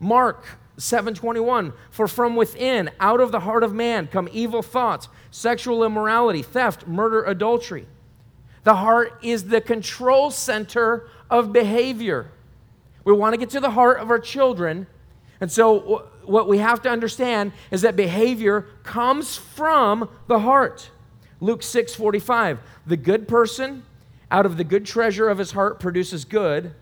Mark 0.00 0.44
7:21 0.76 1.72
For 1.90 2.08
from 2.08 2.34
within 2.34 2.90
out 2.98 3.20
of 3.20 3.30
the 3.30 3.40
heart 3.40 3.62
of 3.62 3.72
man 3.72 4.08
come 4.08 4.28
evil 4.32 4.62
thoughts, 4.62 5.08
sexual 5.30 5.84
immorality, 5.84 6.42
theft, 6.42 6.86
murder, 6.88 7.22
adultery. 7.22 7.86
The 8.64 8.76
heart 8.76 9.18
is 9.22 9.44
the 9.44 9.60
control 9.60 10.30
center 10.30 11.08
of 11.30 11.52
behavior. 11.52 12.32
We 13.04 13.12
want 13.12 13.34
to 13.34 13.36
get 13.38 13.50
to 13.50 13.60
the 13.60 13.70
heart 13.70 14.00
of 14.00 14.10
our 14.10 14.18
children 14.18 14.86
and 15.44 15.52
so, 15.52 16.08
what 16.24 16.48
we 16.48 16.56
have 16.56 16.80
to 16.84 16.88
understand 16.88 17.52
is 17.70 17.82
that 17.82 17.96
behavior 17.96 18.62
comes 18.82 19.36
from 19.36 20.08
the 20.26 20.38
heart. 20.38 20.88
Luke 21.38 21.62
6 21.62 21.94
45. 21.94 22.60
The 22.86 22.96
good 22.96 23.28
person 23.28 23.82
out 24.30 24.46
of 24.46 24.56
the 24.56 24.64
good 24.64 24.86
treasure 24.86 25.28
of 25.28 25.36
his 25.36 25.50
heart 25.50 25.80
produces 25.80 26.24
good. 26.24 26.72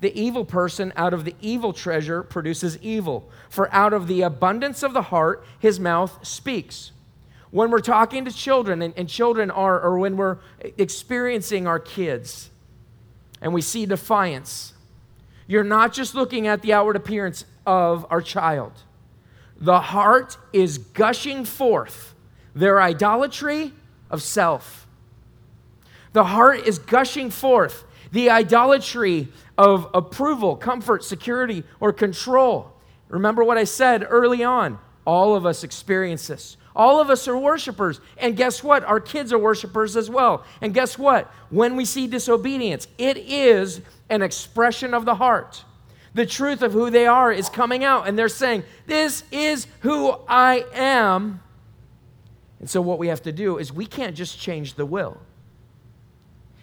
The 0.00 0.12
evil 0.20 0.44
person 0.44 0.92
out 0.96 1.14
of 1.14 1.24
the 1.24 1.36
evil 1.40 1.72
treasure 1.72 2.24
produces 2.24 2.76
evil. 2.78 3.30
For 3.48 3.72
out 3.72 3.92
of 3.92 4.08
the 4.08 4.22
abundance 4.22 4.82
of 4.82 4.94
the 4.94 5.02
heart, 5.02 5.46
his 5.60 5.78
mouth 5.78 6.26
speaks. 6.26 6.90
When 7.52 7.70
we're 7.70 7.78
talking 7.78 8.24
to 8.24 8.32
children, 8.32 8.82
and, 8.82 8.94
and 8.96 9.08
children 9.08 9.48
are, 9.48 9.80
or 9.80 9.96
when 9.96 10.16
we're 10.16 10.38
experiencing 10.76 11.68
our 11.68 11.78
kids, 11.78 12.50
and 13.40 13.54
we 13.54 13.62
see 13.62 13.86
defiance, 13.86 14.72
you're 15.48 15.62
not 15.62 15.94
just 15.94 16.14
looking 16.14 16.46
at 16.46 16.62
the 16.62 16.74
outward 16.74 16.96
appearance 16.96 17.44
of 17.68 18.06
our 18.08 18.22
child. 18.22 18.72
The 19.60 19.78
heart 19.78 20.38
is 20.54 20.78
gushing 20.78 21.44
forth 21.44 22.14
their 22.54 22.80
idolatry 22.80 23.72
of 24.10 24.22
self. 24.22 24.86
The 26.14 26.24
heart 26.24 26.66
is 26.66 26.78
gushing 26.78 27.28
forth 27.28 27.84
the 28.10 28.30
idolatry 28.30 29.28
of 29.58 29.86
approval, 29.92 30.56
comfort, 30.56 31.04
security, 31.04 31.62
or 31.78 31.92
control. 31.92 32.72
Remember 33.08 33.44
what 33.44 33.58
I 33.58 33.64
said 33.64 34.06
early 34.08 34.42
on. 34.42 34.78
All 35.06 35.36
of 35.36 35.44
us 35.44 35.62
experience 35.62 36.28
this. 36.28 36.56
All 36.74 37.02
of 37.02 37.10
us 37.10 37.28
are 37.28 37.36
worshipers. 37.36 38.00
And 38.16 38.34
guess 38.34 38.64
what? 38.64 38.82
Our 38.84 39.00
kids 39.00 39.30
are 39.30 39.38
worshipers 39.38 39.94
as 39.94 40.08
well. 40.08 40.42
And 40.62 40.72
guess 40.72 40.96
what? 40.96 41.30
When 41.50 41.76
we 41.76 41.84
see 41.84 42.06
disobedience, 42.06 42.88
it 42.96 43.18
is 43.18 43.82
an 44.08 44.22
expression 44.22 44.94
of 44.94 45.04
the 45.04 45.16
heart 45.16 45.64
the 46.14 46.26
truth 46.26 46.62
of 46.62 46.72
who 46.72 46.90
they 46.90 47.06
are 47.06 47.32
is 47.32 47.48
coming 47.48 47.84
out, 47.84 48.08
and 48.08 48.18
they're 48.18 48.28
saying, 48.28 48.64
This 48.86 49.24
is 49.30 49.66
who 49.80 50.10
I 50.28 50.64
am. 50.72 51.40
And 52.60 52.68
so, 52.68 52.80
what 52.80 52.98
we 52.98 53.08
have 53.08 53.22
to 53.22 53.32
do 53.32 53.58
is 53.58 53.72
we 53.72 53.86
can't 53.86 54.16
just 54.16 54.38
change 54.38 54.74
the 54.74 54.86
will. 54.86 55.20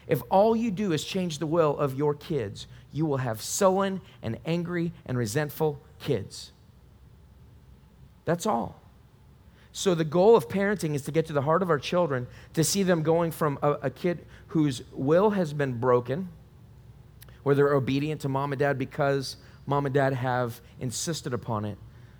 If 0.07 0.21
all 0.29 0.55
you 0.55 0.71
do 0.71 0.91
is 0.91 1.03
change 1.03 1.39
the 1.39 1.47
will 1.47 1.77
of 1.77 1.95
your 1.95 2.13
kids, 2.13 2.67
you 2.91 3.05
will 3.05 3.17
have 3.17 3.41
sullen 3.41 4.01
and 4.21 4.37
angry 4.45 4.91
and 5.05 5.17
resentful 5.17 5.79
kids. 5.99 6.51
That's 8.25 8.45
all. 8.45 8.81
So, 9.71 9.95
the 9.95 10.05
goal 10.05 10.35
of 10.35 10.47
parenting 10.47 10.95
is 10.95 11.01
to 11.03 11.11
get 11.11 11.25
to 11.27 11.33
the 11.33 11.41
heart 11.41 11.61
of 11.61 11.69
our 11.69 11.79
children, 11.79 12.27
to 12.53 12.63
see 12.63 12.83
them 12.83 13.03
going 13.03 13.31
from 13.31 13.59
a, 13.61 13.71
a 13.73 13.89
kid 13.89 14.25
whose 14.47 14.83
will 14.91 15.31
has 15.31 15.53
been 15.53 15.79
broken 15.79 16.29
where 17.45 17.53
they're 17.53 17.75
obedient 17.75 18.21
to 18.21 18.27
mom 18.27 18.51
and 18.53 18.59
dad 18.59 18.75
because 18.75 19.37
mom 19.67 19.85
and 19.85 19.93
dad 19.93 20.13
have 20.13 20.59
insisted 20.79 21.31
upon 21.31 21.63
it, 21.63 21.77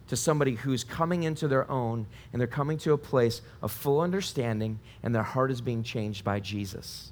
to 0.07 0.15
somebody 0.15 0.53
who's 0.53 0.83
coming 0.83 1.23
into 1.23 1.47
their 1.47 1.67
own 1.67 2.05
and 2.31 2.39
they're 2.39 2.47
coming 2.47 2.77
to 2.77 2.93
a 2.93 2.97
place 2.99 3.41
of 3.63 3.71
full 3.71 4.01
understanding 4.01 4.79
and 5.01 5.15
their 5.15 5.23
heart 5.23 5.49
is 5.49 5.61
being 5.61 5.81
changed 5.81 6.23
by 6.23 6.39
Jesus. 6.39 7.11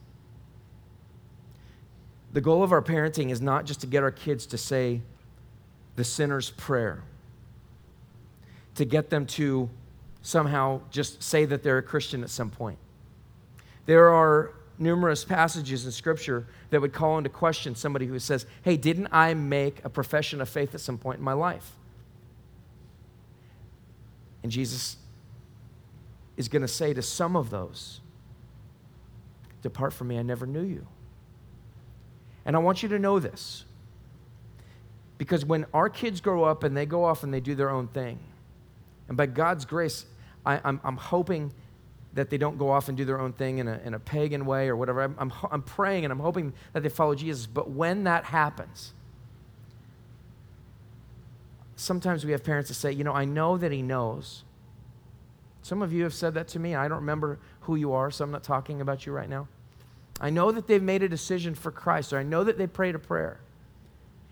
The 2.34 2.40
goal 2.40 2.62
of 2.62 2.72
our 2.72 2.84
parenting 2.84 3.32
is 3.32 3.42
not 3.42 3.66
just 3.66 3.82
to 3.82 3.88
get 3.88 4.04
our 4.04 4.12
kids 4.12 4.46
to 4.46 4.60
say 4.60 5.02
the 5.96 6.04
sinner's 6.04 6.52
prayer, 6.52 7.02
to 8.76 8.86
get 8.86 9.10
them 9.10 9.26
to 9.26 9.72
somehow 10.22 10.82
just 10.92 11.24
say 11.24 11.46
that 11.46 11.64
they're 11.64 11.80
a 11.80 11.84
Christian 11.84 12.22
at 12.22 12.30
some 12.30 12.52
point. 12.52 12.78
There 13.88 14.10
are 14.10 14.54
numerous 14.78 15.24
passages 15.24 15.86
in 15.86 15.92
Scripture 15.92 16.48
that 16.70 16.82
would 16.82 16.94
call 16.94 17.18
into 17.18 17.30
question 17.30 17.76
somebody 17.76 18.06
who 18.06 18.20
says, 18.20 18.46
Hey, 18.64 18.78
didn't 18.78 19.10
I 19.12 19.34
make 19.34 19.84
a 19.84 19.90
profession 19.90 20.42
of 20.42 20.50
faith 20.50 20.74
at 20.74 20.82
some 20.82 20.98
point 20.98 21.20
in 21.20 21.24
my 21.24 21.34
life? 21.34 21.72
And 24.42 24.52
Jesus 24.52 24.98
is 26.36 26.48
going 26.48 26.62
to 26.62 26.68
say 26.68 26.94
to 26.94 27.02
some 27.02 27.36
of 27.36 27.50
those, 27.50 28.02
Depart 29.62 29.94
from 29.94 30.10
me, 30.10 30.20
I 30.20 30.24
never 30.24 30.46
knew 30.46 30.64
you. 30.64 30.86
And 32.46 32.56
I 32.56 32.60
want 32.60 32.84
you 32.84 32.90
to 32.90 33.00
know 33.00 33.20
this. 33.20 33.64
Because 35.18 35.46
when 35.46 35.66
our 35.74 35.90
kids 35.90 36.20
grow 36.20 36.44
up 36.44 36.64
and 36.64 36.76
they 36.76 36.86
go 36.86 37.06
off 37.06 37.24
and 37.24 37.34
they 37.34 37.40
do 37.40 37.56
their 37.56 37.70
own 37.70 37.88
thing, 37.88 38.20
And 39.08 39.16
by 39.16 39.28
God's 39.28 39.64
grace, 39.64 40.06
I, 40.46 40.60
I'm 40.64 40.98
hoping 40.98 41.54
that 42.14 42.30
they 42.30 42.38
don't 42.38 42.58
go 42.58 42.70
off 42.70 42.90
and 42.90 42.98
do 42.98 43.06
their 43.06 43.20
own 43.20 43.34
thing 43.34 43.58
in 43.58 43.68
a, 43.68 43.80
in 43.84 43.94
a 43.94 44.00
pagan 44.00 44.46
way 44.46 44.68
or 44.68 44.76
whatever. 44.76 45.02
I'm, 45.02 45.16
I'm, 45.18 45.34
I'm 45.52 45.62
praying 45.62 46.06
and 46.06 46.12
I'm 46.12 46.20
hoping 46.20 46.54
that 46.74 46.84
they 46.84 46.90
follow 46.90 47.16
Jesus. 47.16 47.48
But 47.48 47.72
when 47.72 48.04
that 48.04 48.26
happens, 48.26 48.94
sometimes 51.76 52.24
we 52.24 52.32
have 52.32 52.44
parents 52.44 52.70
that 52.70 52.76
say, 52.76 52.92
you 52.92 53.04
know, 53.04 53.14
I 53.14 53.26
know 53.26 53.58
that 53.58 53.72
he 53.72 53.82
knows. 53.82 54.44
Some 55.64 55.82
of 55.82 55.92
you 55.94 56.04
have 56.04 56.14
said 56.14 56.34
that 56.36 56.48
to 56.50 56.60
me. 56.60 56.76
I 56.76 56.88
don't 56.88 57.00
remember 57.00 57.40
who 57.62 57.76
you 57.76 57.94
are, 57.94 58.12
so 58.12 58.24
I'm 58.24 58.32
not 58.32 58.44
talking 58.44 58.82
about 58.82 59.06
you 59.06 59.14
right 59.14 59.30
now. 59.30 59.48
I 60.20 60.30
know 60.30 60.52
that 60.52 60.68
they've 60.68 60.84
made 60.84 61.02
a 61.04 61.10
decision 61.10 61.56
for 61.56 61.72
Christ, 61.72 62.14
or 62.14 62.20
I 62.20 62.24
know 62.24 62.44
that 62.44 62.58
they 62.58 62.68
prayed 62.68 62.96
a 62.96 63.00
prayer. 63.00 63.40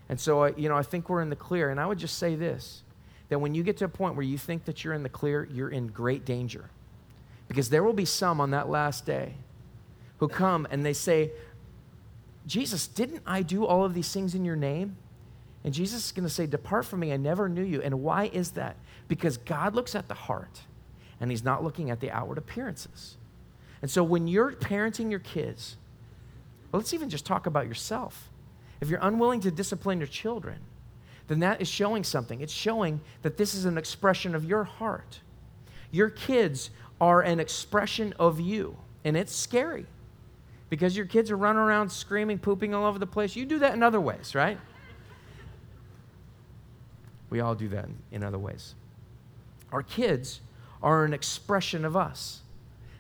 And 0.08 0.20
so, 0.20 0.44
I, 0.44 0.54
you 0.56 0.70
know, 0.70 0.76
I 0.76 0.84
think 0.84 1.10
we're 1.10 1.22
in 1.22 1.30
the 1.30 1.36
clear. 1.36 1.70
And 1.70 1.80
I 1.80 1.86
would 1.86 1.98
just 1.98 2.18
say 2.18 2.36
this 2.36 2.84
that 3.30 3.40
when 3.40 3.56
you 3.56 3.64
get 3.64 3.78
to 3.78 3.86
a 3.86 3.90
point 3.90 4.16
where 4.16 4.26
you 4.26 4.38
think 4.38 4.66
that 4.66 4.84
you're 4.84 4.94
in 4.94 5.04
the 5.04 5.10
clear, 5.10 5.48
you're 5.50 5.70
in 5.70 5.88
great 5.88 6.26
danger. 6.26 6.70
Because 7.52 7.70
there 7.70 7.84
will 7.84 7.92
be 7.92 8.06
some 8.06 8.40
on 8.40 8.52
that 8.52 8.70
last 8.70 9.06
day 9.06 9.34
who 10.20 10.30
come 10.30 10.66
and 10.72 10.86
they 10.86 10.94
say, 10.94 11.32
Jesus, 12.48 12.88
didn't 12.88 13.24
I 13.28 13.42
do 13.42 13.66
all 13.66 13.84
of 13.84 13.94
these 13.94 14.14
things 14.14 14.36
in 14.36 14.46
your 14.46 14.56
name? 14.56 14.96
And 15.66 15.74
Jesus 15.74 16.06
is 16.06 16.12
going 16.14 16.24
to 16.24 16.34
say, 16.34 16.46
Depart 16.46 16.86
from 16.86 17.02
me, 17.02 17.12
I 17.12 17.18
never 17.18 17.50
knew 17.50 17.62
you. 17.62 17.82
And 17.82 18.04
why 18.04 18.30
is 18.32 18.52
that? 18.52 18.78
Because 19.10 19.36
God 19.36 19.76
looks 19.76 19.96
at 19.96 20.08
the 20.08 20.14
heart 20.14 20.62
and 21.20 21.30
He's 21.30 21.44
not 21.44 21.62
looking 21.62 21.90
at 21.90 22.00
the 22.00 22.10
outward 22.10 22.38
appearances. 22.38 23.18
And 23.82 23.92
so 23.92 24.02
when 24.02 24.30
you're 24.30 24.54
parenting 24.54 25.12
your 25.12 25.20
kids, 25.20 25.76
well, 26.72 26.80
let's 26.80 26.94
even 26.94 27.10
just 27.10 27.26
talk 27.26 27.48
about 27.48 27.68
yourself. 27.68 28.30
If 28.80 28.88
you're 28.88 29.00
unwilling 29.02 29.42
to 29.42 29.52
discipline 29.52 29.98
your 29.98 30.08
children, 30.08 30.60
then 31.28 31.40
that 31.40 31.60
is 31.60 31.68
showing 31.68 32.06
something. 32.06 32.40
It's 32.40 32.54
showing 32.54 33.02
that 33.24 33.36
this 33.36 33.54
is 33.54 33.66
an 33.66 33.78
expression 33.78 34.36
of 34.36 34.46
your 34.46 34.64
heart. 34.64 35.20
Your 35.92 36.10
kids 36.10 36.70
are 37.02 37.22
an 37.22 37.40
expression 37.40 38.14
of 38.20 38.40
you, 38.40 38.78
and 39.04 39.18
it's 39.18 39.36
scary 39.36 39.88
because 40.70 40.96
your 40.96 41.08
kids 41.08 41.32
are 41.32 41.36
running 41.36 41.60
around 41.60 41.92
screaming, 41.92 42.38
pooping 42.38 42.76
all 42.76 42.86
over 42.86 43.00
the 43.00 43.08
place. 43.08 43.36
You 43.36 43.46
do 43.46 43.60
that 43.60 43.74
in 43.74 43.82
other 43.82 44.00
ways, 44.00 44.36
right? 44.36 44.58
We 47.32 47.40
all 47.40 47.56
do 47.56 47.68
that 47.70 47.90
in 48.12 48.24
other 48.24 48.38
ways. 48.38 48.76
Our 49.72 49.82
kids 49.82 50.42
are 50.84 51.04
an 51.04 51.14
expression 51.14 51.86
of 51.86 51.98
us. 51.98 52.42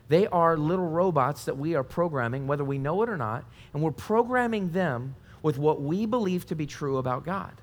They 0.10 0.26
are 0.28 0.58
little 0.58 0.88
robots 0.88 1.46
that 1.46 1.58
we 1.58 1.76
are 1.76 1.84
programming, 1.84 2.48
whether 2.48 2.66
we 2.66 2.78
know 2.78 3.04
it 3.04 3.10
or 3.10 3.18
not, 3.18 3.46
and 3.74 3.84
we're 3.84 3.92
programming 3.92 4.72
them 4.72 5.16
with 5.44 5.58
what 5.58 5.82
we 5.82 6.06
believe 6.06 6.46
to 6.48 6.56
be 6.56 6.66
true 6.66 6.98
about 6.98 7.24
God. 7.24 7.54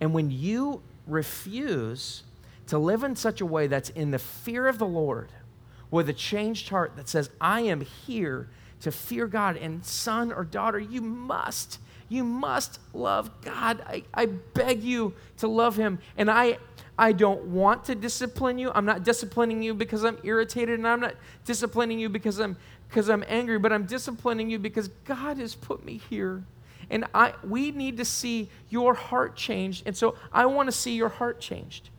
And 0.00 0.14
when 0.14 0.30
you 0.30 0.82
refuse 1.06 2.22
to 2.72 2.78
live 2.78 3.04
in 3.04 3.14
such 3.14 3.42
a 3.42 3.44
way 3.44 3.66
that's 3.66 3.90
in 3.90 4.12
the 4.12 4.18
fear 4.18 4.66
of 4.66 4.78
the 4.78 4.86
Lord, 4.86 5.28
with 5.90 6.08
a 6.08 6.14
changed 6.14 6.70
heart 6.70 6.96
that 6.96 7.06
says, 7.06 7.28
I 7.38 7.60
am 7.60 7.82
here 7.82 8.48
to 8.80 8.90
fear 8.90 9.26
God, 9.26 9.58
and 9.58 9.84
son 9.84 10.32
or 10.32 10.42
daughter, 10.42 10.78
you 10.78 11.02
must 11.02 11.78
you 12.08 12.24
must 12.24 12.80
love 12.94 13.30
God. 13.42 13.82
I, 13.86 14.04
I 14.14 14.24
beg 14.24 14.82
you 14.82 15.12
to 15.36 15.48
love 15.48 15.76
Him. 15.76 15.98
And 16.16 16.30
I, 16.30 16.56
I 16.96 17.12
don't 17.12 17.44
want 17.48 17.84
to 17.84 17.94
discipline 17.94 18.56
you. 18.56 18.72
I'm 18.74 18.86
not 18.86 19.04
disciplining 19.04 19.62
you 19.62 19.74
because 19.74 20.02
I'm 20.02 20.16
irritated, 20.22 20.78
and 20.78 20.88
I'm 20.88 21.00
not 21.00 21.16
disciplining 21.44 21.98
you 21.98 22.08
because 22.08 22.40
I'm, 22.40 22.56
because 22.88 23.10
I'm 23.10 23.22
angry, 23.28 23.58
but 23.58 23.70
I'm 23.70 23.84
disciplining 23.84 24.48
you 24.48 24.58
because 24.58 24.88
God 25.04 25.36
has 25.36 25.54
put 25.54 25.84
me 25.84 26.00
here. 26.08 26.42
And 26.88 27.04
I, 27.12 27.34
we 27.46 27.70
need 27.70 27.98
to 27.98 28.06
see 28.06 28.48
your 28.70 28.94
heart 28.94 29.36
changed. 29.36 29.82
And 29.84 29.94
so 29.94 30.16
I 30.32 30.46
want 30.46 30.68
to 30.68 30.72
see 30.72 30.94
your 30.94 31.10
heart 31.10 31.38
changed. 31.38 31.90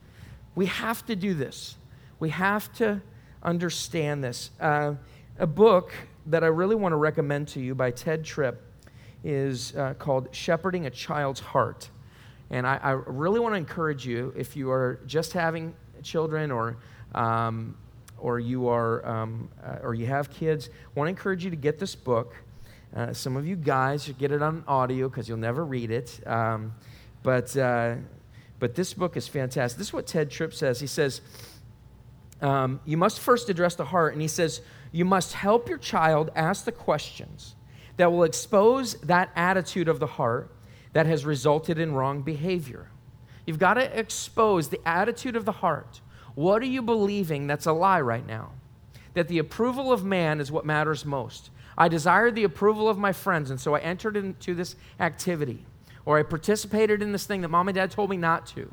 We 0.55 0.67
have 0.67 1.05
to 1.07 1.15
do 1.15 1.33
this. 1.33 1.77
We 2.19 2.29
have 2.29 2.71
to 2.73 3.01
understand 3.41 4.23
this. 4.23 4.51
Uh, 4.59 4.95
a 5.39 5.47
book 5.47 5.93
that 6.27 6.43
I 6.43 6.47
really 6.47 6.75
want 6.75 6.93
to 6.93 6.97
recommend 6.97 7.47
to 7.49 7.59
you 7.59 7.75
by 7.75 7.91
Tedd 7.91 8.23
Tripp 8.23 8.61
is 9.23 9.75
uh, 9.75 9.93
called 9.95 10.29
Shepherding 10.31 10.85
a 10.85 10.89
Child's 10.89 11.39
Heart. 11.39 11.89
And 12.49 12.67
I, 12.67 12.77
I, 12.83 12.91
really 12.91 13.39
want 13.39 13.53
to 13.53 13.57
encourage 13.57 14.05
you, 14.05 14.33
if 14.37 14.55
you 14.55 14.69
are 14.69 14.99
just 15.07 15.33
having 15.33 15.73
children 16.03 16.51
or, 16.51 16.77
um, 17.15 17.75
or 18.19 18.39
you 18.39 18.67
are, 18.67 19.05
um, 19.07 19.49
uh, 19.65 19.77
or 19.81 19.95
you 19.95 20.05
have 20.05 20.29
kids, 20.29 20.69
I 20.69 20.99
want 20.99 21.07
to 21.07 21.09
encourage 21.09 21.43
you 21.43 21.49
to 21.49 21.55
get 21.55 21.79
this 21.79 21.95
book. 21.95 22.35
Uh, 22.95 23.11
some 23.11 23.37
of 23.37 23.47
you 23.47 23.55
guys 23.55 24.03
should 24.03 24.19
get 24.19 24.31
it 24.31 24.43
on 24.43 24.63
audio 24.67 25.09
because 25.09 25.27
you'll 25.27 25.37
never 25.37 25.65
read 25.65 25.89
it. 25.89 26.19
Um, 26.27 26.75
but, 27.23 27.55
uh, 27.57 27.95
but 28.59 28.75
this 28.75 28.93
book 28.93 29.17
is 29.17 29.27
fantastic. 29.27 29.77
This 29.77 29.87
is 29.87 29.93
what 29.93 30.07
Tedd 30.07 30.29
Tripp 30.29 30.53
says. 30.53 30.79
He 30.79 30.87
says, 30.87 31.21
um, 32.41 32.79
You 32.85 32.97
must 32.97 33.19
first 33.19 33.49
address 33.49 33.75
the 33.75 33.85
heart. 33.85 34.13
And 34.13 34.21
he 34.21 34.27
says, 34.27 34.61
You 34.91 35.05
must 35.05 35.33
help 35.33 35.69
your 35.69 35.77
child 35.77 36.31
ask 36.35 36.65
the 36.65 36.71
questions 36.71 37.55
that 37.97 38.11
will 38.11 38.23
expose 38.23 38.95
that 39.01 39.31
attitude 39.35 39.87
of 39.87 39.99
the 39.99 40.07
heart 40.07 40.51
that 40.93 41.05
has 41.05 41.25
resulted 41.25 41.77
in 41.79 41.93
wrong 41.93 42.21
behavior. 42.21 42.87
You've 43.45 43.59
got 43.59 43.75
to 43.75 43.99
expose 43.99 44.69
the 44.69 44.79
attitude 44.87 45.35
of 45.35 45.45
the 45.45 45.51
heart. 45.51 46.01
What 46.35 46.61
are 46.61 46.67
you 46.67 46.81
believing 46.81 47.47
that's 47.47 47.65
a 47.65 47.73
lie 47.73 48.01
right 48.01 48.25
now? 48.25 48.51
That 49.13 49.27
the 49.27 49.39
approval 49.39 49.91
of 49.91 50.03
man 50.03 50.39
is 50.39 50.51
what 50.51 50.65
matters 50.65 51.05
most. 51.05 51.49
I 51.77 51.87
desired 51.87 52.35
the 52.35 52.43
approval 52.43 52.87
of 52.87 52.97
my 52.97 53.11
friends, 53.11 53.49
and 53.49 53.59
so 53.59 53.75
I 53.75 53.79
entered 53.79 54.15
into 54.15 54.53
this 54.55 54.75
activity, 54.99 55.65
or 56.05 56.19
I 56.19 56.23
participated 56.23 57.01
in 57.01 57.11
this 57.11 57.25
thing 57.25 57.41
that 57.41 57.49
mom 57.49 57.67
and 57.67 57.75
dad 57.75 57.91
told 57.91 58.09
me 58.09 58.17
not 58.17 58.45
to. 58.47 58.71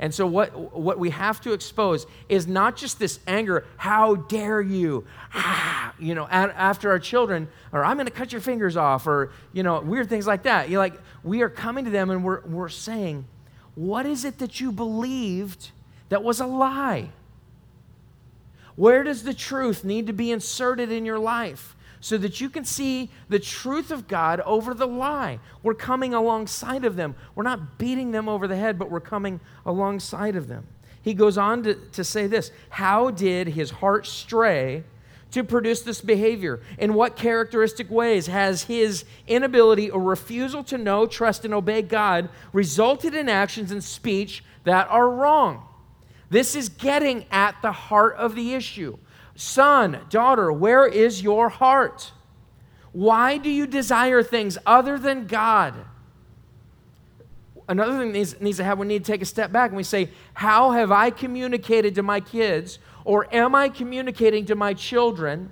And 0.00 0.14
so, 0.14 0.26
what, 0.26 0.76
what 0.76 0.98
we 0.98 1.10
have 1.10 1.40
to 1.40 1.52
expose 1.52 2.06
is 2.28 2.46
not 2.46 2.76
just 2.76 3.00
this 3.00 3.18
anger, 3.26 3.64
how 3.76 4.14
dare 4.14 4.60
you, 4.60 5.04
ah, 5.34 5.92
you 5.98 6.14
know, 6.14 6.28
after 6.28 6.90
our 6.90 7.00
children, 7.00 7.48
or 7.72 7.84
I'm 7.84 7.96
going 7.96 8.06
to 8.06 8.12
cut 8.12 8.30
your 8.30 8.40
fingers 8.40 8.76
off, 8.76 9.08
or, 9.08 9.32
you 9.52 9.64
know, 9.64 9.80
weird 9.80 10.08
things 10.08 10.26
like 10.26 10.44
that. 10.44 10.70
You're 10.70 10.78
like, 10.78 10.94
we 11.24 11.42
are 11.42 11.48
coming 11.48 11.84
to 11.84 11.90
them 11.90 12.10
and 12.10 12.22
we're, 12.22 12.42
we're 12.42 12.68
saying, 12.68 13.26
what 13.74 14.06
is 14.06 14.24
it 14.24 14.38
that 14.38 14.60
you 14.60 14.70
believed 14.70 15.70
that 16.10 16.22
was 16.22 16.38
a 16.38 16.46
lie? 16.46 17.10
Where 18.76 19.02
does 19.02 19.24
the 19.24 19.34
truth 19.34 19.82
need 19.82 20.06
to 20.06 20.12
be 20.12 20.30
inserted 20.30 20.92
in 20.92 21.04
your 21.04 21.18
life? 21.18 21.74
So 22.00 22.18
that 22.18 22.40
you 22.40 22.48
can 22.48 22.64
see 22.64 23.10
the 23.28 23.38
truth 23.38 23.90
of 23.90 24.08
God 24.08 24.40
over 24.40 24.74
the 24.74 24.86
lie. 24.86 25.40
We're 25.62 25.74
coming 25.74 26.14
alongside 26.14 26.84
of 26.84 26.96
them. 26.96 27.14
We're 27.34 27.44
not 27.44 27.78
beating 27.78 28.12
them 28.12 28.28
over 28.28 28.46
the 28.46 28.56
head, 28.56 28.78
but 28.78 28.90
we're 28.90 29.00
coming 29.00 29.40
alongside 29.66 30.36
of 30.36 30.48
them. 30.48 30.66
He 31.02 31.14
goes 31.14 31.38
on 31.38 31.62
to, 31.62 31.74
to 31.74 32.04
say 32.04 32.26
this 32.26 32.50
How 32.70 33.10
did 33.10 33.48
his 33.48 33.70
heart 33.70 34.06
stray 34.06 34.84
to 35.30 35.44
produce 35.44 35.82
this 35.82 36.00
behavior? 36.00 36.60
In 36.78 36.94
what 36.94 37.16
characteristic 37.16 37.90
ways 37.90 38.26
has 38.26 38.64
his 38.64 39.04
inability 39.26 39.90
or 39.90 40.02
refusal 40.02 40.62
to 40.64 40.78
know, 40.78 41.06
trust, 41.06 41.44
and 41.44 41.54
obey 41.54 41.82
God 41.82 42.28
resulted 42.52 43.14
in 43.14 43.28
actions 43.28 43.70
and 43.70 43.82
speech 43.82 44.44
that 44.64 44.88
are 44.90 45.08
wrong? 45.08 45.64
This 46.30 46.54
is 46.54 46.68
getting 46.68 47.24
at 47.30 47.56
the 47.62 47.72
heart 47.72 48.16
of 48.16 48.34
the 48.34 48.54
issue. 48.54 48.98
Son, 49.40 50.00
daughter, 50.10 50.50
where 50.50 50.84
is 50.84 51.22
your 51.22 51.48
heart? 51.48 52.10
Why 52.90 53.38
do 53.38 53.48
you 53.48 53.68
desire 53.68 54.20
things 54.20 54.58
other 54.66 54.98
than 54.98 55.28
God? 55.28 55.74
Another 57.68 58.00
thing 58.00 58.10
needs, 58.10 58.40
needs 58.40 58.56
to 58.56 58.64
have, 58.64 58.80
we 58.80 58.88
need 58.88 59.04
to 59.04 59.12
take 59.12 59.22
a 59.22 59.24
step 59.24 59.52
back 59.52 59.70
and 59.70 59.76
we 59.76 59.84
say, 59.84 60.10
How 60.34 60.72
have 60.72 60.90
I 60.90 61.10
communicated 61.10 61.94
to 61.94 62.02
my 62.02 62.18
kids, 62.18 62.80
or 63.04 63.32
am 63.32 63.54
I 63.54 63.68
communicating 63.68 64.44
to 64.46 64.56
my 64.56 64.74
children 64.74 65.50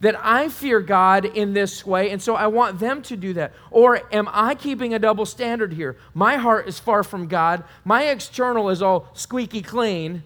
that 0.00 0.18
I 0.24 0.48
fear 0.48 0.80
God 0.80 1.26
in 1.26 1.52
this 1.52 1.84
way, 1.84 2.10
and 2.10 2.22
so 2.22 2.34
I 2.34 2.46
want 2.46 2.78
them 2.78 3.02
to 3.02 3.16
do 3.16 3.34
that? 3.34 3.52
Or 3.70 4.00
am 4.10 4.26
I 4.32 4.54
keeping 4.54 4.94
a 4.94 4.98
double 4.98 5.26
standard 5.26 5.74
here? 5.74 5.98
My 6.14 6.36
heart 6.36 6.66
is 6.66 6.78
far 6.78 7.02
from 7.02 7.28
God, 7.28 7.62
my 7.84 8.04
external 8.04 8.70
is 8.70 8.80
all 8.80 9.10
squeaky 9.12 9.60
clean, 9.60 10.22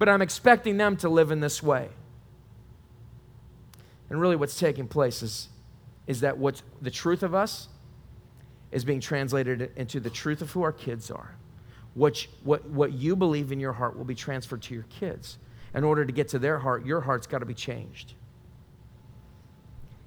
but 0.00 0.08
I'm 0.08 0.22
expecting 0.22 0.76
them 0.76 0.96
to 0.96 1.08
live 1.08 1.30
in 1.30 1.38
this 1.38 1.62
way. 1.62 1.90
And 4.10 4.20
really, 4.20 4.36
what's 4.36 4.58
taking 4.58 4.88
place 4.88 5.22
is, 5.22 5.48
is 6.06 6.20
that 6.20 6.36
what's 6.36 6.62
the 6.82 6.90
truth 6.90 7.22
of 7.22 7.34
us 7.34 7.68
is 8.72 8.84
being 8.84 9.00
translated 9.00 9.70
into 9.76 10.00
the 10.00 10.10
truth 10.10 10.42
of 10.42 10.50
who 10.50 10.62
our 10.62 10.72
kids 10.72 11.10
are. 11.10 11.34
What, 11.94 12.26
what, 12.44 12.64
what 12.66 12.92
you 12.92 13.16
believe 13.16 13.50
in 13.50 13.58
your 13.58 13.72
heart 13.72 13.96
will 13.96 14.04
be 14.04 14.14
transferred 14.14 14.62
to 14.62 14.74
your 14.74 14.84
kids. 14.84 15.38
In 15.74 15.84
order 15.84 16.04
to 16.04 16.12
get 16.12 16.28
to 16.28 16.38
their 16.38 16.58
heart, 16.58 16.84
your 16.84 17.00
heart's 17.00 17.26
got 17.26 17.38
to 17.38 17.46
be 17.46 17.54
changed 17.54 18.14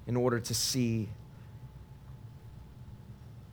in 0.06 0.16
order 0.16 0.38
to 0.38 0.54
see 0.54 1.08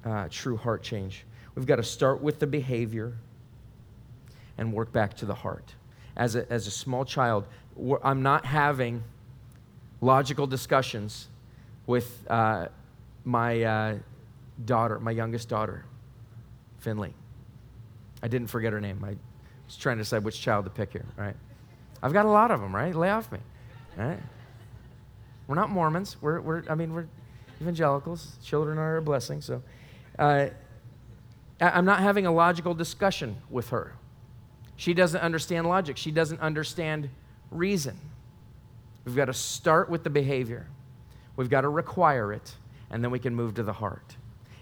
uh, 0.03 0.27
true 0.29 0.57
heart 0.57 0.83
change. 0.83 1.25
We've 1.55 1.65
got 1.65 1.77
to 1.77 1.83
start 1.83 2.21
with 2.21 2.39
the 2.39 2.47
behavior 2.47 3.13
and 4.57 4.73
work 4.73 4.91
back 4.91 5.15
to 5.17 5.25
the 5.25 5.33
heart. 5.33 5.73
As 6.17 6.35
a, 6.35 6.51
as 6.51 6.67
a 6.67 6.71
small 6.71 7.05
child, 7.05 7.47
I'm 8.03 8.21
not 8.21 8.45
having 8.45 9.03
logical 10.01 10.47
discussions 10.47 11.29
with 11.85 12.25
uh, 12.29 12.67
my 13.23 13.61
uh, 13.61 13.95
daughter, 14.65 14.99
my 14.99 15.11
youngest 15.11 15.47
daughter, 15.47 15.85
Finley. 16.79 17.13
I 18.23 18.27
didn't 18.27 18.47
forget 18.47 18.73
her 18.73 18.81
name. 18.81 19.03
I 19.03 19.15
was 19.65 19.77
trying 19.77 19.97
to 19.97 20.03
decide 20.03 20.23
which 20.23 20.39
child 20.41 20.65
to 20.65 20.71
pick 20.71 20.93
here, 20.93 21.05
right? 21.15 21.35
I've 22.03 22.13
got 22.13 22.25
a 22.25 22.29
lot 22.29 22.51
of 22.51 22.59
them, 22.59 22.75
right? 22.75 22.93
Lay 22.93 23.09
off 23.09 23.31
me, 23.31 23.39
right? 23.95 24.19
We're 25.47 25.55
not 25.55 25.69
Mormons. 25.69 26.17
We're, 26.21 26.41
we're 26.41 26.63
I 26.69 26.75
mean, 26.75 26.93
we're 26.93 27.07
evangelicals. 27.61 28.37
Children 28.43 28.77
are 28.77 28.97
a 28.97 29.01
blessing. 29.01 29.41
So 29.41 29.61
uh, 30.17 30.47
I'm 31.59 31.85
not 31.85 31.99
having 31.99 32.25
a 32.25 32.31
logical 32.31 32.73
discussion 32.73 33.37
with 33.49 33.69
her. 33.69 33.93
She 34.75 34.95
doesn't 34.95 35.21
understand 35.21 35.67
logic, 35.67 35.97
she 35.97 36.09
doesn't 36.09 36.41
understand 36.41 37.09
reason. 37.51 37.99
We've 39.05 39.15
got 39.15 39.25
to 39.25 39.33
start 39.33 39.89
with 39.89 40.03
the 40.03 40.09
behavior, 40.09 40.67
we've 41.35 41.49
got 41.49 41.61
to 41.61 41.69
require 41.69 42.33
it, 42.33 42.55
and 42.89 43.03
then 43.03 43.11
we 43.11 43.19
can 43.19 43.35
move 43.35 43.55
to 43.55 43.63
the 43.63 43.73
heart. 43.73 44.15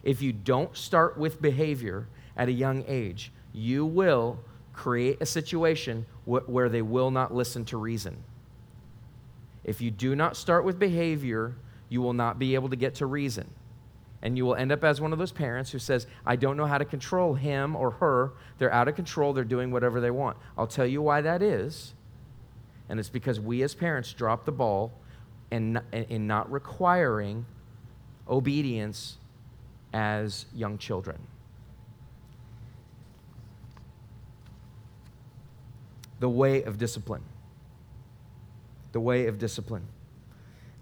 If 0.03 0.21
you 0.21 0.31
don't 0.31 0.75
start 0.77 1.17
with 1.17 1.41
behavior 1.41 2.07
at 2.37 2.47
a 2.47 2.53
young 2.53 2.85
age, 2.87 3.31
you 3.51 3.85
will 3.85 4.39
create 4.71 5.17
a 5.21 5.25
situation 5.25 6.05
wh- 6.23 6.47
where 6.47 6.69
they 6.69 6.81
will 6.81 7.11
not 7.11 7.33
listen 7.33 7.65
to 7.65 7.77
reason. 7.77 8.23
If 9.65 9.81
you 9.81 9.91
do 9.91 10.15
not 10.15 10.37
start 10.37 10.63
with 10.63 10.79
behavior, 10.79 11.55
you 11.89 12.01
will 12.01 12.13
not 12.13 12.39
be 12.39 12.55
able 12.55 12.69
to 12.69 12.75
get 12.77 12.95
to 12.95 13.05
reason. 13.05 13.49
And 14.21 14.37
you 14.37 14.45
will 14.45 14.55
end 14.55 14.71
up 14.71 14.83
as 14.83 14.99
one 15.01 15.13
of 15.13 15.19
those 15.19 15.31
parents 15.31 15.71
who 15.71 15.79
says, 15.79 16.07
I 16.25 16.35
don't 16.35 16.57
know 16.57 16.65
how 16.65 16.77
to 16.77 16.85
control 16.85 17.33
him 17.33 17.75
or 17.75 17.91
her. 17.91 18.33
They're 18.57 18.73
out 18.73 18.87
of 18.87 18.95
control. 18.95 19.33
They're 19.33 19.43
doing 19.43 19.71
whatever 19.71 19.99
they 20.01 20.11
want. 20.11 20.37
I'll 20.57 20.67
tell 20.67 20.85
you 20.85 21.01
why 21.01 21.21
that 21.21 21.41
is. 21.41 21.93
And 22.89 22.99
it's 22.99 23.09
because 23.09 23.39
we 23.39 23.61
as 23.63 23.75
parents 23.75 24.11
drop 24.11 24.45
the 24.45 24.51
ball 24.51 24.91
in, 25.51 25.79
in 25.91 26.27
not 26.27 26.51
requiring 26.51 27.45
obedience 28.27 29.17
as 29.93 30.45
young 30.53 30.77
children. 30.77 31.17
The 36.19 36.29
way 36.29 36.63
of 36.63 36.77
discipline. 36.77 37.23
The 38.91 38.99
way 38.99 39.27
of 39.27 39.37
discipline. 39.37 39.87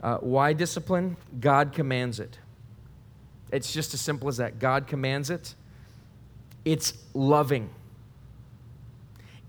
Uh, 0.01 0.17
why 0.17 0.53
discipline? 0.53 1.17
God 1.39 1.73
commands 1.73 2.19
it. 2.19 2.39
It's 3.51 3.71
just 3.71 3.93
as 3.93 4.01
simple 4.01 4.29
as 4.29 4.37
that. 4.37 4.59
God 4.59 4.87
commands 4.87 5.29
it. 5.29 5.55
It's 6.65 6.93
loving. 7.13 7.69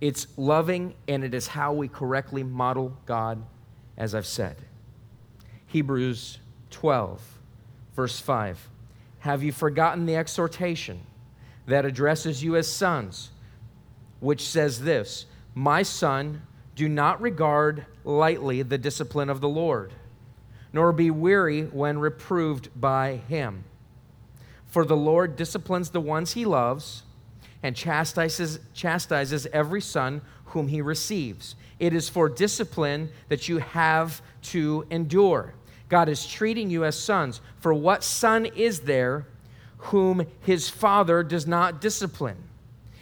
It's 0.00 0.26
loving, 0.36 0.94
and 1.08 1.24
it 1.24 1.34
is 1.34 1.48
how 1.48 1.72
we 1.72 1.88
correctly 1.88 2.42
model 2.42 2.96
God, 3.06 3.42
as 3.96 4.14
I've 4.14 4.26
said. 4.26 4.56
Hebrews 5.66 6.38
12, 6.70 7.20
verse 7.94 8.20
5. 8.20 8.68
Have 9.20 9.42
you 9.42 9.50
forgotten 9.50 10.06
the 10.06 10.16
exhortation 10.16 11.00
that 11.66 11.84
addresses 11.84 12.42
you 12.42 12.56
as 12.56 12.66
sons, 12.66 13.30
which 14.20 14.42
says 14.42 14.82
this 14.82 15.26
My 15.54 15.82
son, 15.82 16.42
do 16.74 16.88
not 16.88 17.20
regard 17.20 17.86
lightly 18.04 18.62
the 18.62 18.78
discipline 18.78 19.28
of 19.28 19.40
the 19.40 19.48
Lord, 19.48 19.92
nor 20.72 20.92
be 20.92 21.10
weary 21.10 21.62
when 21.64 21.98
reproved 21.98 22.68
by 22.80 23.16
him. 23.28 23.64
For 24.66 24.84
the 24.84 24.96
Lord 24.96 25.34
disciplines 25.34 25.90
the 25.90 26.00
ones 26.00 26.32
he 26.32 26.44
loves 26.44 27.02
and 27.62 27.74
chastises, 27.74 28.60
chastises 28.74 29.46
every 29.52 29.80
son 29.80 30.20
whom 30.46 30.68
he 30.68 30.80
receives. 30.80 31.56
It 31.78 31.92
is 31.92 32.08
for 32.08 32.28
discipline 32.28 33.10
that 33.28 33.48
you 33.48 33.58
have 33.58 34.22
to 34.42 34.86
endure. 34.90 35.54
God 35.88 36.08
is 36.08 36.26
treating 36.26 36.70
you 36.70 36.84
as 36.84 36.98
sons. 36.98 37.40
For 37.60 37.72
what 37.72 38.04
son 38.04 38.46
is 38.46 38.80
there 38.80 39.26
whom 39.78 40.26
his 40.42 40.68
father 40.68 41.22
does 41.22 41.46
not 41.46 41.80
discipline? 41.80 42.36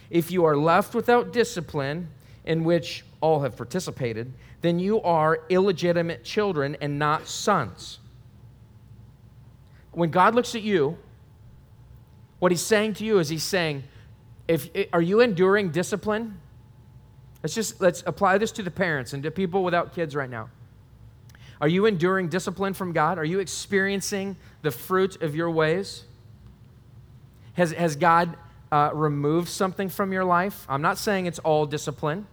If 0.09 0.31
you 0.31 0.45
are 0.45 0.55
left 0.55 0.95
without 0.95 1.33
discipline, 1.33 2.09
in 2.47 2.63
which 2.63 3.03
all 3.19 3.41
have 3.41 3.57
participated, 3.57 4.33
then 4.61 4.79
you 4.79 5.01
are 5.01 5.41
illegitimate 5.49 6.23
children 6.23 6.77
and 6.81 6.97
not 6.97 7.27
sons. 7.27 7.99
When 9.91 10.09
God 10.09 10.33
looks 10.33 10.55
at 10.55 10.61
you, 10.61 10.97
what 12.39 12.51
he's 12.51 12.61
saying 12.61 12.93
to 12.95 13.05
you 13.05 13.19
is 13.19 13.29
he's 13.29 13.43
saying, 13.43 13.83
if 14.47 14.69
are 14.93 15.01
you 15.01 15.19
enduring 15.19 15.71
discipline? 15.71 16.39
Let's 17.43 17.53
just 17.53 17.81
let's 17.81 18.03
apply 18.05 18.37
this 18.37 18.51
to 18.53 18.63
the 18.63 18.71
parents 18.71 19.13
and 19.13 19.23
to 19.23 19.31
people 19.31 19.63
without 19.63 19.93
kids 19.93 20.15
right 20.15 20.29
now. 20.29 20.49
Are 21.59 21.67
you 21.67 21.85
enduring 21.85 22.29
discipline 22.29 22.73
from 22.73 22.91
God? 22.93 23.17
Are 23.17 23.25
you 23.25 23.39
experiencing 23.39 24.37
the 24.61 24.71
fruit 24.71 25.21
of 25.21 25.35
your 25.35 25.49
ways? 25.49 26.03
Has, 27.53 27.71
has 27.71 27.95
God 27.95 28.37
uh, 28.71 28.91
removed 28.93 29.49
something 29.49 29.89
from 29.89 30.13
your 30.13 30.23
life? 30.23 30.65
I'm 30.69 30.83
not 30.83 30.99
saying 30.99 31.25
it's 31.25 31.39
all 31.39 31.65
discipline, 31.65 32.27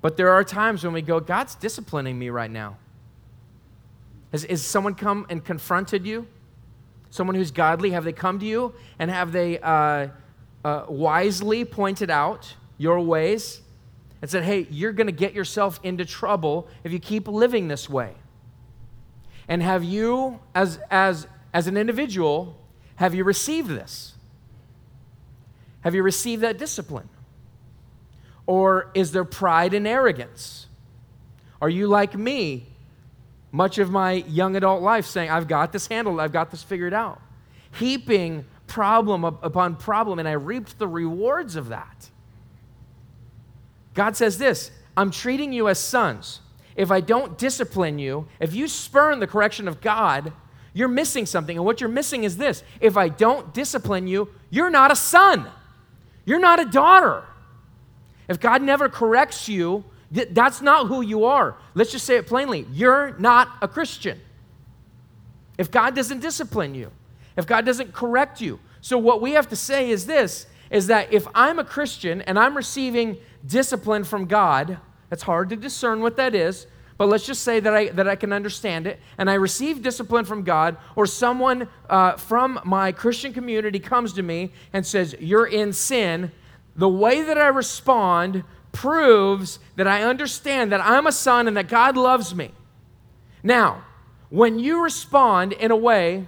but 0.00 0.16
there 0.16 0.30
are 0.30 0.42
times 0.42 0.82
when 0.82 0.94
we 0.94 1.02
go, 1.02 1.20
God's 1.20 1.54
disciplining 1.54 2.18
me 2.18 2.30
right 2.30 2.50
now. 2.50 2.78
Has, 4.32 4.44
has 4.44 4.62
someone 4.62 4.94
come 4.94 5.26
and 5.28 5.44
confronted 5.44 6.06
you? 6.06 6.26
Someone 7.10 7.34
who's 7.34 7.50
godly, 7.50 7.90
have 7.90 8.04
they 8.04 8.12
come 8.12 8.38
to 8.38 8.46
you 8.46 8.72
and 8.98 9.10
have 9.10 9.32
they 9.32 9.58
uh, 9.58 10.08
uh, 10.64 10.84
wisely 10.88 11.64
pointed 11.64 12.10
out 12.10 12.54
your 12.78 13.00
ways 13.00 13.60
and 14.22 14.30
said, 14.30 14.44
hey, 14.44 14.66
you're 14.70 14.92
going 14.92 15.06
to 15.06 15.12
get 15.12 15.34
yourself 15.34 15.80
into 15.82 16.04
trouble 16.04 16.68
if 16.84 16.92
you 16.92 16.98
keep 16.98 17.28
living 17.28 17.68
this 17.68 17.88
way? 17.88 18.14
And 19.48 19.62
have 19.62 19.82
you, 19.82 20.40
as, 20.54 20.78
as, 20.90 21.26
as 21.52 21.66
an 21.66 21.76
individual, 21.76 22.56
have 22.96 23.14
you 23.14 23.24
received 23.24 23.68
this? 23.68 24.14
Have 25.80 25.94
you 25.94 26.02
received 26.02 26.42
that 26.42 26.58
discipline? 26.58 27.08
Or 28.46 28.90
is 28.94 29.12
there 29.12 29.24
pride 29.24 29.74
and 29.74 29.86
arrogance? 29.86 30.66
Are 31.60 31.68
you 31.68 31.86
like 31.86 32.14
me 32.14 32.66
much 33.52 33.78
of 33.78 33.90
my 33.90 34.12
young 34.12 34.56
adult 34.56 34.82
life 34.82 35.06
saying, 35.06 35.30
I've 35.30 35.48
got 35.48 35.72
this 35.72 35.86
handled, 35.86 36.20
I've 36.20 36.32
got 36.32 36.50
this 36.50 36.62
figured 36.62 36.94
out. 36.94 37.20
Heaping 37.72 38.44
problem 38.66 39.24
upon 39.24 39.76
problem, 39.76 40.18
and 40.18 40.28
I 40.28 40.32
reaped 40.32 40.78
the 40.78 40.88
rewards 40.88 41.56
of 41.56 41.68
that. 41.68 42.10
God 43.94 44.16
says 44.16 44.38
this 44.38 44.70
I'm 44.96 45.10
treating 45.10 45.52
you 45.52 45.68
as 45.68 45.78
sons. 45.78 46.40
If 46.76 46.90
I 46.90 47.00
don't 47.00 47.36
discipline 47.36 47.98
you, 47.98 48.28
if 48.38 48.54
you 48.54 48.68
spurn 48.68 49.20
the 49.20 49.26
correction 49.26 49.68
of 49.68 49.80
God, 49.80 50.32
you're 50.72 50.88
missing 50.88 51.26
something. 51.26 51.56
And 51.56 51.66
what 51.66 51.80
you're 51.80 51.90
missing 51.90 52.24
is 52.24 52.36
this 52.36 52.62
if 52.80 52.96
I 52.96 53.08
don't 53.08 53.52
discipline 53.52 54.06
you, 54.06 54.28
you're 54.50 54.70
not 54.70 54.92
a 54.92 54.96
son, 54.96 55.48
you're 56.24 56.40
not 56.40 56.60
a 56.60 56.64
daughter. 56.64 57.24
If 58.28 58.38
God 58.38 58.62
never 58.62 58.88
corrects 58.88 59.48
you, 59.48 59.84
that's 60.10 60.60
not 60.60 60.88
who 60.88 61.02
you 61.02 61.24
are. 61.24 61.56
Let's 61.74 61.92
just 61.92 62.04
say 62.04 62.16
it 62.16 62.26
plainly. 62.26 62.66
You're 62.72 63.16
not 63.18 63.48
a 63.62 63.68
Christian. 63.68 64.20
If 65.56 65.70
God 65.70 65.94
doesn't 65.94 66.20
discipline 66.20 66.74
you, 66.74 66.90
if 67.36 67.46
God 67.46 67.64
doesn't 67.64 67.92
correct 67.92 68.40
you. 68.40 68.58
So 68.80 68.98
what 68.98 69.20
we 69.20 69.32
have 69.32 69.48
to 69.50 69.56
say 69.56 69.90
is 69.90 70.06
this 70.06 70.46
is 70.70 70.86
that 70.86 71.12
if 71.12 71.26
I'm 71.34 71.58
a 71.58 71.64
Christian 71.64 72.22
and 72.22 72.38
I'm 72.38 72.56
receiving 72.56 73.18
discipline 73.44 74.04
from 74.04 74.26
God, 74.26 74.78
it's 75.10 75.22
hard 75.22 75.48
to 75.50 75.56
discern 75.56 76.00
what 76.00 76.16
that 76.16 76.34
is, 76.34 76.66
but 76.96 77.08
let's 77.08 77.26
just 77.26 77.42
say 77.42 77.60
that 77.60 77.74
I, 77.74 77.88
that 77.88 78.06
I 78.06 78.14
can 78.14 78.32
understand 78.32 78.86
it, 78.86 79.00
and 79.16 79.30
I 79.30 79.34
receive 79.34 79.82
discipline 79.82 80.26
from 80.26 80.42
God, 80.42 80.76
or 80.96 81.06
someone 81.06 81.66
uh, 81.88 82.12
from 82.16 82.60
my 82.64 82.92
Christian 82.92 83.32
community 83.32 83.80
comes 83.80 84.12
to 84.12 84.22
me 84.22 84.52
and 84.72 84.86
says, 84.86 85.16
You're 85.18 85.46
in 85.46 85.72
sin, 85.72 86.30
the 86.76 86.88
way 86.88 87.22
that 87.22 87.38
I 87.38 87.48
respond 87.48 88.44
proves 88.72 89.58
that 89.76 89.86
I 89.86 90.02
understand 90.02 90.72
that 90.72 90.80
I'm 90.80 91.06
a 91.06 91.12
son 91.12 91.48
and 91.48 91.56
that 91.56 91.68
God 91.68 91.96
loves 91.96 92.34
me. 92.34 92.52
Now, 93.42 93.84
when 94.28 94.58
you 94.58 94.82
respond 94.82 95.52
in 95.52 95.70
a 95.70 95.76
way 95.76 96.26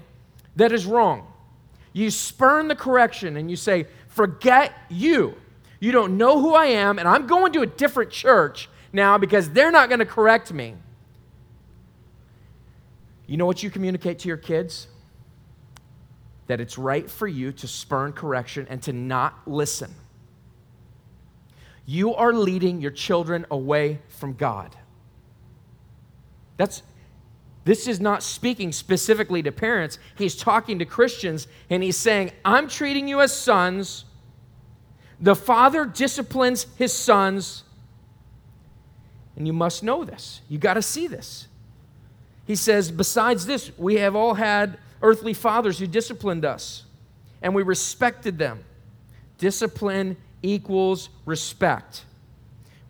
that 0.56 0.72
is 0.72 0.86
wrong, 0.86 1.26
you 1.92 2.10
spurn 2.10 2.68
the 2.68 2.74
correction 2.74 3.36
and 3.36 3.50
you 3.50 3.56
say, 3.56 3.86
Forget 4.08 4.74
you. 4.90 5.34
You 5.80 5.90
don't 5.90 6.18
know 6.18 6.38
who 6.38 6.54
I 6.54 6.66
am, 6.66 6.98
and 6.98 7.08
I'm 7.08 7.26
going 7.26 7.52
to 7.54 7.62
a 7.62 7.66
different 7.66 8.10
church 8.10 8.68
now 8.92 9.16
because 9.18 9.50
they're 9.50 9.72
not 9.72 9.88
going 9.88 10.00
to 10.00 10.06
correct 10.06 10.52
me. 10.52 10.74
You 13.26 13.36
know 13.38 13.46
what 13.46 13.62
you 13.62 13.70
communicate 13.70 14.18
to 14.20 14.28
your 14.28 14.36
kids? 14.36 14.86
That 16.46 16.60
it's 16.60 16.76
right 16.76 17.10
for 17.10 17.26
you 17.26 17.52
to 17.52 17.66
spurn 17.66 18.12
correction 18.12 18.66
and 18.68 18.82
to 18.82 18.92
not 18.92 19.40
listen 19.46 19.94
you 21.86 22.14
are 22.14 22.32
leading 22.32 22.80
your 22.80 22.90
children 22.90 23.46
away 23.50 24.00
from 24.08 24.34
God. 24.34 24.76
That's 26.56 26.82
this 27.64 27.86
is 27.86 28.00
not 28.00 28.22
speaking 28.22 28.72
specifically 28.72 29.42
to 29.42 29.52
parents. 29.52 29.98
He's 30.16 30.34
talking 30.34 30.80
to 30.80 30.84
Christians 30.84 31.46
and 31.70 31.82
he's 31.82 31.96
saying, 31.96 32.32
I'm 32.44 32.68
treating 32.68 33.06
you 33.06 33.20
as 33.20 33.32
sons. 33.32 34.04
The 35.20 35.36
father 35.36 35.84
disciplines 35.84 36.66
his 36.76 36.92
sons. 36.92 37.62
And 39.36 39.46
you 39.46 39.52
must 39.52 39.82
know 39.82 40.04
this. 40.04 40.40
You 40.48 40.58
got 40.58 40.74
to 40.74 40.82
see 40.82 41.06
this. 41.06 41.46
He 42.46 42.56
says, 42.56 42.90
Besides 42.90 43.46
this, 43.46 43.70
we 43.78 43.96
have 43.96 44.16
all 44.16 44.34
had 44.34 44.78
earthly 45.00 45.32
fathers 45.32 45.78
who 45.78 45.86
disciplined 45.86 46.44
us, 46.44 46.84
and 47.40 47.54
we 47.54 47.62
respected 47.62 48.38
them. 48.38 48.64
Discipline 49.38 50.16
equals 50.42 51.08
respect. 51.24 52.04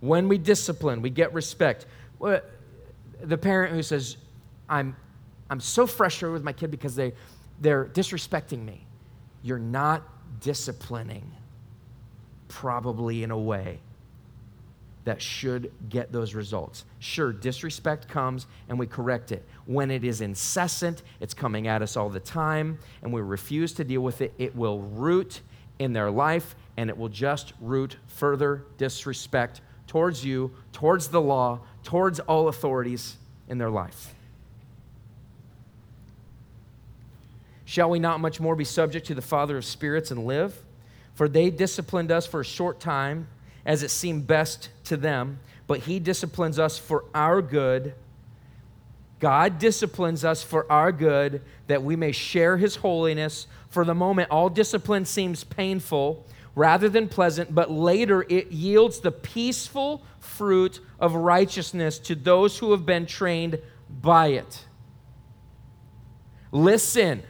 When 0.01 0.29
we 0.29 0.39
discipline, 0.39 1.03
we 1.03 1.11
get 1.11 1.33
respect. 1.33 1.87
The 2.21 3.39
parent 3.39 3.75
who 3.75 3.83
says, 3.83 4.17
I'm, 4.69 4.97
I'm 5.51 5.61
so 5.61 5.87
frustrated 5.87 6.33
with 6.33 6.43
my 6.43 6.53
kid 6.53 6.71
because 6.71 6.97
they, 6.97 7.13
they're 7.61 7.85
disrespecting 7.85 8.65
me. 8.65 8.87
You're 9.43 9.59
not 9.59 10.03
disciplining, 10.41 11.31
probably 12.49 13.23
in 13.23 13.31
a 13.31 13.39
way 13.39 13.81
that 15.05 15.21
should 15.21 15.73
get 15.89 16.13
those 16.13 16.35
results. 16.35 16.85
Sure, 17.01 17.33
disrespect 17.33 18.09
comes 18.09 18.47
and 18.69 18.79
we 18.79 18.87
correct 18.87 19.33
it. 19.33 19.45
When 19.67 19.91
it 19.91 20.05
is 20.05 20.21
incessant, 20.21 21.03
it's 21.21 21.35
coming 21.35 21.67
at 21.67 21.83
us 21.83 21.97
all 21.97 22.09
the 22.09 22.21
time, 22.21 22.79
and 23.03 23.13
we 23.13 23.21
refuse 23.21 23.73
to 23.75 23.85
deal 23.85 24.01
with 24.01 24.21
it, 24.21 24.33
it 24.39 24.55
will 24.55 24.81
root 24.81 25.41
in 25.83 25.93
their 25.93 26.11
life 26.11 26.55
and 26.77 26.89
it 26.89 26.97
will 26.97 27.09
just 27.09 27.53
root 27.61 27.97
further 28.07 28.65
disrespect 28.79 29.61
towards 29.87 30.25
you, 30.25 30.51
towards 30.73 31.09
the 31.09 31.21
law, 31.21 31.61
towards 31.83 32.21
all 32.21 32.49
authorities 32.49 33.17
in 33.49 33.59
their 33.59 33.71
life. 33.71 34.15
Shall 37.65 37.91
we 37.91 37.99
not 37.99 38.21
much 38.21 38.41
more 38.41 38.55
be 38.55 38.65
subject 38.65 39.07
to 39.07 39.15
the 39.15 39.23
Father 39.23 39.57
of 39.57 39.65
spirits 39.65 40.11
and 40.11 40.27
live? 40.27 40.55
For 41.15 41.29
they 41.29 41.51
disciplined 41.51 42.11
us 42.11 42.27
for 42.27 42.41
a 42.41 42.45
short 42.45 42.81
time 42.81 43.29
as 43.65 43.83
it 43.83 43.91
seemed 43.91 44.27
best 44.27 44.71
to 44.85 44.97
them, 44.97 45.39
but 45.67 45.81
He 45.81 45.99
disciplines 45.99 46.59
us 46.59 46.79
for 46.79 47.05
our 47.15 47.41
good. 47.41 47.95
God 49.21 49.59
disciplines 49.59 50.25
us 50.25 50.43
for 50.43 50.71
our 50.71 50.91
good 50.93 51.43
that 51.67 51.83
we 51.83 51.97
may 51.97 52.13
share 52.13 52.57
His 52.57 52.77
holiness. 52.77 53.47
For 53.73 53.87
the 53.87 53.95
moment, 53.95 54.31
all 54.31 54.51
discipline 54.51 55.07
seems 55.07 55.45
painful 55.45 56.27
rather 56.55 56.91
than 56.91 57.09
pleasant, 57.09 57.55
but 57.55 57.71
later 57.71 58.27
it 58.29 58.53
yields 58.53 59.01
the 59.01 59.11
peaceful 59.11 60.05
fruit 60.21 60.79
of 61.01 61.15
righteousness 61.15 61.99
to 62.01 62.15
those 62.15 62.59
who 62.59 62.73
have 62.73 62.85
been 62.85 63.07
trained 63.07 63.59
by 63.89 64.29
it. 64.29 64.67
Listen, 66.51 67.23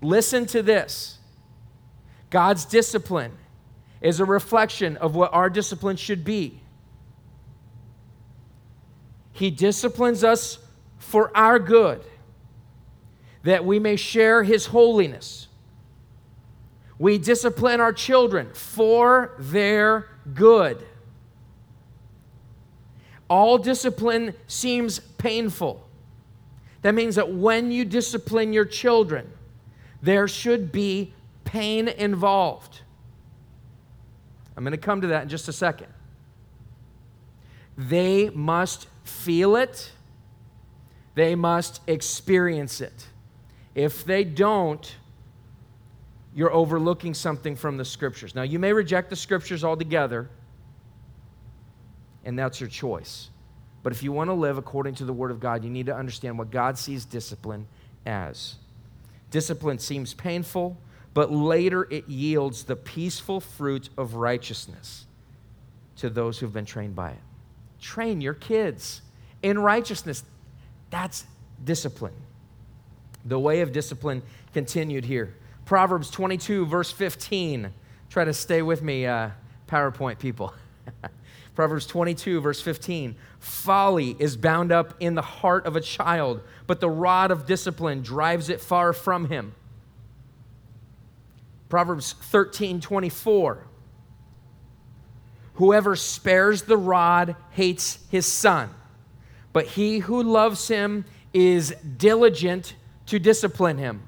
listen 0.00 0.46
to 0.46 0.62
this 0.62 1.18
God's 2.30 2.64
discipline 2.64 3.32
is 4.00 4.18
a 4.18 4.24
reflection 4.24 4.96
of 4.96 5.14
what 5.14 5.34
our 5.34 5.50
discipline 5.50 5.96
should 5.96 6.24
be. 6.24 6.58
He 9.34 9.50
disciplines 9.50 10.24
us 10.24 10.58
for 10.96 11.36
our 11.36 11.58
good, 11.58 12.02
that 13.42 13.66
we 13.66 13.78
may 13.78 13.96
share 13.96 14.42
His 14.42 14.66
holiness. 14.66 15.48
We 17.00 17.16
discipline 17.16 17.80
our 17.80 17.94
children 17.94 18.50
for 18.52 19.32
their 19.38 20.06
good. 20.34 20.86
All 23.30 23.56
discipline 23.56 24.34
seems 24.46 24.98
painful. 24.98 25.88
That 26.82 26.94
means 26.94 27.14
that 27.14 27.32
when 27.32 27.72
you 27.72 27.86
discipline 27.86 28.52
your 28.52 28.66
children, 28.66 29.32
there 30.02 30.28
should 30.28 30.72
be 30.72 31.14
pain 31.44 31.88
involved. 31.88 32.82
I'm 34.54 34.62
going 34.62 34.72
to 34.72 34.76
come 34.76 35.00
to 35.00 35.06
that 35.06 35.22
in 35.22 35.28
just 35.30 35.48
a 35.48 35.54
second. 35.54 35.88
They 37.78 38.28
must 38.28 38.88
feel 39.04 39.56
it, 39.56 39.92
they 41.14 41.34
must 41.34 41.80
experience 41.86 42.82
it. 42.82 43.06
If 43.74 44.04
they 44.04 44.22
don't, 44.22 44.96
you're 46.34 46.52
overlooking 46.52 47.14
something 47.14 47.56
from 47.56 47.76
the 47.76 47.84
scriptures. 47.84 48.34
Now, 48.34 48.42
you 48.42 48.58
may 48.58 48.72
reject 48.72 49.10
the 49.10 49.16
scriptures 49.16 49.64
altogether, 49.64 50.30
and 52.24 52.38
that's 52.38 52.60
your 52.60 52.68
choice. 52.68 53.30
But 53.82 53.92
if 53.92 54.02
you 54.02 54.12
want 54.12 54.28
to 54.28 54.34
live 54.34 54.58
according 54.58 54.94
to 54.96 55.04
the 55.04 55.12
Word 55.12 55.30
of 55.30 55.40
God, 55.40 55.64
you 55.64 55.70
need 55.70 55.86
to 55.86 55.96
understand 55.96 56.38
what 56.38 56.50
God 56.50 56.78
sees 56.78 57.04
discipline 57.04 57.66
as. 58.06 58.56
Discipline 59.30 59.78
seems 59.78 60.14
painful, 60.14 60.76
but 61.14 61.32
later 61.32 61.86
it 61.90 62.08
yields 62.08 62.64
the 62.64 62.76
peaceful 62.76 63.40
fruit 63.40 63.88
of 63.96 64.14
righteousness 64.14 65.06
to 65.96 66.10
those 66.10 66.38
who've 66.38 66.52
been 66.52 66.64
trained 66.64 66.94
by 66.94 67.10
it. 67.10 67.18
Train 67.80 68.20
your 68.20 68.34
kids 68.34 69.02
in 69.42 69.58
righteousness. 69.58 70.24
That's 70.90 71.24
discipline. 71.64 72.14
The 73.24 73.38
way 73.38 73.60
of 73.60 73.72
discipline 73.72 74.22
continued 74.52 75.04
here. 75.04 75.34
Proverbs 75.70 76.10
22, 76.10 76.66
verse 76.66 76.90
15. 76.90 77.72
Try 78.08 78.24
to 78.24 78.34
stay 78.34 78.60
with 78.60 78.82
me, 78.82 79.06
uh, 79.06 79.30
PowerPoint 79.68 80.18
people. 80.18 80.52
Proverbs 81.54 81.86
22, 81.86 82.40
verse 82.40 82.60
15. 82.60 83.14
Folly 83.38 84.16
is 84.18 84.36
bound 84.36 84.72
up 84.72 84.94
in 84.98 85.14
the 85.14 85.22
heart 85.22 85.66
of 85.66 85.76
a 85.76 85.80
child, 85.80 86.40
but 86.66 86.80
the 86.80 86.90
rod 86.90 87.30
of 87.30 87.46
discipline 87.46 88.02
drives 88.02 88.48
it 88.48 88.60
far 88.60 88.92
from 88.92 89.28
him. 89.28 89.54
Proverbs 91.68 92.14
13 92.14 92.80
24. 92.80 93.64
Whoever 95.54 95.94
spares 95.94 96.62
the 96.62 96.76
rod 96.76 97.36
hates 97.50 98.00
his 98.10 98.26
son, 98.26 98.70
but 99.52 99.66
he 99.66 100.00
who 100.00 100.20
loves 100.20 100.66
him 100.66 101.04
is 101.32 101.72
diligent 101.96 102.74
to 103.06 103.20
discipline 103.20 103.78
him. 103.78 104.02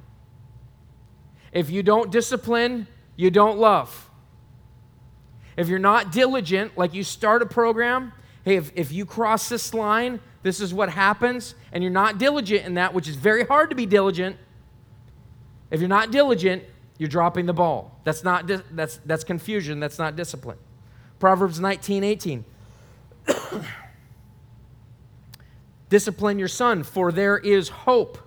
If 1.52 1.70
you 1.70 1.82
don't 1.82 2.10
discipline, 2.10 2.86
you 3.16 3.30
don't 3.30 3.58
love. 3.58 4.10
If 5.56 5.68
you're 5.68 5.78
not 5.78 6.12
diligent, 6.12 6.78
like 6.78 6.94
you 6.94 7.04
start 7.04 7.42
a 7.42 7.46
program, 7.46 8.12
hey, 8.44 8.56
if, 8.56 8.72
if 8.74 8.90
you 8.90 9.04
cross 9.04 9.48
this 9.48 9.74
line, 9.74 10.20
this 10.42 10.60
is 10.60 10.72
what 10.72 10.88
happens, 10.88 11.54
and 11.72 11.84
you're 11.84 11.92
not 11.92 12.18
diligent 12.18 12.64
in 12.64 12.74
that, 12.74 12.94
which 12.94 13.06
is 13.06 13.16
very 13.16 13.44
hard 13.44 13.70
to 13.70 13.76
be 13.76 13.86
diligent. 13.86 14.36
If 15.70 15.80
you're 15.80 15.88
not 15.88 16.10
diligent, 16.10 16.64
you're 16.98 17.08
dropping 17.08 17.46
the 17.46 17.52
ball. 17.52 17.98
That's 18.04 18.24
not 18.24 18.50
that's 18.72 19.00
that's 19.04 19.24
confusion, 19.24 19.80
that's 19.80 19.98
not 19.98 20.16
discipline. 20.16 20.58
Proverbs 21.18 21.60
19, 21.60 22.04
18. 22.04 22.44
Discipline 25.88 26.38
your 26.38 26.48
son, 26.48 26.82
for 26.82 27.12
there 27.12 27.36
is 27.38 27.68
hope. 27.68 28.18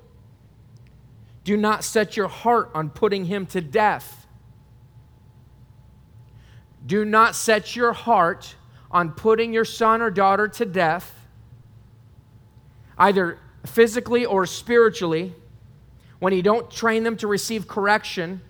Do 1.46 1.56
not 1.56 1.86
set 1.86 2.18
your 2.18 2.28
heart 2.28 2.72
on 2.74 2.90
putting 2.90 3.26
him 3.26 3.46
to 3.48 3.62
death. 3.62 4.28
Do 6.86 7.06
not 7.06 7.34
set 7.36 7.78
your 7.78 7.94
heart 7.94 8.56
on 8.92 9.14
putting 9.14 9.54
your 9.54 9.64
son 9.64 10.02
or 10.02 10.12
daughter 10.12 10.50
to 10.50 10.66
death, 10.66 11.16
either 12.98 13.40
physically 13.66 14.26
or 14.26 14.46
spiritually, 14.46 15.34
when 16.20 16.34
you 16.34 16.42
don't 16.42 16.70
train 16.70 17.04
them 17.04 17.16
to 17.18 17.28
receive 17.28 17.70
correction 17.70 18.42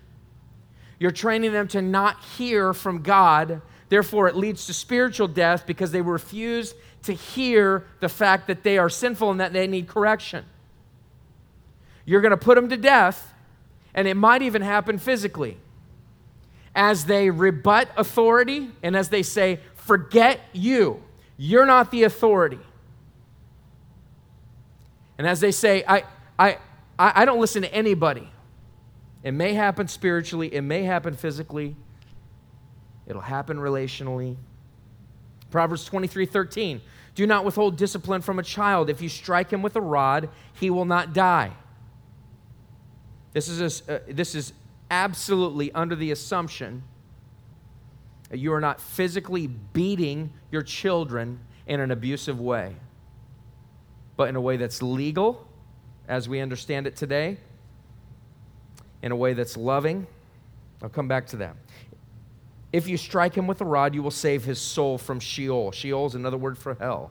you're 0.98 1.10
training 1.10 1.52
them 1.52 1.68
to 1.68 1.82
not 1.82 2.22
hear 2.36 2.72
from 2.72 3.02
God. 3.02 3.60
Therefore, 3.88 4.28
it 4.28 4.36
leads 4.36 4.66
to 4.66 4.74
spiritual 4.74 5.28
death 5.28 5.66
because 5.66 5.92
they 5.92 6.00
refuse 6.00 6.74
to 7.02 7.12
hear 7.12 7.86
the 8.00 8.08
fact 8.08 8.46
that 8.46 8.62
they 8.62 8.78
are 8.78 8.88
sinful 8.88 9.30
and 9.30 9.40
that 9.40 9.52
they 9.52 9.66
need 9.66 9.86
correction. 9.86 10.44
You're 12.06 12.22
going 12.22 12.30
to 12.30 12.36
put 12.38 12.54
them 12.54 12.70
to 12.70 12.76
death, 12.76 13.34
and 13.94 14.08
it 14.08 14.14
might 14.14 14.40
even 14.40 14.62
happen 14.62 14.96
physically. 14.96 15.58
As 16.74 17.04
they 17.04 17.30
rebut 17.30 17.90
authority 17.96 18.70
and 18.82 18.96
as 18.96 19.08
they 19.10 19.22
say, 19.22 19.60
Forget 19.74 20.40
you, 20.52 21.02
you're 21.36 21.66
not 21.66 21.92
the 21.92 22.02
authority. 22.02 22.58
And 25.16 25.26
as 25.26 25.40
they 25.40 25.52
say, 25.52 25.84
I, 25.86 26.02
I, 26.38 26.58
I 26.98 27.24
don't 27.24 27.40
listen 27.40 27.62
to 27.62 27.72
anybody. 27.72 28.28
It 29.22 29.32
may 29.32 29.54
happen 29.54 29.88
spiritually, 29.88 30.52
it 30.54 30.62
may 30.62 30.82
happen 30.82 31.14
physically, 31.14 31.76
it'll 33.06 33.22
happen 33.22 33.58
relationally. 33.58 34.36
Proverbs 35.50 35.84
23 35.84 36.26
13. 36.26 36.80
Do 37.14 37.26
not 37.26 37.44
withhold 37.44 37.76
discipline 37.76 38.20
from 38.20 38.38
a 38.38 38.42
child. 38.42 38.90
If 38.90 39.00
you 39.00 39.08
strike 39.08 39.50
him 39.50 39.62
with 39.62 39.74
a 39.76 39.80
rod, 39.80 40.28
he 40.52 40.68
will 40.68 40.84
not 40.84 41.14
die. 41.14 41.52
This 43.36 43.50
is, 43.50 43.82
a, 43.86 43.96
uh, 43.96 43.98
this 44.08 44.34
is 44.34 44.54
absolutely 44.90 45.70
under 45.72 45.94
the 45.94 46.10
assumption 46.10 46.82
that 48.30 48.38
you 48.38 48.50
are 48.54 48.62
not 48.62 48.80
physically 48.80 49.46
beating 49.46 50.32
your 50.50 50.62
children 50.62 51.40
in 51.66 51.80
an 51.80 51.90
abusive 51.90 52.40
way, 52.40 52.74
but 54.16 54.30
in 54.30 54.36
a 54.36 54.40
way 54.40 54.56
that's 54.56 54.80
legal, 54.80 55.46
as 56.08 56.30
we 56.30 56.40
understand 56.40 56.86
it 56.86 56.96
today, 56.96 57.36
in 59.02 59.12
a 59.12 59.16
way 59.16 59.34
that's 59.34 59.54
loving. 59.54 60.06
I'll 60.82 60.88
come 60.88 61.06
back 61.06 61.26
to 61.26 61.36
that. 61.36 61.56
If 62.72 62.88
you 62.88 62.96
strike 62.96 63.34
him 63.34 63.46
with 63.46 63.60
a 63.60 63.66
rod, 63.66 63.94
you 63.94 64.02
will 64.02 64.10
save 64.10 64.44
his 64.44 64.58
soul 64.58 64.96
from 64.96 65.20
Sheol. 65.20 65.72
Sheol 65.72 66.06
is 66.06 66.14
another 66.14 66.38
word 66.38 66.56
for 66.56 66.72
hell. 66.72 67.10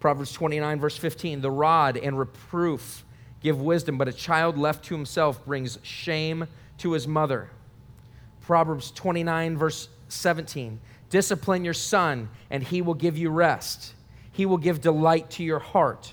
Proverbs 0.00 0.32
29, 0.32 0.80
verse 0.80 0.96
15 0.96 1.42
The 1.42 1.50
rod 1.50 1.98
and 1.98 2.18
reproof 2.18 3.04
give 3.46 3.60
wisdom, 3.60 3.96
but 3.96 4.08
a 4.08 4.12
child 4.12 4.58
left 4.58 4.84
to 4.84 4.94
himself 4.96 5.44
brings 5.44 5.78
shame 5.84 6.48
to 6.78 6.90
his 6.90 7.06
mother. 7.06 7.48
Proverbs 8.40 8.90
29, 8.90 9.56
verse 9.56 9.88
17 10.08 10.80
Discipline 11.10 11.64
your 11.64 11.72
son, 11.72 12.28
and 12.50 12.64
he 12.64 12.82
will 12.82 12.94
give 12.94 13.16
you 13.16 13.30
rest. 13.30 13.94
He 14.32 14.46
will 14.46 14.56
give 14.58 14.80
delight 14.80 15.30
to 15.30 15.44
your 15.44 15.60
heart. 15.60 16.12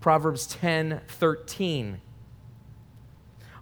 Proverbs 0.00 0.46
10 0.46 1.02
13. 1.06 2.00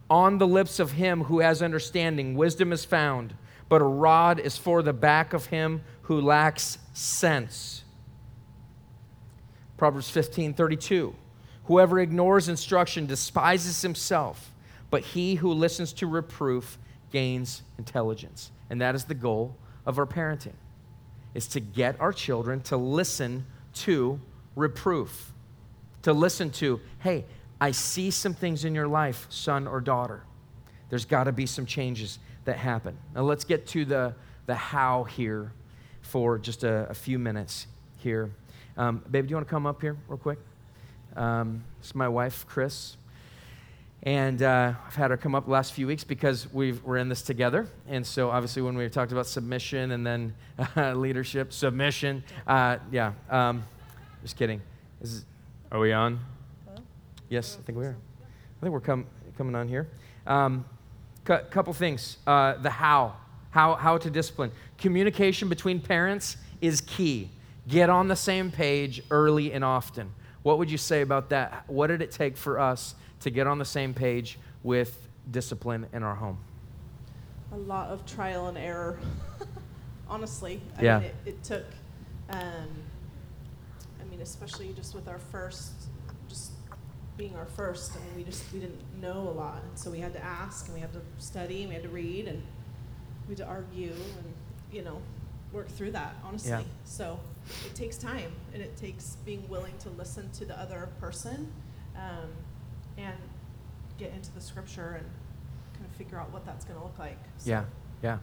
On 0.09 0.39
the 0.39 0.47
lips 0.47 0.79
of 0.79 0.93
him 0.93 1.25
who 1.25 1.41
has 1.41 1.63
understanding, 1.63 2.37
wisdom 2.37 2.73
is 2.73 2.85
found, 2.85 3.35
but 3.69 3.83
a 3.83 3.85
rod 3.85 4.39
is 4.39 4.57
for 4.57 4.83
the 4.83 4.93
back 4.93 5.33
of 5.33 5.47
him 5.47 5.83
who 6.03 6.21
lacks 6.21 6.79
sense. 6.93 7.83
Proverbs 9.77 10.09
15 10.11 10.55
32. 10.55 11.17
Whoever 11.65 11.99
ignores 11.99 12.49
instruction 12.49 13.07
despises 13.07 13.83
himself, 13.83 14.53
but 14.91 15.03
he 15.03 15.37
who 15.37 15.53
listens 15.53 15.93
to 15.95 16.07
reproof 16.07 16.79
gains 17.11 17.63
intelligence. 17.79 18.51
And 18.71 18.81
that 18.81 18.95
is 18.95 19.05
the 19.05 19.15
goal 19.15 19.57
of 19.87 19.99
our 19.99 20.07
parenting 20.07 20.55
is 21.35 21.49
to 21.49 21.61
get 21.61 22.01
our 22.01 22.13
children 22.13 22.61
to 22.63 22.77
listen 22.77 23.45
to 23.75 24.21
reproof, 24.55 25.33
to 26.03 26.13
listen 26.13 26.51
to, 26.51 26.81
hey, 27.01 27.25
I 27.61 27.73
see 27.73 28.11
some 28.11 28.35
things 28.35 28.65
in 28.65 28.75
your 28.75 28.87
life, 28.87 29.27
son 29.31 29.67
or 29.67 29.81
daughter. 29.81 30.23
There's 30.91 31.05
got 31.05 31.25
to 31.25 31.33
be 31.33 31.47
some 31.47 31.67
changes 31.67 32.19
that 32.45 32.57
happen. 32.57 32.97
Now 33.15 33.23
let's 33.23 33.45
get 33.45 33.67
to 33.69 33.85
the, 33.85 34.15
the 34.47 34.55
how 34.55 35.05
here 35.05 35.53
for 36.03 36.39
just 36.39 36.63
a, 36.63 36.87
a 36.89 36.95
few 36.95 37.19
minutes 37.19 37.67
here. 37.97 38.31
Um, 38.77 39.03
baby, 39.11 39.27
do 39.27 39.33
you 39.33 39.37
want 39.37 39.49
to 39.49 39.51
come 39.51 39.67
up 39.67 39.81
here 39.81 39.97
real 40.09 40.19
quick? 40.19 40.39
Um, 41.17 41.65
this 41.81 41.89
is 41.89 41.95
my 41.95 42.09
wife, 42.09 42.45
Chris. 42.49 42.97
And 44.03 44.43
uh, 44.43 44.75
I've 44.87 44.95
had 44.95 45.11
her 45.11 45.17
come 45.17 45.35
up 45.35 45.47
the 45.47 45.51
last 45.51 45.73
few 45.73 45.87
weeks 45.87 46.05
because 46.05 46.53
we 46.53 46.79
are 46.87 46.99
in 46.99 47.09
this 47.09 47.23
together. 47.23 47.67
And 47.89 48.07
so, 48.07 48.31
obviously, 48.31 48.61
when 48.61 48.77
we 48.77 48.87
talked 48.91 49.13
about 49.13 49.27
submission 49.27 49.93
and 49.93 50.07
then 50.07 50.35
uh, 50.77 50.93
leadership, 50.97 51.53
submission, 51.53 52.23
uh, 52.47 52.77
yeah, 52.93 53.13
um, 53.31 53.65
just 54.23 54.37
kidding. 54.37 54.61
Is, 55.01 55.25
are 55.73 55.81
we 55.81 55.93
on? 55.93 56.21
Hello? 56.67 56.83
Yes, 57.31 57.57
I 57.59 57.65
think 57.65 57.79
we 57.79 57.87
are. 57.87 57.97
I 58.23 58.61
think 58.61 58.73
we're 58.73 58.81
com- 58.81 59.07
coming 59.39 59.55
on 59.55 59.69
here. 59.69 59.89
Um, 60.27 60.67
cu- 61.25 61.45
couple 61.51 61.73
things. 61.73 62.19
Uh, 62.27 62.55
the 62.59 62.71
how, 62.71 63.17
how, 63.51 63.75
how 63.75 63.97
to 63.97 64.11
discipline. 64.11 64.53
Communication 64.77 65.49
between 65.49 65.81
parents 65.81 66.37
is 66.61 66.83
key. 66.83 67.31
Get 67.69 67.89
on 67.89 68.09
the 68.09 68.17
same 68.17 68.51
page 68.51 69.03
early 69.11 69.53
and 69.53 69.65
often. 69.65 70.13
What 70.45 70.59
would 70.59 70.71
you 70.71 70.77
say 70.77 71.01
about 71.01 71.31
that? 71.31 71.65
What 71.69 71.87
did 71.87 72.03
it 72.03 72.11
take 72.11 72.37
for 72.37 72.61
us 72.61 72.95
to 73.21 73.31
get 73.31 73.47
on 73.47 73.59
the 73.59 73.65
same 73.65 73.95
page 73.95 74.39
with 74.63 75.09
discipline 75.31 75.87
in 75.95 76.03
our 76.03 76.15
home? 76.15 76.37
A 77.51 77.57
lot 77.57 77.89
of 77.89 78.05
trial 78.05 78.49
and 78.49 78.59
error, 78.59 78.99
honestly. 80.09 80.61
I 80.79 80.83
yeah. 80.83 80.99
Mean, 80.99 81.07
it, 81.09 81.15
it, 81.31 81.45
took, 81.45 81.65
um, 82.29 82.69
I 83.99 84.05
mean, 84.11 84.21
especially 84.21 84.75
just 84.75 84.95
with 84.95 85.09
our 85.09 85.19
first, 85.19 85.73
just 86.29 86.53
being 87.17 87.35
our 87.37 87.47
first. 87.47 87.93
I 87.93 88.01
mean, 88.01 88.17
we 88.17 88.25
just 88.25 88.53
we 88.53 88.61
didn't 88.61 88.83
know 89.01 89.21
a 89.21 89.33
lot, 89.33 89.63
and 89.67 89.79
so 89.79 89.91
we 89.91 90.01
had 90.01 90.13
to 90.13 90.23
ask, 90.23 90.67
and 90.67 90.75
we 90.75 90.81
had 90.83 90.93
to 90.93 91.01
study, 91.17 91.63
and 91.63 91.71
we 91.71 91.75
had 91.75 91.85
to 91.85 91.89
read, 91.89 92.29
and 92.29 92.43
we 93.27 93.31
had 93.31 93.39
to 93.39 93.47
argue, 93.47 93.93
and 93.93 94.35
you 94.71 94.83
know, 94.83 95.01
work 95.53 95.69
through 95.69 95.93
that. 95.93 96.17
Honestly, 96.23 96.51
yeah. 96.51 96.63
so 96.85 97.19
it 97.67 97.75
takes 97.75 97.97
time, 97.97 98.33
and 98.53 98.63
it 98.63 98.77
takes 98.77 99.17
being 99.25 99.49
willing 99.49 99.77
to 99.79 99.91
listen 99.91 100.31
to 100.33 100.45
the 100.45 100.59
other 100.59 100.89
person. 101.01 101.53
Um, 101.97 102.31
and 102.97 103.17
get 103.99 104.13
into 104.13 104.33
the 104.33 104.41
scripture 104.41 104.99
and 104.99 105.07
kind 105.75 105.87
of 105.87 105.97
figure 105.97 106.19
out 106.19 106.33
what 106.33 106.45
that's 106.45 106.65
going 106.65 106.79
to 106.79 106.85
look 106.85 106.99
like. 106.99 107.19
So. 107.39 107.51
Yeah, 107.51 107.65
yeah. 108.03 108.19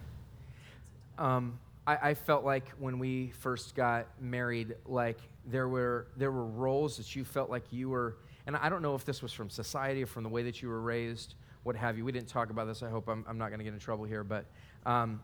Um, 1.18 1.60
I, 1.86 2.10
I, 2.10 2.14
felt 2.14 2.44
like 2.44 2.70
when 2.80 3.00
we 3.00 3.32
first 3.40 3.76
got 3.76 4.08
married, 4.20 4.76
like 4.86 5.20
there 5.46 5.68
were 5.68 6.08
there 6.18 6.32
were 6.32 6.46
roles 6.46 6.98
that 6.98 7.16
you 7.16 7.24
felt 7.24 7.50
like 7.50 7.64
you 7.72 7.90
were, 7.90 8.18
and 8.48 8.56
I 8.56 8.70
don't 8.70 8.82
know 8.82 8.96
if 8.96 9.06
this 9.06 9.22
was 9.22 9.34
from 9.34 9.50
society 9.50 10.04
or 10.04 10.08
from 10.08 10.24
the 10.24 10.30
way 10.30 10.44
that 10.44 10.62
you 10.62 10.70
were 10.70 10.82
raised, 10.82 11.36
what 11.64 11.76
have 11.76 11.98
you. 11.98 12.06
We 12.06 12.12
didn't 12.12 12.30
talk 12.30 12.50
about 12.50 12.66
this. 12.66 12.82
I 12.82 12.90
hope 12.90 13.08
I'm, 13.08 13.26
I'm 13.28 13.38
not 13.38 13.50
going 13.50 13.60
to 13.60 13.64
get 13.64 13.74
in 13.74 13.80
trouble 13.80 14.06
here, 14.06 14.24
but. 14.24 14.46
Um, 14.86 15.22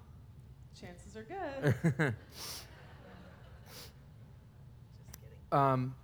Chances 0.80 1.18
are 1.18 1.24
good. 1.24 2.14
Um, 5.52 5.95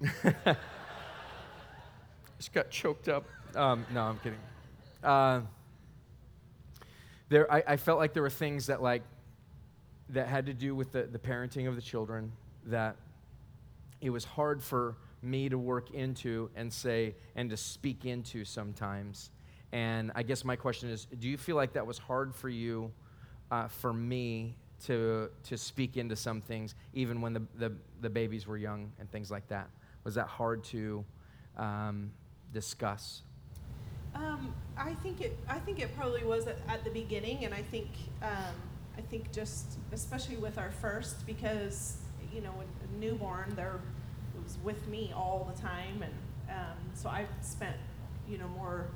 just 2.38 2.52
got 2.52 2.70
choked 2.70 3.08
up. 3.08 3.24
Um, 3.54 3.84
no, 3.92 4.02
I'm 4.02 4.18
kidding. 4.18 4.38
Uh, 5.02 5.40
there, 7.28 7.52
I, 7.52 7.62
I, 7.66 7.76
felt 7.76 7.98
like 7.98 8.12
there 8.12 8.22
were 8.22 8.30
things 8.30 8.66
that 8.66 8.82
like 8.82 9.02
that 10.10 10.28
had 10.28 10.46
to 10.46 10.54
do 10.54 10.74
with 10.74 10.92
the, 10.92 11.02
the 11.02 11.18
parenting 11.18 11.68
of 11.68 11.74
the 11.74 11.82
children 11.82 12.32
that 12.66 12.96
it 14.00 14.10
was 14.10 14.24
hard 14.24 14.62
for 14.62 14.96
me 15.22 15.48
to 15.48 15.58
work 15.58 15.90
into 15.90 16.50
and 16.54 16.72
say 16.72 17.14
and 17.34 17.50
to 17.50 17.56
speak 17.56 18.04
into 18.04 18.44
sometimes. 18.44 19.30
And 19.72 20.12
I 20.14 20.22
guess 20.22 20.44
my 20.44 20.56
question 20.56 20.90
is, 20.90 21.06
do 21.18 21.28
you 21.28 21.36
feel 21.36 21.56
like 21.56 21.72
that 21.74 21.86
was 21.86 21.98
hard 21.98 22.34
for 22.34 22.48
you, 22.48 22.92
uh, 23.50 23.68
for 23.68 23.92
me 23.92 24.56
to 24.86 25.30
to 25.44 25.56
speak 25.56 25.96
into 25.96 26.16
some 26.16 26.40
things, 26.40 26.74
even 26.94 27.20
when 27.20 27.32
the, 27.32 27.42
the, 27.56 27.72
the 28.00 28.10
babies 28.10 28.46
were 28.46 28.56
young 28.56 28.92
and 28.98 29.10
things 29.10 29.30
like 29.30 29.48
that? 29.48 29.68
Was 30.04 30.14
that 30.14 30.26
hard 30.26 30.64
to 30.64 31.04
um, 31.56 32.10
discuss? 32.52 33.22
Um, 34.14 34.54
I 34.76 34.94
think 34.94 35.20
it. 35.20 35.38
I 35.48 35.58
think 35.58 35.80
it 35.80 35.96
probably 35.96 36.24
was 36.24 36.46
at, 36.46 36.58
at 36.68 36.84
the 36.84 36.90
beginning, 36.90 37.44
and 37.44 37.54
I 37.54 37.62
think. 37.62 37.88
Um, 38.22 38.54
I 38.98 39.02
think 39.02 39.32
just 39.32 39.78
especially 39.92 40.36
with 40.36 40.58
our 40.58 40.70
first, 40.70 41.26
because 41.26 41.96
you 42.34 42.42
know, 42.42 42.52
a 42.60 43.00
newborn, 43.00 43.52
there 43.56 43.80
it 44.36 44.44
was 44.44 44.58
with 44.62 44.86
me 44.88 45.12
all 45.16 45.50
the 45.54 45.60
time, 45.60 46.02
and 46.02 46.12
um, 46.50 46.76
so 46.94 47.08
I 47.08 47.26
spent 47.40 47.76
you 48.28 48.36
know 48.38 48.48
more 48.48 48.88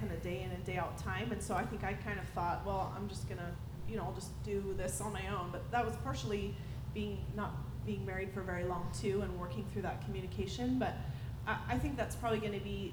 kind 0.00 0.12
of 0.12 0.22
day 0.22 0.42
in 0.42 0.50
and 0.50 0.64
day 0.64 0.76
out 0.76 0.96
time, 0.96 1.32
and 1.32 1.42
so 1.42 1.54
I 1.54 1.64
think 1.64 1.84
I 1.84 1.92
kind 1.92 2.18
of 2.18 2.26
thought, 2.28 2.64
well, 2.64 2.92
I'm 2.96 3.08
just 3.08 3.28
gonna 3.28 3.52
you 3.88 3.96
know, 3.96 4.04
I'll 4.04 4.14
just 4.14 4.30
do 4.44 4.74
this 4.76 5.00
on 5.00 5.12
my 5.12 5.26
own. 5.28 5.48
But 5.50 5.70
that 5.70 5.84
was 5.84 5.96
partially 6.04 6.54
being 6.94 7.24
not 7.36 7.54
being 7.86 8.04
married 8.04 8.32
for 8.32 8.42
very 8.42 8.64
long 8.64 8.90
too, 8.98 9.22
and 9.22 9.38
working 9.38 9.64
through 9.72 9.82
that 9.82 10.04
communication, 10.04 10.78
but. 10.78 10.94
I, 11.46 11.56
I 11.70 11.78
think 11.78 11.96
that's 11.96 12.14
probably 12.14 12.40
going 12.40 12.52
to 12.52 12.60
be 12.60 12.92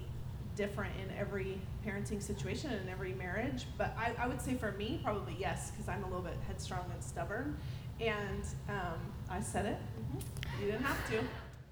different 0.56 0.94
in 1.04 1.16
every 1.18 1.60
parenting 1.86 2.22
situation 2.22 2.72
and 2.72 2.82
in 2.82 2.90
every 2.90 3.14
marriage. 3.14 3.66
But 3.78 3.96
I, 3.98 4.14
I 4.18 4.28
would 4.28 4.42
say 4.42 4.56
for 4.56 4.72
me, 4.72 5.00
probably 5.04 5.36
yes, 5.40 5.72
because 5.72 5.88
I'm 5.88 6.04
a 6.04 6.08
little 6.08 6.22
bit 6.22 6.38
headstrong 6.48 6.86
and 6.94 7.04
stubborn. 7.04 7.58
And 8.00 8.44
um, 8.70 9.00
I 9.30 9.42
said 9.42 9.66
it. 9.66 9.78
Mm-hmm. 9.78 10.62
You 10.62 10.72
didn't 10.72 10.86
have 10.86 11.10
to. 11.12 11.20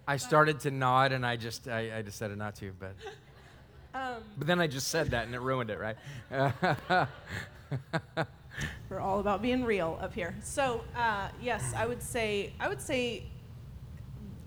I 0.08 0.18
started 0.18 0.60
to 0.62 0.72
nod, 0.72 1.14
and 1.14 1.26
I 1.26 1.38
just 1.38 1.68
I, 1.68 1.98
I 1.98 2.02
decided 2.02 2.38
not 2.38 2.56
to, 2.56 2.72
but. 2.80 2.96
Um, 3.96 4.24
but 4.40 4.48
then 4.48 4.60
I 4.60 4.66
just 4.66 4.88
said 4.88 5.12
that, 5.12 5.28
and 5.28 5.36
it 5.36 5.40
ruined 5.40 5.70
it, 5.70 5.78
right? 5.80 5.96
We're 8.90 9.00
all 9.00 9.20
about 9.20 9.42
being 9.42 9.64
real 9.64 9.98
up 10.02 10.14
here. 10.14 10.36
So 10.44 10.84
uh, 10.96 11.30
yes, 11.42 11.74
I 11.76 11.86
would 11.86 12.02
say 12.02 12.54
I 12.60 12.68
would 12.68 12.82
say 12.82 13.24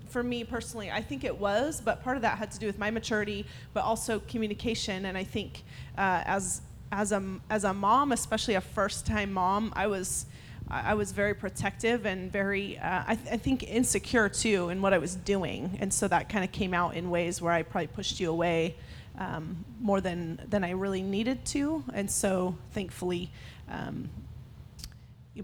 for 0.08 0.22
me 0.22 0.44
personally, 0.44 0.90
I 0.90 1.02
think 1.02 1.24
it 1.24 1.36
was, 1.38 1.80
but 1.84 2.02
part 2.02 2.16
of 2.16 2.22
that 2.22 2.38
had 2.38 2.50
to 2.52 2.58
do 2.58 2.66
with 2.66 2.78
my 2.78 2.90
maturity, 2.90 3.44
but 3.74 3.84
also 3.84 4.20
communication. 4.20 5.04
And 5.04 5.18
I 5.18 5.24
think 5.24 5.64
uh, 5.98 6.22
as 6.24 6.62
as 6.92 7.12
a 7.12 7.22
as 7.50 7.64
a 7.64 7.74
mom, 7.74 8.12
especially 8.12 8.54
a 8.54 8.60
first 8.60 9.06
time 9.06 9.32
mom, 9.32 9.72
I 9.76 9.86
was 9.86 10.26
I 10.68 10.94
was 10.94 11.12
very 11.12 11.34
protective 11.34 12.06
and 12.06 12.30
very 12.32 12.78
uh, 12.78 13.04
I, 13.06 13.14
th- 13.14 13.34
I 13.34 13.36
think 13.36 13.62
insecure 13.64 14.28
too 14.28 14.68
in 14.68 14.82
what 14.82 14.92
I 14.92 14.98
was 14.98 15.14
doing, 15.14 15.76
and 15.80 15.92
so 15.92 16.08
that 16.08 16.28
kind 16.28 16.44
of 16.44 16.52
came 16.52 16.74
out 16.74 16.94
in 16.94 17.10
ways 17.10 17.42
where 17.42 17.52
I 17.52 17.62
probably 17.62 17.88
pushed 17.88 18.18
you 18.18 18.30
away 18.30 18.76
um, 19.18 19.64
more 19.80 20.00
than 20.00 20.40
than 20.48 20.64
I 20.64 20.70
really 20.70 21.02
needed 21.02 21.44
to. 21.46 21.84
And 21.92 22.10
so 22.10 22.56
thankfully. 22.72 23.30
Um, 23.68 24.10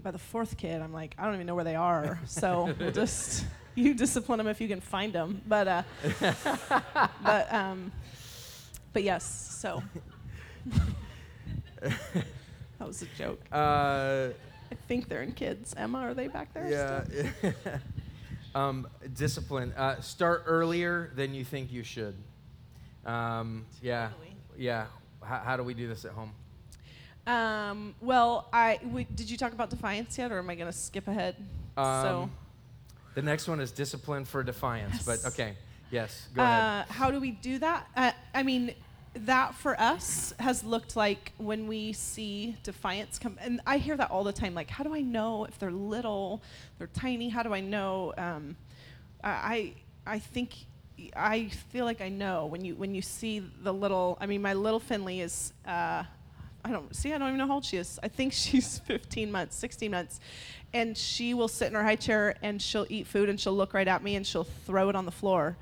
by 0.01 0.11
the 0.11 0.19
fourth 0.19 0.57
kid, 0.57 0.81
I'm 0.81 0.93
like, 0.93 1.15
I 1.17 1.25
don't 1.25 1.35
even 1.35 1.45
know 1.45 1.55
where 1.55 1.63
they 1.63 1.75
are. 1.75 2.19
So 2.25 2.73
we'll 2.79 2.91
just 2.91 3.45
you 3.75 3.93
discipline 3.93 4.37
them 4.37 4.47
if 4.47 4.59
you 4.61 4.67
can 4.67 4.81
find 4.81 5.13
them. 5.13 5.41
But 5.47 5.67
uh, 5.67 5.83
but 7.23 7.53
um, 7.53 7.91
but 8.91 9.03
yes. 9.03 9.57
So 9.59 9.83
that 11.81 11.93
was 12.79 13.01
a 13.01 13.07
joke. 13.17 13.41
Uh, 13.51 14.29
I 14.71 14.75
think 14.87 15.07
they're 15.07 15.21
in 15.21 15.33
kids. 15.33 15.73
Emma, 15.77 15.99
are 15.99 16.13
they 16.13 16.27
back 16.27 16.53
there? 16.53 16.67
Yeah. 16.69 17.51
um, 18.55 18.87
discipline. 19.13 19.73
Uh, 19.73 20.01
start 20.01 20.43
earlier 20.47 21.11
than 21.15 21.33
you 21.33 21.43
think 21.43 21.71
you 21.71 21.83
should. 21.83 22.15
Um, 23.05 23.65
yeah. 23.81 24.09
Yeah. 24.57 24.85
How, 25.21 25.37
how 25.39 25.57
do 25.57 25.63
we 25.63 25.73
do 25.73 25.87
this 25.87 26.05
at 26.05 26.11
home? 26.11 26.31
Um, 27.25 27.95
well, 28.01 28.49
I 28.51 28.79
we, 28.91 29.05
did 29.05 29.29
you 29.29 29.37
talk 29.37 29.53
about 29.53 29.69
defiance 29.69 30.17
yet, 30.17 30.31
or 30.31 30.39
am 30.39 30.49
I 30.49 30.55
going 30.55 30.71
to 30.71 30.77
skip 30.77 31.07
ahead? 31.07 31.35
Um, 31.77 32.01
so 32.03 32.29
the 33.15 33.21
next 33.21 33.47
one 33.47 33.59
is 33.59 33.71
discipline 33.71 34.25
for 34.25 34.43
defiance. 34.43 34.95
Yes. 34.95 35.05
But 35.05 35.25
okay, 35.25 35.53
yes, 35.89 36.27
go 36.33 36.41
uh, 36.41 36.45
ahead. 36.45 36.85
How 36.89 37.11
do 37.11 37.19
we 37.19 37.31
do 37.31 37.59
that? 37.59 37.87
Uh, 37.95 38.11
I 38.33 38.43
mean, 38.43 38.73
that 39.15 39.53
for 39.55 39.79
us 39.79 40.33
has 40.39 40.63
looked 40.63 40.95
like 40.95 41.31
when 41.37 41.67
we 41.67 41.93
see 41.93 42.55
defiance 42.63 43.19
come 43.19 43.37
and 43.41 43.61
i 43.67 43.77
hear 43.77 43.95
that 43.95 44.09
all 44.09 44.23
the 44.23 44.33
time 44.33 44.55
like 44.55 44.69
how 44.69 44.83
do 44.83 44.93
i 44.93 45.01
know 45.01 45.45
if 45.45 45.59
they're 45.59 45.71
little 45.71 46.41
they're 46.77 46.87
tiny 46.87 47.29
how 47.29 47.43
do 47.43 47.53
i 47.53 47.59
know 47.59 48.11
um, 48.17 48.55
i 49.23 49.71
i 50.07 50.17
think 50.17 50.65
i 51.15 51.47
feel 51.71 51.85
like 51.85 52.01
i 52.01 52.09
know 52.09 52.47
when 52.47 52.65
you 52.65 52.75
when 52.75 52.95
you 52.95 53.01
see 53.01 53.39
the 53.61 53.71
little 53.71 54.17
i 54.19 54.25
mean 54.25 54.41
my 54.41 54.53
little 54.53 54.79
finley 54.79 55.21
is 55.21 55.53
uh, 55.67 56.03
i 56.63 56.71
don't 56.71 56.95
see 56.95 57.13
i 57.13 57.17
don't 57.17 57.27
even 57.27 57.37
know 57.37 57.47
how 57.47 57.55
old 57.55 57.65
she 57.65 57.77
is. 57.77 57.99
I 58.01 58.07
think 58.07 58.33
she's 58.43 58.79
15 58.79 59.31
months 59.31 59.55
16 59.55 59.91
months. 59.91 60.19
And 60.75 60.97
she 60.97 61.35
will 61.35 61.47
sit 61.47 61.67
in 61.67 61.73
her 61.75 61.83
high 61.83 61.95
chair 61.95 62.35
and 62.41 62.59
she'll 62.59 62.87
eat 62.89 63.05
food 63.05 63.29
and 63.29 63.39
she'll 63.39 63.55
look 63.55 63.73
right 63.73 63.87
at 63.87 64.03
me 64.03 64.15
and 64.15 64.25
she'll 64.25 64.47
throw 64.65 64.89
it 64.89 64.95
on 64.95 65.05
the 65.05 65.11
floor. 65.11 65.55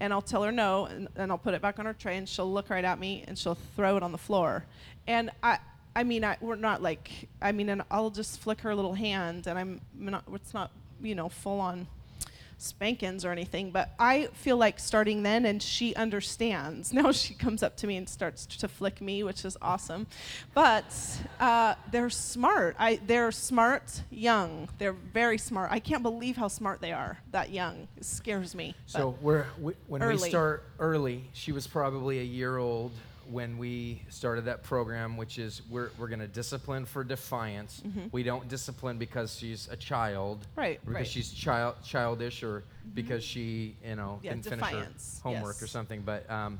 And 0.00 0.12
I'll 0.12 0.22
tell 0.22 0.42
her 0.42 0.52
no, 0.52 0.86
and, 0.86 1.08
and 1.16 1.32
I'll 1.32 1.38
put 1.38 1.54
it 1.54 1.62
back 1.62 1.78
on 1.78 1.86
her 1.86 1.94
tray, 1.94 2.18
and 2.18 2.28
she'll 2.28 2.52
look 2.52 2.68
right 2.68 2.84
at 2.84 2.98
me, 2.98 3.24
and 3.26 3.38
she'll 3.38 3.56
throw 3.76 3.96
it 3.96 4.02
on 4.02 4.12
the 4.12 4.18
floor. 4.18 4.66
And 5.06 5.30
I, 5.42 5.58
I 5.94 6.04
mean, 6.04 6.22
I, 6.22 6.36
we're 6.40 6.56
not 6.56 6.82
like, 6.82 7.10
I 7.40 7.52
mean, 7.52 7.70
and 7.70 7.82
I'll 7.90 8.10
just 8.10 8.40
flick 8.40 8.60
her 8.60 8.74
little 8.74 8.92
hand, 8.92 9.46
and 9.46 9.58
I'm 9.58 9.80
not, 9.94 10.24
it's 10.34 10.52
not, 10.52 10.70
you 11.00 11.14
know, 11.14 11.30
full 11.30 11.60
on 11.60 11.86
spankings 12.58 13.24
or 13.24 13.32
anything, 13.32 13.70
but 13.70 13.90
I 13.98 14.28
feel 14.32 14.56
like 14.56 14.78
starting 14.78 15.22
then, 15.22 15.44
and 15.44 15.62
she 15.62 15.94
understands. 15.94 16.92
Now 16.96 17.12
she 17.12 17.34
comes 17.34 17.62
up 17.62 17.76
to 17.78 17.86
me 17.86 17.98
and 17.98 18.08
starts 18.08 18.46
to 18.46 18.68
flick 18.68 19.02
me, 19.02 19.22
which 19.22 19.44
is 19.44 19.58
awesome. 19.60 20.06
But 20.54 20.84
uh, 21.38 21.74
they're 21.90 22.08
smart. 22.08 22.74
I, 22.78 22.98
they're 23.06 23.30
smart, 23.32 24.00
young. 24.10 24.70
They're 24.78 24.94
very 24.94 25.36
smart. 25.36 25.70
I 25.70 25.78
can't 25.78 26.02
believe 26.02 26.38
how 26.38 26.48
smart 26.48 26.80
they 26.80 26.92
are 26.92 27.18
that 27.32 27.50
young. 27.50 27.86
It 27.98 28.06
scares 28.06 28.54
me. 28.54 28.74
So 28.86 29.14
we're, 29.20 29.46
we, 29.60 29.74
when 29.88 30.02
early. 30.02 30.22
we 30.22 30.28
start 30.30 30.64
early, 30.78 31.24
she 31.34 31.52
was 31.52 31.66
probably 31.66 32.20
a 32.20 32.24
year 32.24 32.56
old 32.56 32.92
when 33.30 33.58
we 33.58 34.02
started 34.08 34.44
that 34.46 34.62
program, 34.62 35.16
which 35.16 35.38
is 35.38 35.62
we're, 35.70 35.90
we're 35.98 36.08
going 36.08 36.20
to 36.20 36.28
discipline 36.28 36.84
for 36.84 37.02
defiance. 37.04 37.82
Mm-hmm. 37.86 38.06
We 38.12 38.22
don't 38.22 38.48
discipline 38.48 38.98
because 38.98 39.36
she's 39.36 39.68
a 39.70 39.76
child, 39.76 40.46
Right, 40.56 40.80
Because 40.80 40.94
right. 40.94 41.06
she's 41.06 41.32
child 41.32 41.76
childish, 41.84 42.42
or 42.42 42.64
because 42.94 43.24
she 43.24 43.76
you 43.84 43.96
know 43.96 44.20
Yeah, 44.22 44.32
didn't 44.32 44.44
finish 44.44 44.64
defiance, 44.64 45.20
her 45.24 45.30
homework 45.30 45.62
or 45.62 45.66
something. 45.66 46.02
But 46.02 46.30
um, 46.30 46.58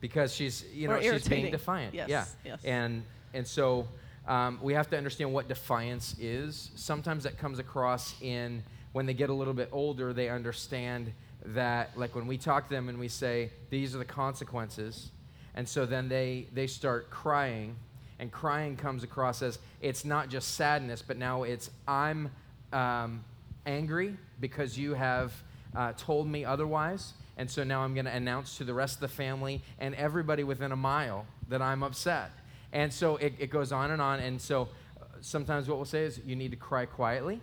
because 0.00 0.34
she's 0.34 0.64
you 0.72 0.88
know 0.88 0.94
Or 0.94 1.02
she's 1.02 1.28
being 1.28 1.50
defiant. 1.50 1.94
Yes, 1.94 2.08
yeah. 2.08 2.24
yes. 2.44 2.64
And 2.64 3.04
and 3.34 3.46
so 3.46 3.86
um, 4.26 4.58
we 4.62 4.72
have 4.74 4.88
to 4.90 4.96
understand 4.96 5.32
what 5.32 5.48
defiance 5.48 6.16
is. 6.18 6.70
Sometimes 6.74 7.24
that 7.24 7.38
comes 7.38 7.58
across 7.58 8.14
in 8.22 8.62
when 8.92 9.06
they 9.06 9.14
get 9.14 9.30
a 9.30 9.34
little 9.34 9.54
bit 9.54 9.68
older, 9.72 10.12
they 10.12 10.28
understand 10.30 11.12
that 11.46 11.90
like 11.96 12.14
when 12.14 12.26
we 12.26 12.36
talk 12.38 12.68
to 12.68 12.74
them 12.74 12.88
and 12.88 12.98
we 12.98 13.08
say 13.08 13.50
these 13.70 13.94
are 13.94 13.98
the 13.98 14.04
consequences 14.04 15.10
and 15.56 15.68
so 15.68 15.86
then 15.86 16.08
they 16.08 16.46
they 16.52 16.66
start 16.66 17.10
crying 17.10 17.76
and 18.18 18.30
crying 18.30 18.76
comes 18.76 19.02
across 19.02 19.42
as 19.42 19.58
it's 19.80 20.04
not 20.04 20.28
just 20.28 20.54
sadness 20.54 21.02
but 21.02 21.16
now 21.16 21.42
it's 21.42 21.70
i'm 21.88 22.30
um, 22.72 23.24
angry 23.64 24.16
because 24.40 24.78
you 24.78 24.94
have 24.94 25.32
uh, 25.74 25.92
told 25.96 26.26
me 26.26 26.44
otherwise 26.44 27.14
and 27.36 27.50
so 27.50 27.64
now 27.64 27.82
i'm 27.82 27.94
going 27.94 28.06
to 28.06 28.14
announce 28.14 28.56
to 28.58 28.64
the 28.64 28.74
rest 28.74 28.94
of 28.96 29.00
the 29.00 29.08
family 29.08 29.62
and 29.78 29.94
everybody 29.94 30.44
within 30.44 30.72
a 30.72 30.76
mile 30.76 31.26
that 31.48 31.60
i'm 31.60 31.82
upset 31.82 32.30
and 32.72 32.92
so 32.92 33.16
it, 33.16 33.34
it 33.38 33.50
goes 33.50 33.72
on 33.72 33.90
and 33.90 34.00
on 34.00 34.20
and 34.20 34.40
so 34.40 34.62
uh, 35.00 35.04
sometimes 35.20 35.68
what 35.68 35.76
we'll 35.76 35.84
say 35.84 36.04
is 36.04 36.20
you 36.24 36.36
need 36.36 36.50
to 36.50 36.56
cry 36.56 36.86
quietly 36.86 37.40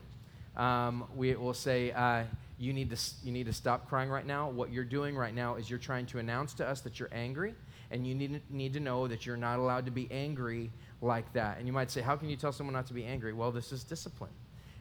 um, 0.56 1.06
we 1.16 1.34
will 1.36 1.54
say, 1.54 1.92
uh, 1.92 2.24
you, 2.60 2.74
need 2.74 2.90
to, 2.92 2.98
you 3.24 3.32
need 3.32 3.48
to 3.48 3.54
stop 3.54 3.90
crying 3.90 4.10
right 4.10 4.26
now. 4.26 4.50
What 4.50 4.72
you're 4.72 4.84
doing 4.84 5.16
right 5.16 5.34
now 5.34 5.56
is 5.56 5.70
you're 5.70 5.80
trying 5.80 6.06
to 6.08 6.20
announce 6.20 6.54
to 6.56 6.68
us 6.68 6.82
that 6.82 7.00
you're 7.00 7.10
angry, 7.12 7.56
and 7.94 8.08
you 8.08 8.16
need, 8.16 8.42
need 8.50 8.74
to 8.74 8.80
know 8.80 9.08
that 9.08 9.26
you're 9.26 9.38
not 9.38 9.60
allowed 9.60 9.86
to 9.86 9.92
be 9.92 10.08
angry 10.12 10.72
like 11.02 11.32
that. 11.34 11.60
And 11.60 11.68
you 11.68 11.74
might 11.74 11.92
say, 11.92 12.02
How 12.02 12.16
can 12.16 12.28
you 12.28 12.36
tell 12.36 12.52
someone 12.52 12.74
not 12.74 12.88
to 12.88 12.94
be 12.94 13.06
angry? 13.06 13.34
Well, 13.34 13.52
this 13.52 13.72
is 13.72 13.84
discipline. 13.84 14.32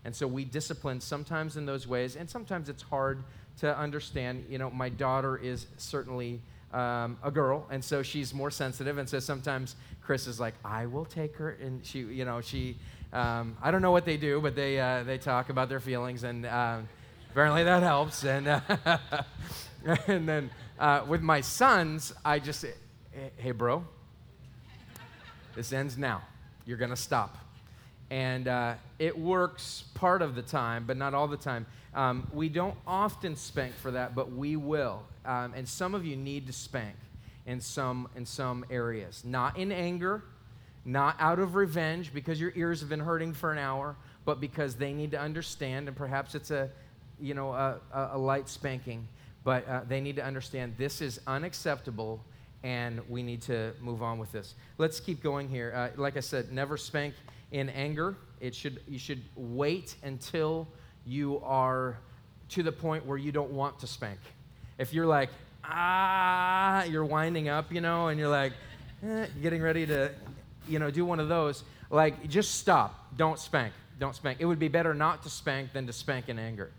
And 0.05 0.17
so 0.17 0.27
we 0.27 0.45
discipline 0.45 1.01
sometimes 1.01 1.57
in 1.57 1.67
those 1.67 1.87
ways, 1.87 2.17
and 2.17 2.29
sometimes 2.29 2.69
it's 2.69 2.83
hard 2.83 3.23
to 3.59 3.79
understand. 3.79 4.47
You 4.49 4.59
know, 4.59 4.71
my 4.71 4.89
daughter 4.89 5.37
is 5.37 5.67
certainly 5.77 6.41
um, 6.73 7.19
a 7.23 7.31
girl, 7.31 7.69
and 7.71 7.85
so 7.85 8.03
she's 8.03 8.35
more 8.35 8.51
sensitive. 8.51 8.99
And 8.99 9.09
so 9.09 9.21
sometimes 9.21 9.77
Chris 10.01 10.27
is 10.27 10.41
like, 10.41 10.55
"I 10.65 10.87
will 10.87 11.05
take 11.05 11.37
her," 11.37 11.51
and 11.51 11.85
she, 11.87 12.01
you 12.01 12.25
know, 12.25 12.41
she. 12.41 12.79
Um, 13.13 13.59
I 13.63 13.71
don't 13.71 13.83
know 13.83 13.93
what 13.93 14.07
they 14.07 14.17
do, 14.17 14.41
but 14.41 14.57
they 14.57 14.81
uh, 14.81 15.05
they 15.05 15.19
talk 15.19 15.51
about 15.51 15.69
their 15.69 15.81
feelings, 15.81 16.25
and 16.25 16.47
um, 16.47 16.89
apparently 17.31 17.63
that 17.63 17.83
helps. 17.83 18.25
And 18.25 18.49
uh, 18.49 18.61
and 20.09 20.29
then 20.29 20.51
uh, 20.81 21.05
with 21.07 21.21
my 21.21 21.43
sons, 21.43 22.13
I 22.25 22.41
just 22.41 22.65
"Hey, 23.37 23.53
bro, 23.53 23.85
this 25.55 25.73
ends 25.73 25.97
now. 25.97 26.23
You're 26.65 26.79
gonna 26.79 26.97
stop." 26.97 27.39
and 28.13 28.47
uh, 28.47 28.75
it 28.99 29.19
works 29.19 29.85
part 29.95 30.21
of 30.21 30.35
the 30.35 30.43
time, 30.43 30.85
but 30.87 30.99
not 30.99 31.15
all 31.15 31.27
the 31.27 31.37
time. 31.39 31.65
Um, 31.95 32.29
we 32.31 32.51
don't 32.51 32.77
often 32.87 33.37
spank 33.37 33.75
for 33.75 33.91
that, 33.93 34.15
but 34.15 34.31
we 34.31 34.55
will. 34.55 35.03
Um, 35.25 35.55
and 35.57 35.67
some 35.67 35.95
of 35.95 36.05
you 36.05 36.15
need 36.15 36.47
to 36.47 36.53
spank 36.53 36.95
in 37.47 37.59
some 37.59 38.11
in 38.15 38.27
some 38.27 38.67
areas, 38.71 39.23
not 39.25 39.57
in 39.57 39.73
anger, 39.73 40.23
not 40.85 41.17
out 41.19 41.39
of 41.39 41.55
revenge 41.55 42.13
because 42.13 42.39
your 42.39 42.53
ears 42.55 42.81
have 42.81 42.91
been 42.91 43.01
hurting 43.01 43.33
for 43.33 43.51
an 43.51 43.57
hour, 43.57 43.97
but 44.27 44.43
because 44.43 44.75
they 44.75 44.93
need 44.93 45.13
to 45.13 45.19
understand, 45.19 45.89
and 45.89 45.97
perhaps 45.97 46.35
it's 46.35 46.51
a 46.51 46.69
you 47.19 47.33
know 47.33 47.55
a, 47.55 47.81
a, 47.95 48.11
a 48.13 48.19
light 48.19 48.47
spanking, 48.47 49.09
but 49.43 49.67
uh, 49.67 49.81
they 49.89 50.03
need 50.03 50.17
to 50.17 50.25
understand 50.25 50.75
this 50.77 51.01
is 51.01 51.19
unacceptable 51.27 52.23
and 52.65 53.01
we 53.09 53.23
need 53.23 53.43
to 53.43 53.73
move 53.81 54.03
on 54.03 54.19
with 54.19 54.33
this. 54.33 54.55
Let's 54.79 55.01
keep 55.01 55.23
going 55.23 55.49
here. 55.49 55.73
Uh, 55.75 56.01
like 56.01 56.17
I 56.17 56.21
said, 56.21 56.53
never 56.53 56.77
spank 56.77 57.15
in 57.51 57.69
anger. 57.71 58.17
It 58.41 58.55
should 58.55 58.81
you 58.89 58.99
should 58.99 59.23
wait 59.37 59.97
until 60.03 60.69
you 61.05 61.41
are 61.45 61.99
to 62.51 62.63
the 62.63 62.73
point 62.73 63.07
where 63.07 63.19
you 63.19 63.33
don't 63.33 63.51
want 63.51 63.79
to 63.81 63.87
spank. 63.87 64.19
If 64.79 64.93
you're 64.93 65.07
like 65.07 65.31
ah, 65.65 66.85
you're 66.85 67.05
winding 67.05 67.49
up, 67.49 67.73
you 67.73 67.81
know, 67.81 68.09
and 68.09 68.19
you're 68.19 68.29
like 68.29 68.53
eh, 69.07 69.27
getting 69.41 69.63
ready 69.63 69.87
to, 69.87 70.11
you 70.69 70.79
know, 70.79 70.91
do 70.91 71.05
one 71.05 71.21
of 71.21 71.29
those, 71.29 71.65
like 71.91 72.29
just 72.29 72.57
stop. 72.57 73.17
Don't 73.17 73.39
spank. 73.39 73.73
Don't 73.99 74.15
spank. 74.15 74.39
It 74.41 74.47
would 74.47 74.59
be 74.59 74.69
better 74.69 74.95
not 74.95 75.23
to 75.25 75.31
spank 75.31 75.73
than 75.73 75.87
to 75.87 75.93
spank 75.93 76.29
in 76.29 76.39
anger. 76.39 76.71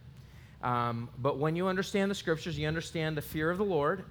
Um, 0.62 1.10
but 1.20 1.38
when 1.38 1.56
you 1.56 1.68
understand 1.68 2.10
the 2.10 2.16
scriptures, 2.16 2.58
you 2.58 2.68
understand 2.68 3.18
the 3.18 3.22
fear 3.22 3.52
of 3.52 3.58
the 3.58 3.66
Lord, 3.66 4.06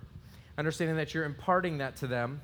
understanding 0.62 0.94
that 0.94 1.12
you're 1.12 1.24
imparting 1.24 1.78
that 1.78 1.96
to 1.96 2.06
them 2.06 2.40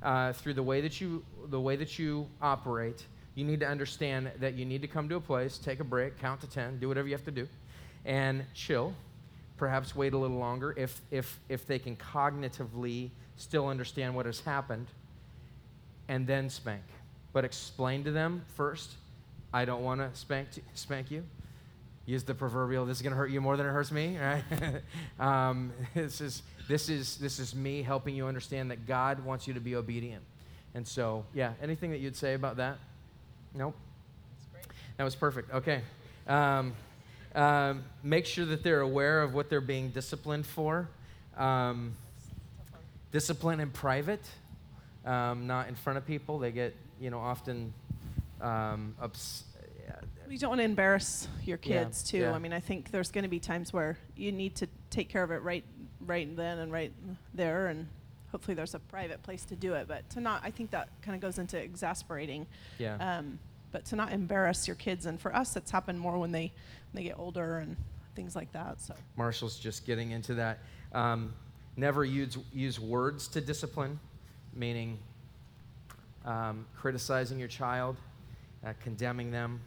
uh, 0.00 0.32
through 0.32 0.54
the 0.54 0.62
way 0.62 0.80
that 0.80 1.00
you 1.00 1.24
the 1.48 1.60
way 1.60 1.74
that 1.74 1.98
you 1.98 2.28
operate. 2.40 3.04
You 3.34 3.44
need 3.44 3.58
to 3.58 3.66
understand 3.66 4.30
that 4.38 4.54
you 4.54 4.64
need 4.64 4.82
to 4.82 4.88
come 4.88 5.08
to 5.08 5.16
a 5.16 5.20
place, 5.20 5.58
take 5.58 5.80
a 5.80 5.84
break, 5.84 6.16
count 6.20 6.40
to 6.42 6.46
ten, 6.46 6.78
do 6.78 6.86
whatever 6.86 7.08
you 7.08 7.14
have 7.14 7.24
to 7.24 7.32
do, 7.32 7.48
and 8.04 8.44
chill. 8.54 8.94
Perhaps 9.56 9.96
wait 9.96 10.14
a 10.14 10.16
little 10.16 10.38
longer 10.38 10.74
if 10.76 11.00
if 11.10 11.40
if 11.48 11.66
they 11.66 11.80
can 11.80 11.96
cognitively 11.96 13.10
still 13.36 13.66
understand 13.66 14.14
what 14.14 14.26
has 14.26 14.38
happened, 14.38 14.86
and 16.06 16.24
then 16.24 16.48
spank. 16.48 16.84
But 17.32 17.44
explain 17.44 18.04
to 18.04 18.12
them 18.12 18.44
first. 18.54 18.92
I 19.52 19.64
don't 19.64 19.82
want 19.82 20.00
to 20.00 20.16
spank 20.16 20.50
spank 20.74 21.10
you 21.10 21.24
use 22.06 22.22
the 22.22 22.34
proverbial 22.34 22.86
this 22.86 22.98
is 22.98 23.02
going 23.02 23.12
to 23.12 23.16
hurt 23.16 23.30
you 23.30 23.40
more 23.40 23.56
than 23.56 23.66
it 23.66 23.70
hurts 23.70 23.92
me 23.92 24.16
right? 24.20 24.42
Um, 25.18 25.72
this 25.94 26.20
is 26.20 26.42
this 26.68 26.88
is 26.88 27.16
this 27.18 27.38
is 27.38 27.54
me 27.54 27.82
helping 27.82 28.14
you 28.14 28.26
understand 28.26 28.70
that 28.70 28.86
god 28.86 29.24
wants 29.24 29.46
you 29.46 29.54
to 29.54 29.60
be 29.60 29.76
obedient. 29.76 30.22
And 30.74 30.86
so 30.86 31.24
yeah 31.34 31.52
anything 31.62 31.90
that 31.90 31.98
you'd 31.98 32.16
say 32.16 32.34
about 32.34 32.56
that? 32.56 32.78
Nope. 33.54 33.74
That 34.96 35.04
was 35.04 35.14
perfect. 35.14 35.52
Okay. 35.52 35.82
Um, 36.26 36.72
um, 37.34 37.84
make 38.02 38.24
sure 38.24 38.46
that 38.46 38.62
they're 38.62 38.80
aware 38.80 39.22
of 39.22 39.34
what 39.34 39.50
they're 39.50 39.60
being 39.60 39.90
disciplined 39.90 40.46
for. 40.46 40.88
Um, 41.36 41.94
discipline 43.12 43.60
in 43.60 43.70
private 43.70 44.22
um, 45.06 45.46
not 45.46 45.68
in 45.68 45.74
front 45.74 45.96
of 45.96 46.06
people. 46.06 46.38
They 46.38 46.50
get 46.50 46.74
you 47.00 47.10
know 47.10 47.20
often 47.20 47.72
um, 48.40 48.94
You 50.28 50.38
don't 50.38 50.50
want 50.50 50.60
to 50.60 50.64
embarrass 50.64 51.28
your 51.44 51.58
Yeah, 51.62 51.84
kids 51.84 52.02
too. 52.02 52.18
yeah. 52.18 52.32
I 52.32 52.38
mean, 52.38 52.52
I 52.52 52.60
think 52.60 52.90
there's 52.90 53.10
going 53.10 53.22
to 53.24 53.28
be 53.30 53.38
times 53.40 53.72
where 53.72 53.96
you 54.16 54.32
need 54.32 54.54
to 54.56 54.68
take 54.90 55.08
care 55.08 55.22
of 55.22 55.30
it 55.30 55.42
right, 55.42 55.64
right 56.00 56.34
then 56.36 56.58
and 56.58 56.72
right 56.72 56.92
there, 57.34 57.68
and 57.68 57.86
hopefully 58.32 58.54
there's 58.54 58.74
a 58.74 58.78
private 58.78 59.22
place 59.22 59.44
to 59.46 59.56
do 59.56 59.74
it. 59.74 59.86
But 59.88 60.08
to 60.10 60.20
not, 60.20 60.42
I 60.44 60.50
think 60.50 60.70
that 60.72 60.88
kind 61.02 61.14
of 61.14 61.20
goes 61.20 61.38
into 61.38 61.56
exasperating. 61.58 62.46
yeah 62.78 63.18
Um, 63.18 63.38
but 63.72 63.84
to 63.86 63.96
not 63.96 64.12
embarrass 64.12 64.66
your 64.66 64.76
kids, 64.76 65.06
and 65.06 65.20
for 65.20 65.34
us, 65.34 65.54
it's 65.56 65.70
happened 65.70 66.00
more 66.00 66.18
when 66.18 66.32
they 66.32 66.52
when 66.92 67.02
they 67.02 67.08
get 67.08 67.18
older 67.18 67.58
and 67.58 67.76
things 68.14 68.34
like 68.34 68.50
that. 68.52 68.80
So 68.80 68.94
Marshall's 69.16 69.58
just 69.58 69.84
getting 69.86 70.12
into 70.12 70.34
that. 70.34 70.60
Um, 70.92 71.34
never 71.76 72.04
use, 72.04 72.38
use 72.54 72.80
words 72.80 73.28
to 73.28 73.40
discipline, 73.40 74.00
meaning 74.54 74.98
um, 76.24 76.64
criticizing 76.74 77.38
your 77.38 77.48
child, 77.48 77.96
uh, 78.64 78.72
condemning 78.82 79.30
them, 79.30 79.60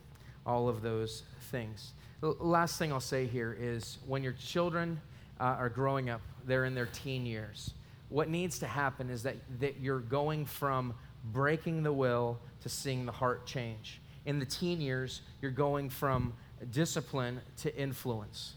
all 0.45 0.67
of 0.69 0.81
those 0.81 1.23
things. 1.51 1.93
The 2.21 2.29
last 2.39 2.77
thing 2.77 2.91
I'll 2.91 2.99
say 2.99 3.25
here 3.25 3.55
is 3.59 3.97
when 4.05 4.23
your 4.23 4.33
children 4.33 4.99
uh, 5.39 5.43
are 5.43 5.69
growing 5.69 6.09
up, 6.09 6.21
they're 6.45 6.65
in 6.65 6.75
their 6.75 6.87
teen 6.87 7.25
years. 7.25 7.73
what 8.09 8.27
needs 8.27 8.57
to 8.59 8.67
happen 8.67 9.09
is 9.09 9.23
that, 9.23 9.35
that 9.59 9.79
you're 9.79 9.99
going 9.99 10.45
from 10.45 10.93
breaking 11.31 11.83
the 11.83 11.93
will 11.93 12.39
to 12.61 12.69
seeing 12.69 13.05
the 13.05 13.11
heart 13.11 13.45
change. 13.45 14.01
In 14.25 14.39
the 14.39 14.45
teen 14.45 14.81
years, 14.81 15.21
you're 15.41 15.51
going 15.51 15.89
from 15.89 16.33
discipline 16.71 17.39
to 17.57 17.75
influence. 17.77 18.53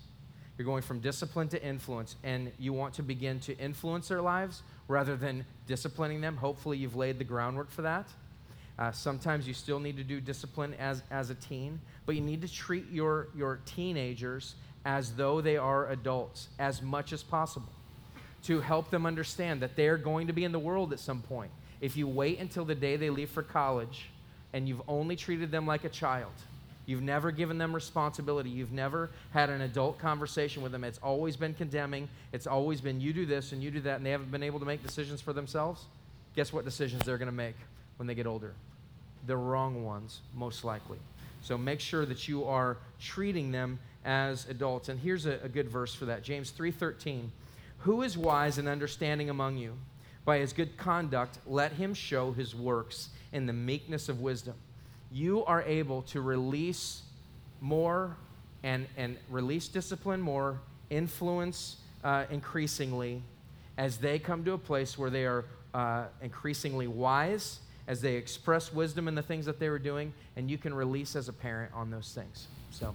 You're 0.57 0.67
going 0.67 0.83
from 0.83 1.01
discipline 1.01 1.49
to 1.49 1.63
influence, 1.63 2.17
and 2.23 2.53
you 2.59 2.73
want 2.73 2.95
to 2.95 3.03
begin 3.03 3.41
to 3.41 3.57
influence 3.59 4.09
their 4.09 4.23
lives 4.23 4.63
rather 4.89 5.17
than 5.17 5.45
disciplining 5.67 6.21
them. 6.21 6.37
Hopefully, 6.37 6.79
you've 6.79 6.97
laid 6.97 7.19
the 7.19 7.25
groundwork 7.25 7.71
for 7.71 7.83
that. 7.83 8.07
Uh, 8.83 8.91
sometimes 8.91 9.47
you 9.47 9.55
still 9.55 9.79
need 9.79 9.97
to 9.97 10.03
do 10.03 10.21
discipline 10.21 10.75
as, 10.75 11.05
as 11.13 11.31
a 11.31 11.37
teen, 11.37 11.79
but 12.05 12.17
you 12.17 12.21
need 12.21 12.43
to 12.43 12.53
treat 12.53 12.85
your, 12.91 13.29
your 13.33 13.61
teenagers 13.65 14.57
as 14.85 15.13
though 15.13 15.41
they 15.41 15.57
are 15.57 15.91
adults 15.91 16.49
as 16.59 16.83
much 16.83 17.13
as 17.13 17.23
possible 17.23 17.69
to 18.43 18.61
help 18.61 18.91
them 18.91 19.07
understand 19.07 19.63
that 19.63 19.77
they're 19.77 19.97
going 19.97 20.27
to 20.27 20.33
be 20.33 20.43
in 20.43 20.51
the 20.51 20.59
world 20.59 20.93
at 20.93 20.99
some 20.99 21.23
point. 21.23 21.53
If 21.81 21.97
you 21.97 22.09
wait 22.09 22.41
until 22.41 22.65
the 22.65 22.75
day 22.75 22.97
they 22.97 23.09
leave 23.09 23.31
for 23.31 23.45
college 23.45 24.11
and 24.53 24.69
you've 24.69 24.83
only 24.89 25.15
treated 25.15 25.53
them 25.53 25.65
like 25.65 25.85
a 25.85 25.89
child, 25.89 26.33
you've 26.85 27.03
never 27.03 27.31
given 27.31 27.59
them 27.59 27.73
responsibility, 27.73 28.51
you've 28.51 28.73
never 28.73 29.11
had 29.31 29.49
an 29.49 29.61
adult 29.61 30.01
conversation 30.01 30.61
with 30.61 30.73
them, 30.73 30.83
it's 30.83 30.99
always 30.99 31.37
been 31.37 31.55
condemning, 31.55 32.09
it's 32.33 32.49
always 32.49 32.81
been 32.81 33.01
you 33.01 33.13
do 33.13 33.27
this 33.27 33.53
and 33.53 33.63
you 33.63 33.71
do 33.71 33.81
that, 33.83 33.99
and 33.99 34.05
they 34.05 34.11
haven't 34.11 34.33
been 34.33 34.43
able 34.43 34.59
to 34.59 34.67
make 34.67 34.83
decisions 34.83 35.21
for 35.21 35.33
themselves, 35.33 35.85
guess 36.35 36.53
what 36.53 36.65
decisions 36.65 37.05
they're 37.05 37.17
going 37.17 37.27
to 37.27 37.33
make 37.33 37.55
when 37.97 38.09
they 38.09 38.17
get 38.17 38.27
older? 38.27 38.53
The 39.27 39.37
wrong 39.37 39.85
ones, 39.85 40.21
most 40.35 40.65
likely. 40.65 40.99
So 41.43 41.59
make 41.59 41.81
sure 41.81 42.07
that 42.07 42.29
you 42.29 42.45
are 42.45 42.77
treating 43.01 43.51
them 43.53 43.79
as 44.05 44.49
adults. 44.49 44.89
And 44.89 44.99
here's 44.99 45.27
a, 45.27 45.39
a 45.43 45.49
good 45.49 45.69
verse 45.69 45.95
for 45.95 46.07
that. 46.07 46.23
James 46.23 46.53
3:13. 46.53 47.29
Who 47.79 48.03
is 48.03 48.17
wise 48.17 48.59
and 48.59 48.69
understanding 48.69 49.29
among 49.29 49.57
you? 49.57 49.75
By 50.25 50.39
his 50.39 50.53
good 50.53 50.77
conduct, 50.77 51.39
let 51.47 51.73
him 51.73 51.95
show 51.95 52.31
his 52.31 52.55
works 52.55 53.09
in 53.33 53.47
the 53.47 53.53
meekness 53.53 54.09
of 54.09 54.21
wisdom. 54.21 54.55
You 55.11 55.45
are 55.47 55.63
able 55.63 56.03
to 56.03 56.21
release 56.21 57.03
more 57.61 58.17
and, 58.63 58.87
and 58.97 59.17
release 59.29 59.67
discipline 59.67 60.21
more, 60.21 60.61
influence 60.91 61.79
uh, 62.05 62.27
increasingly 62.31 63.23
as 63.77 63.97
they 63.97 64.19
come 64.19 64.45
to 64.45 64.53
a 64.53 64.59
place 64.59 64.97
where 64.97 65.11
they 65.11 65.25
are 65.25 65.45
uh, 65.75 66.05
increasingly 66.21 66.87
wise, 66.87 67.61
as 67.87 68.01
they 68.01 68.15
express 68.15 68.73
wisdom 68.73 69.09
in 69.09 69.15
the 69.15 69.23
things 69.23 69.47
that 69.47 69.59
they 69.59 69.69
were 69.69 69.79
doing, 69.79 70.13
and 70.37 70.51
you 70.51 70.59
can 70.59 70.73
release 70.73 71.17
as 71.17 71.29
a 71.29 71.33
parent 71.33 71.73
on 71.75 71.91
those 71.91 72.13
things. 72.15 72.47
So, 72.71 72.95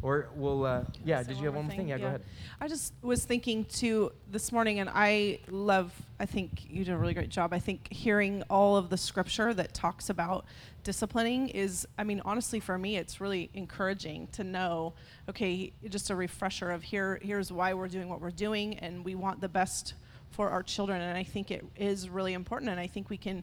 or 0.00 0.28
we'll, 0.36 0.64
uh, 0.64 0.84
yeah, 1.04 1.22
did 1.22 1.38
you 1.38 1.46
have 1.46 1.54
one 1.54 1.64
more 1.64 1.70
thing? 1.70 1.80
thing? 1.80 1.88
Yeah, 1.88 1.96
yeah, 1.96 2.00
go 2.02 2.06
ahead. 2.06 2.22
I 2.60 2.68
just 2.68 2.94
was 3.02 3.24
thinking 3.24 3.64
too 3.64 4.12
this 4.30 4.52
morning, 4.52 4.78
and 4.78 4.88
I 4.92 5.40
love, 5.50 5.92
I 6.20 6.26
think 6.26 6.70
you 6.70 6.84
did 6.84 6.94
a 6.94 6.96
really 6.96 7.14
great 7.14 7.30
job. 7.30 7.52
I 7.52 7.58
think 7.58 7.92
hearing 7.92 8.42
all 8.48 8.76
of 8.76 8.90
the 8.90 8.96
scripture 8.96 9.52
that 9.54 9.74
talks 9.74 10.08
about 10.08 10.44
disciplining 10.84 11.48
is, 11.48 11.86
I 11.98 12.04
mean, 12.04 12.22
honestly, 12.24 12.60
for 12.60 12.78
me, 12.78 12.96
it's 12.96 13.20
really 13.20 13.50
encouraging 13.54 14.28
to 14.32 14.44
know, 14.44 14.94
okay, 15.28 15.72
just 15.88 16.10
a 16.10 16.14
refresher 16.14 16.70
of 16.70 16.84
here, 16.84 17.18
here's 17.20 17.50
why 17.50 17.74
we're 17.74 17.88
doing 17.88 18.08
what 18.08 18.20
we're 18.20 18.30
doing, 18.30 18.78
and 18.78 19.04
we 19.04 19.16
want 19.16 19.40
the 19.40 19.48
best 19.48 19.94
for 20.30 20.50
our 20.50 20.62
children. 20.62 21.00
And 21.00 21.18
I 21.18 21.24
think 21.24 21.50
it 21.50 21.64
is 21.76 22.08
really 22.08 22.34
important, 22.34 22.70
and 22.70 22.78
I 22.78 22.86
think 22.86 23.10
we 23.10 23.16
can 23.16 23.42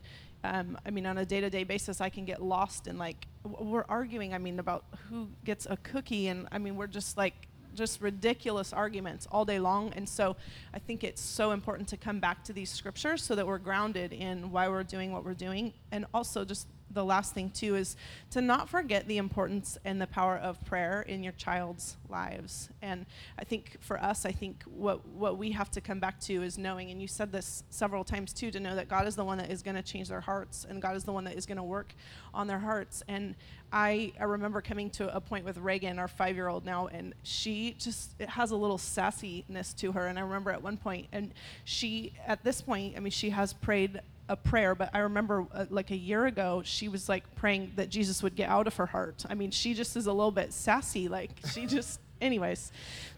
um, 0.53 0.77
I 0.85 0.89
mean, 0.91 1.05
on 1.05 1.17
a 1.17 1.25
day 1.25 1.41
to 1.41 1.49
day 1.49 1.63
basis, 1.63 2.01
I 2.01 2.09
can 2.09 2.25
get 2.25 2.41
lost 2.41 2.87
in 2.87 2.97
like, 2.97 3.27
we're 3.43 3.85
arguing, 3.89 4.33
I 4.33 4.37
mean, 4.37 4.59
about 4.59 4.85
who 5.09 5.29
gets 5.43 5.65
a 5.69 5.77
cookie. 5.77 6.27
And 6.27 6.47
I 6.51 6.57
mean, 6.57 6.75
we're 6.75 6.87
just 6.87 7.17
like, 7.17 7.33
just 7.73 8.01
ridiculous 8.01 8.71
arguments 8.73 9.27
all 9.31 9.45
day 9.45 9.59
long. 9.59 9.91
And 9.95 10.07
so 10.07 10.37
I 10.73 10.79
think 10.79 11.03
it's 11.03 11.21
so 11.21 11.51
important 11.51 11.89
to 11.89 11.97
come 11.97 12.19
back 12.19 12.43
to 12.45 12.53
these 12.53 12.69
scriptures 12.69 13.21
so 13.21 13.35
that 13.35 13.45
we're 13.45 13.57
grounded 13.57 14.13
in 14.13 14.51
why 14.51 14.69
we're 14.69 14.83
doing 14.83 15.11
what 15.11 15.25
we're 15.25 15.33
doing. 15.33 15.73
And 15.91 16.05
also 16.13 16.45
just 16.45 16.67
the 16.95 17.05
last 17.05 17.33
thing 17.33 17.51
too 17.51 17.75
is 17.75 17.95
to 18.31 18.41
not 18.41 18.67
forget 18.69 19.07
the 19.07 19.17
importance 19.17 19.77
and 19.85 20.01
the 20.01 20.07
power 20.07 20.37
of 20.37 20.63
prayer 20.65 21.03
in 21.03 21.23
your 21.23 21.33
child's 21.33 21.97
lives. 22.09 22.69
And 22.81 23.05
I 23.37 23.43
think 23.43 23.77
for 23.81 24.01
us, 24.01 24.25
I 24.25 24.31
think 24.31 24.63
what 24.63 25.07
what 25.09 25.37
we 25.37 25.51
have 25.51 25.69
to 25.71 25.81
come 25.81 25.99
back 25.99 26.19
to 26.21 26.41
is 26.41 26.57
knowing, 26.57 26.89
and 26.89 27.01
you 27.01 27.07
said 27.07 27.31
this 27.31 27.63
several 27.69 28.03
times 28.03 28.33
too, 28.33 28.49
to 28.49 28.59
know 28.59 28.75
that 28.75 28.87
God 28.87 29.07
is 29.07 29.15
the 29.15 29.23
one 29.23 29.37
that 29.37 29.51
is 29.51 29.61
going 29.61 29.75
to 29.75 29.83
change 29.83 30.09
their 30.09 30.21
hearts, 30.21 30.65
and 30.67 30.81
God 30.81 30.95
is 30.95 31.03
the 31.03 31.11
one 31.11 31.25
that 31.25 31.35
is 31.35 31.45
going 31.45 31.57
to 31.57 31.63
work 31.63 31.93
on 32.33 32.47
their 32.47 32.59
hearts. 32.59 33.03
And 33.07 33.35
I 33.71 34.13
I 34.19 34.23
remember 34.23 34.61
coming 34.61 34.89
to 34.91 35.13
a 35.13 35.19
point 35.19 35.45
with 35.45 35.57
Reagan, 35.57 35.99
our 35.99 36.07
five 36.07 36.35
year 36.35 36.47
old 36.47 36.65
now, 36.65 36.87
and 36.87 37.13
she 37.23 37.75
just 37.77 38.19
has 38.21 38.51
a 38.51 38.55
little 38.55 38.77
sassiness 38.77 39.75
to 39.77 39.91
her. 39.91 40.07
And 40.07 40.17
I 40.17 40.21
remember 40.21 40.51
at 40.51 40.63
one 40.63 40.77
point, 40.77 41.07
and 41.11 41.33
she 41.65 42.13
at 42.25 42.43
this 42.43 42.61
point, 42.61 42.95
I 42.95 43.01
mean, 43.01 43.11
she 43.11 43.29
has 43.31 43.53
prayed 43.53 43.99
a 44.28 44.36
prayer, 44.36 44.76
but 44.76 44.89
I 44.93 44.99
remember 44.99 45.45
uh, 45.53 45.65
like 45.69 45.91
a 45.91 45.95
year 45.95 46.26
ago, 46.26 46.61
she 46.63 46.88
was 46.88 47.07
like 47.07 47.36
praying 47.36 47.73
that 47.76 47.89
Jesus 47.89 48.23
would 48.23 48.36
get 48.36 48.49
out 48.49 48.67
of 48.67 48.76
her 48.78 48.88
heart. 48.88 49.26
I 49.30 49.36
mean, 49.36 49.51
she 49.51 49.73
just 49.73 49.95
is 49.95 50.07
a 50.07 50.13
little 50.13 50.32
bit 50.32 50.53
sassy. 50.53 51.07
Like, 51.07 51.32
she 51.51 51.65
just 51.65 51.99
anyways, 52.22 52.72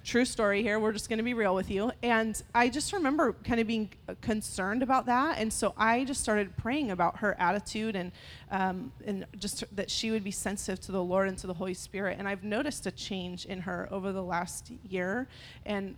true 0.03 0.25
story 0.25 0.61
here. 0.61 0.79
We're 0.79 0.93
just 0.93 1.09
going 1.09 1.17
to 1.17 1.23
be 1.23 1.33
real 1.33 1.53
with 1.53 1.69
you. 1.69 1.91
And 2.01 2.41
I 2.55 2.69
just 2.69 2.93
remember 2.93 3.33
kind 3.43 3.59
of 3.59 3.67
being 3.67 3.89
concerned 4.21 4.81
about 4.81 5.05
that. 5.07 5.37
And 5.37 5.51
so 5.51 5.73
I 5.77 6.05
just 6.05 6.21
started 6.21 6.55
praying 6.57 6.91
about 6.91 7.17
her 7.17 7.35
attitude 7.39 7.95
and, 7.95 8.11
um, 8.51 8.91
and 9.05 9.25
just 9.37 9.63
that 9.75 9.91
she 9.91 10.11
would 10.11 10.23
be 10.23 10.31
sensitive 10.31 10.79
to 10.85 10.91
the 10.91 11.03
Lord 11.03 11.27
and 11.27 11.37
to 11.39 11.47
the 11.47 11.53
Holy 11.53 11.73
Spirit. 11.73 12.17
And 12.19 12.27
I've 12.27 12.43
noticed 12.43 12.85
a 12.87 12.91
change 12.91 13.45
in 13.45 13.61
her 13.61 13.87
over 13.91 14.11
the 14.11 14.23
last 14.23 14.71
year. 14.87 15.27
And, 15.65 15.95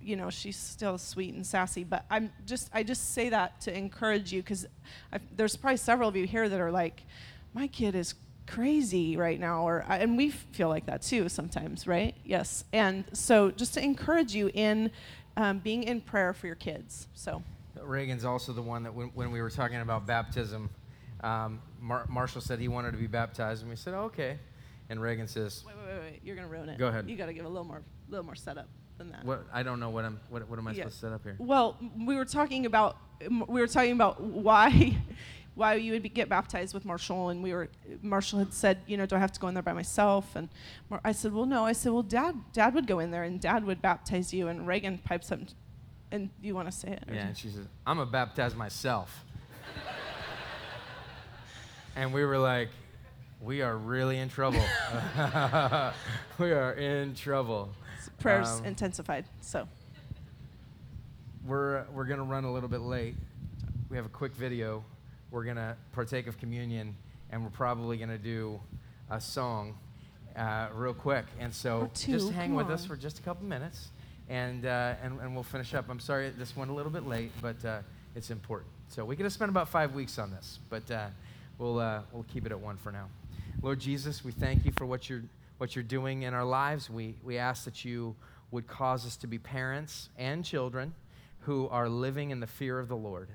you 0.00 0.16
know, 0.16 0.30
she's 0.30 0.56
still 0.56 0.96
sweet 0.98 1.34
and 1.34 1.46
sassy. 1.46 1.84
But 1.84 2.04
I'm 2.10 2.32
just, 2.46 2.70
I 2.72 2.82
just 2.82 3.14
say 3.14 3.28
that 3.28 3.60
to 3.62 3.76
encourage 3.76 4.32
you 4.32 4.42
because 4.42 4.66
there's 5.36 5.56
probably 5.56 5.76
several 5.76 6.08
of 6.08 6.16
you 6.16 6.26
here 6.26 6.48
that 6.48 6.60
are 6.60 6.72
like, 6.72 7.02
my 7.52 7.66
kid 7.66 7.94
is 7.94 8.14
crazy 8.50 9.16
right 9.16 9.38
now 9.38 9.66
or 9.66 9.84
and 9.88 10.16
we 10.16 10.30
feel 10.30 10.68
like 10.68 10.86
that 10.86 11.02
too 11.02 11.28
sometimes 11.28 11.86
right? 11.86 12.16
Yes. 12.24 12.64
And 12.72 13.04
so 13.12 13.50
just 13.50 13.74
to 13.74 13.82
encourage 13.82 14.34
you 14.34 14.50
in 14.52 14.90
um, 15.36 15.60
being 15.60 15.84
in 15.84 16.00
prayer 16.00 16.32
for 16.32 16.46
your 16.46 16.56
kids 16.56 17.06
so. 17.14 17.42
Reagan's 17.80 18.24
also 18.24 18.52
the 18.52 18.60
one 18.62 18.82
that 18.82 18.92
when, 18.92 19.08
when 19.14 19.30
we 19.30 19.40
were 19.40 19.50
talking 19.50 19.80
about 19.80 20.06
baptism 20.06 20.68
um, 21.22 21.60
Mar- 21.80 22.06
marshall 22.08 22.40
said 22.40 22.58
he 22.58 22.68
wanted 22.68 22.92
to 22.92 22.98
be 22.98 23.06
baptized 23.06 23.62
and 23.62 23.70
we 23.70 23.76
said 23.76 23.94
oh, 23.94 24.04
okay. 24.04 24.38
And 24.88 25.00
reagan 25.00 25.28
says 25.28 25.62
wait 25.64 25.76
wait 25.76 25.94
wait, 25.94 26.12
wait. 26.12 26.20
you're 26.24 26.36
going 26.36 26.48
to 26.48 26.52
ruin 26.52 26.68
it. 26.68 26.78
Go 26.78 26.88
ahead. 26.88 27.08
You 27.08 27.16
got 27.16 27.26
to 27.26 27.32
give 27.32 27.44
a 27.44 27.48
little 27.48 27.64
more 27.64 27.82
little 28.08 28.24
more 28.26 28.34
setup 28.34 28.68
than 28.98 29.12
that. 29.12 29.24
What 29.24 29.46
i 29.52 29.62
don't 29.62 29.78
know 29.78 29.90
what 29.90 30.04
i'm 30.04 30.20
what, 30.28 30.48
what 30.48 30.58
am 30.58 30.66
i 30.66 30.72
yeah. 30.72 30.78
supposed 30.78 30.96
to 30.96 31.00
set 31.00 31.12
up 31.12 31.22
here. 31.22 31.36
Well 31.38 31.78
we 32.04 32.16
were 32.16 32.24
talking 32.24 32.66
about 32.66 32.96
we 33.28 33.60
were 33.60 33.68
talking 33.68 33.92
about 33.92 34.20
why 34.20 34.96
why 35.54 35.74
you 35.74 35.92
would 35.92 36.02
be, 36.02 36.08
get 36.08 36.28
baptized 36.28 36.74
with 36.74 36.84
Marshall, 36.84 37.28
and 37.28 37.42
we 37.42 37.52
were 37.52 37.68
Marshall 38.02 38.38
had 38.38 38.52
said, 38.52 38.78
you 38.86 38.96
know, 38.96 39.06
do 39.06 39.16
I 39.16 39.18
have 39.18 39.32
to 39.32 39.40
go 39.40 39.48
in 39.48 39.54
there 39.54 39.62
by 39.62 39.72
myself? 39.72 40.34
And 40.34 40.48
I 41.04 41.12
said, 41.12 41.32
well, 41.32 41.46
no. 41.46 41.64
I 41.64 41.72
said, 41.72 41.92
well, 41.92 42.02
Dad, 42.02 42.36
Dad 42.52 42.74
would 42.74 42.86
go 42.86 42.98
in 42.98 43.10
there, 43.10 43.24
and 43.24 43.40
Dad 43.40 43.64
would 43.64 43.82
baptize 43.82 44.32
you. 44.32 44.48
And 44.48 44.66
Reagan 44.66 44.98
pipes 44.98 45.32
up, 45.32 45.40
and 46.12 46.30
you 46.40 46.54
want 46.54 46.70
to 46.70 46.72
say 46.72 46.92
it? 46.92 47.04
Yeah, 47.08 47.28
and 47.28 47.36
she 47.36 47.48
said, 47.48 47.66
I'm 47.86 47.98
gonna 47.98 48.10
baptize 48.10 48.54
myself. 48.54 49.24
and 51.96 52.12
we 52.12 52.24
were 52.24 52.38
like, 52.38 52.68
we 53.40 53.62
are 53.62 53.76
really 53.76 54.18
in 54.18 54.28
trouble. 54.28 54.60
we 56.38 56.52
are 56.52 56.74
in 56.74 57.14
trouble. 57.14 57.70
Prayers 58.18 58.60
um, 58.60 58.66
intensified. 58.66 59.24
So 59.40 59.66
we're 61.44 61.84
we're 61.92 62.04
gonna 62.04 62.24
run 62.24 62.44
a 62.44 62.52
little 62.52 62.68
bit 62.68 62.80
late. 62.80 63.16
We 63.88 63.96
have 63.96 64.06
a 64.06 64.10
quick 64.10 64.34
video 64.34 64.84
we're 65.30 65.44
going 65.44 65.56
to 65.56 65.76
partake 65.92 66.26
of 66.26 66.38
communion, 66.38 66.96
and 67.30 67.42
we're 67.42 67.50
probably 67.50 67.96
going 67.96 68.10
to 68.10 68.18
do 68.18 68.60
a 69.10 69.20
song 69.20 69.78
uh, 70.36 70.68
real 70.74 70.94
quick. 70.94 71.24
And 71.38 71.52
so 71.54 71.90
just 71.94 72.32
hang 72.32 72.54
with 72.54 72.66
on. 72.66 72.72
us 72.72 72.84
for 72.84 72.96
just 72.96 73.18
a 73.18 73.22
couple 73.22 73.46
minutes, 73.46 73.90
and, 74.28 74.66
uh, 74.66 74.94
and, 75.02 75.20
and 75.20 75.34
we'll 75.34 75.42
finish 75.42 75.74
up. 75.74 75.86
I'm 75.88 76.00
sorry 76.00 76.30
this 76.30 76.56
went 76.56 76.70
a 76.70 76.74
little 76.74 76.92
bit 76.92 77.06
late, 77.06 77.30
but 77.40 77.64
uh, 77.64 77.80
it's 78.14 78.30
important. 78.30 78.70
So 78.88 79.04
we're 79.04 79.14
going 79.14 79.24
to 79.24 79.30
spend 79.30 79.50
about 79.50 79.68
five 79.68 79.94
weeks 79.94 80.18
on 80.18 80.30
this, 80.30 80.58
but 80.68 80.90
uh, 80.90 81.06
we'll, 81.58 81.78
uh, 81.78 82.00
we'll 82.12 82.24
keep 82.24 82.46
it 82.46 82.52
at 82.52 82.60
one 82.60 82.76
for 82.76 82.90
now. 82.90 83.06
Lord 83.62 83.78
Jesus, 83.78 84.24
we 84.24 84.32
thank 84.32 84.64
you 84.64 84.72
for 84.72 84.86
what 84.86 85.08
you're, 85.08 85.22
what 85.58 85.76
you're 85.76 85.82
doing 85.84 86.22
in 86.22 86.34
our 86.34 86.44
lives. 86.44 86.90
We, 86.90 87.14
we 87.22 87.38
ask 87.38 87.64
that 87.64 87.84
you 87.84 88.16
would 88.50 88.66
cause 88.66 89.06
us 89.06 89.16
to 89.18 89.26
be 89.26 89.38
parents 89.38 90.08
and 90.18 90.44
children 90.44 90.94
who 91.40 91.68
are 91.68 91.88
living 91.88 92.30
in 92.30 92.40
the 92.40 92.46
fear 92.46 92.78
of 92.78 92.88
the 92.88 92.96
Lord. 92.96 93.28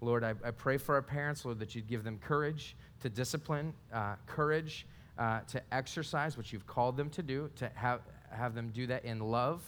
Lord, 0.00 0.24
I, 0.24 0.34
I 0.44 0.50
pray 0.50 0.76
for 0.76 0.94
our 0.94 1.02
parents, 1.02 1.44
Lord, 1.44 1.58
that 1.58 1.74
you'd 1.74 1.88
give 1.88 2.04
them 2.04 2.18
courage 2.18 2.76
to 3.00 3.08
discipline, 3.08 3.72
uh, 3.92 4.14
courage 4.26 4.86
uh, 5.18 5.40
to 5.48 5.62
exercise 5.72 6.36
what 6.36 6.52
you've 6.52 6.66
called 6.66 6.96
them 6.96 7.08
to 7.10 7.22
do, 7.22 7.50
to 7.56 7.70
have, 7.74 8.00
have 8.30 8.54
them 8.54 8.70
do 8.74 8.86
that 8.86 9.04
in 9.04 9.20
love 9.20 9.62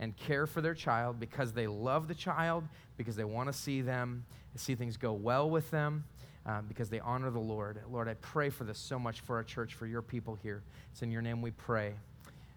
and 0.00 0.16
care 0.16 0.46
for 0.46 0.60
their 0.60 0.74
child 0.74 1.20
because 1.20 1.52
they 1.52 1.66
love 1.66 2.08
the 2.08 2.14
child, 2.14 2.64
because 2.96 3.14
they 3.14 3.24
want 3.24 3.48
to 3.48 3.52
see 3.52 3.80
them, 3.80 4.24
see 4.56 4.74
things 4.74 4.96
go 4.96 5.12
well 5.12 5.48
with 5.48 5.70
them, 5.70 6.04
uh, 6.46 6.62
because 6.62 6.88
they 6.88 7.00
honor 7.00 7.30
the 7.30 7.38
Lord. 7.38 7.80
Lord, 7.90 8.08
I 8.08 8.14
pray 8.14 8.50
for 8.50 8.64
this 8.64 8.78
so 8.78 8.98
much 8.98 9.20
for 9.20 9.36
our 9.36 9.44
church, 9.44 9.74
for 9.74 9.86
your 9.86 10.02
people 10.02 10.36
here. 10.42 10.62
It's 10.90 11.02
in 11.02 11.10
your 11.10 11.22
name 11.22 11.42
we 11.42 11.50
pray. 11.52 11.94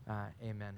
Uh, 0.10 0.26
amen. 0.42 0.74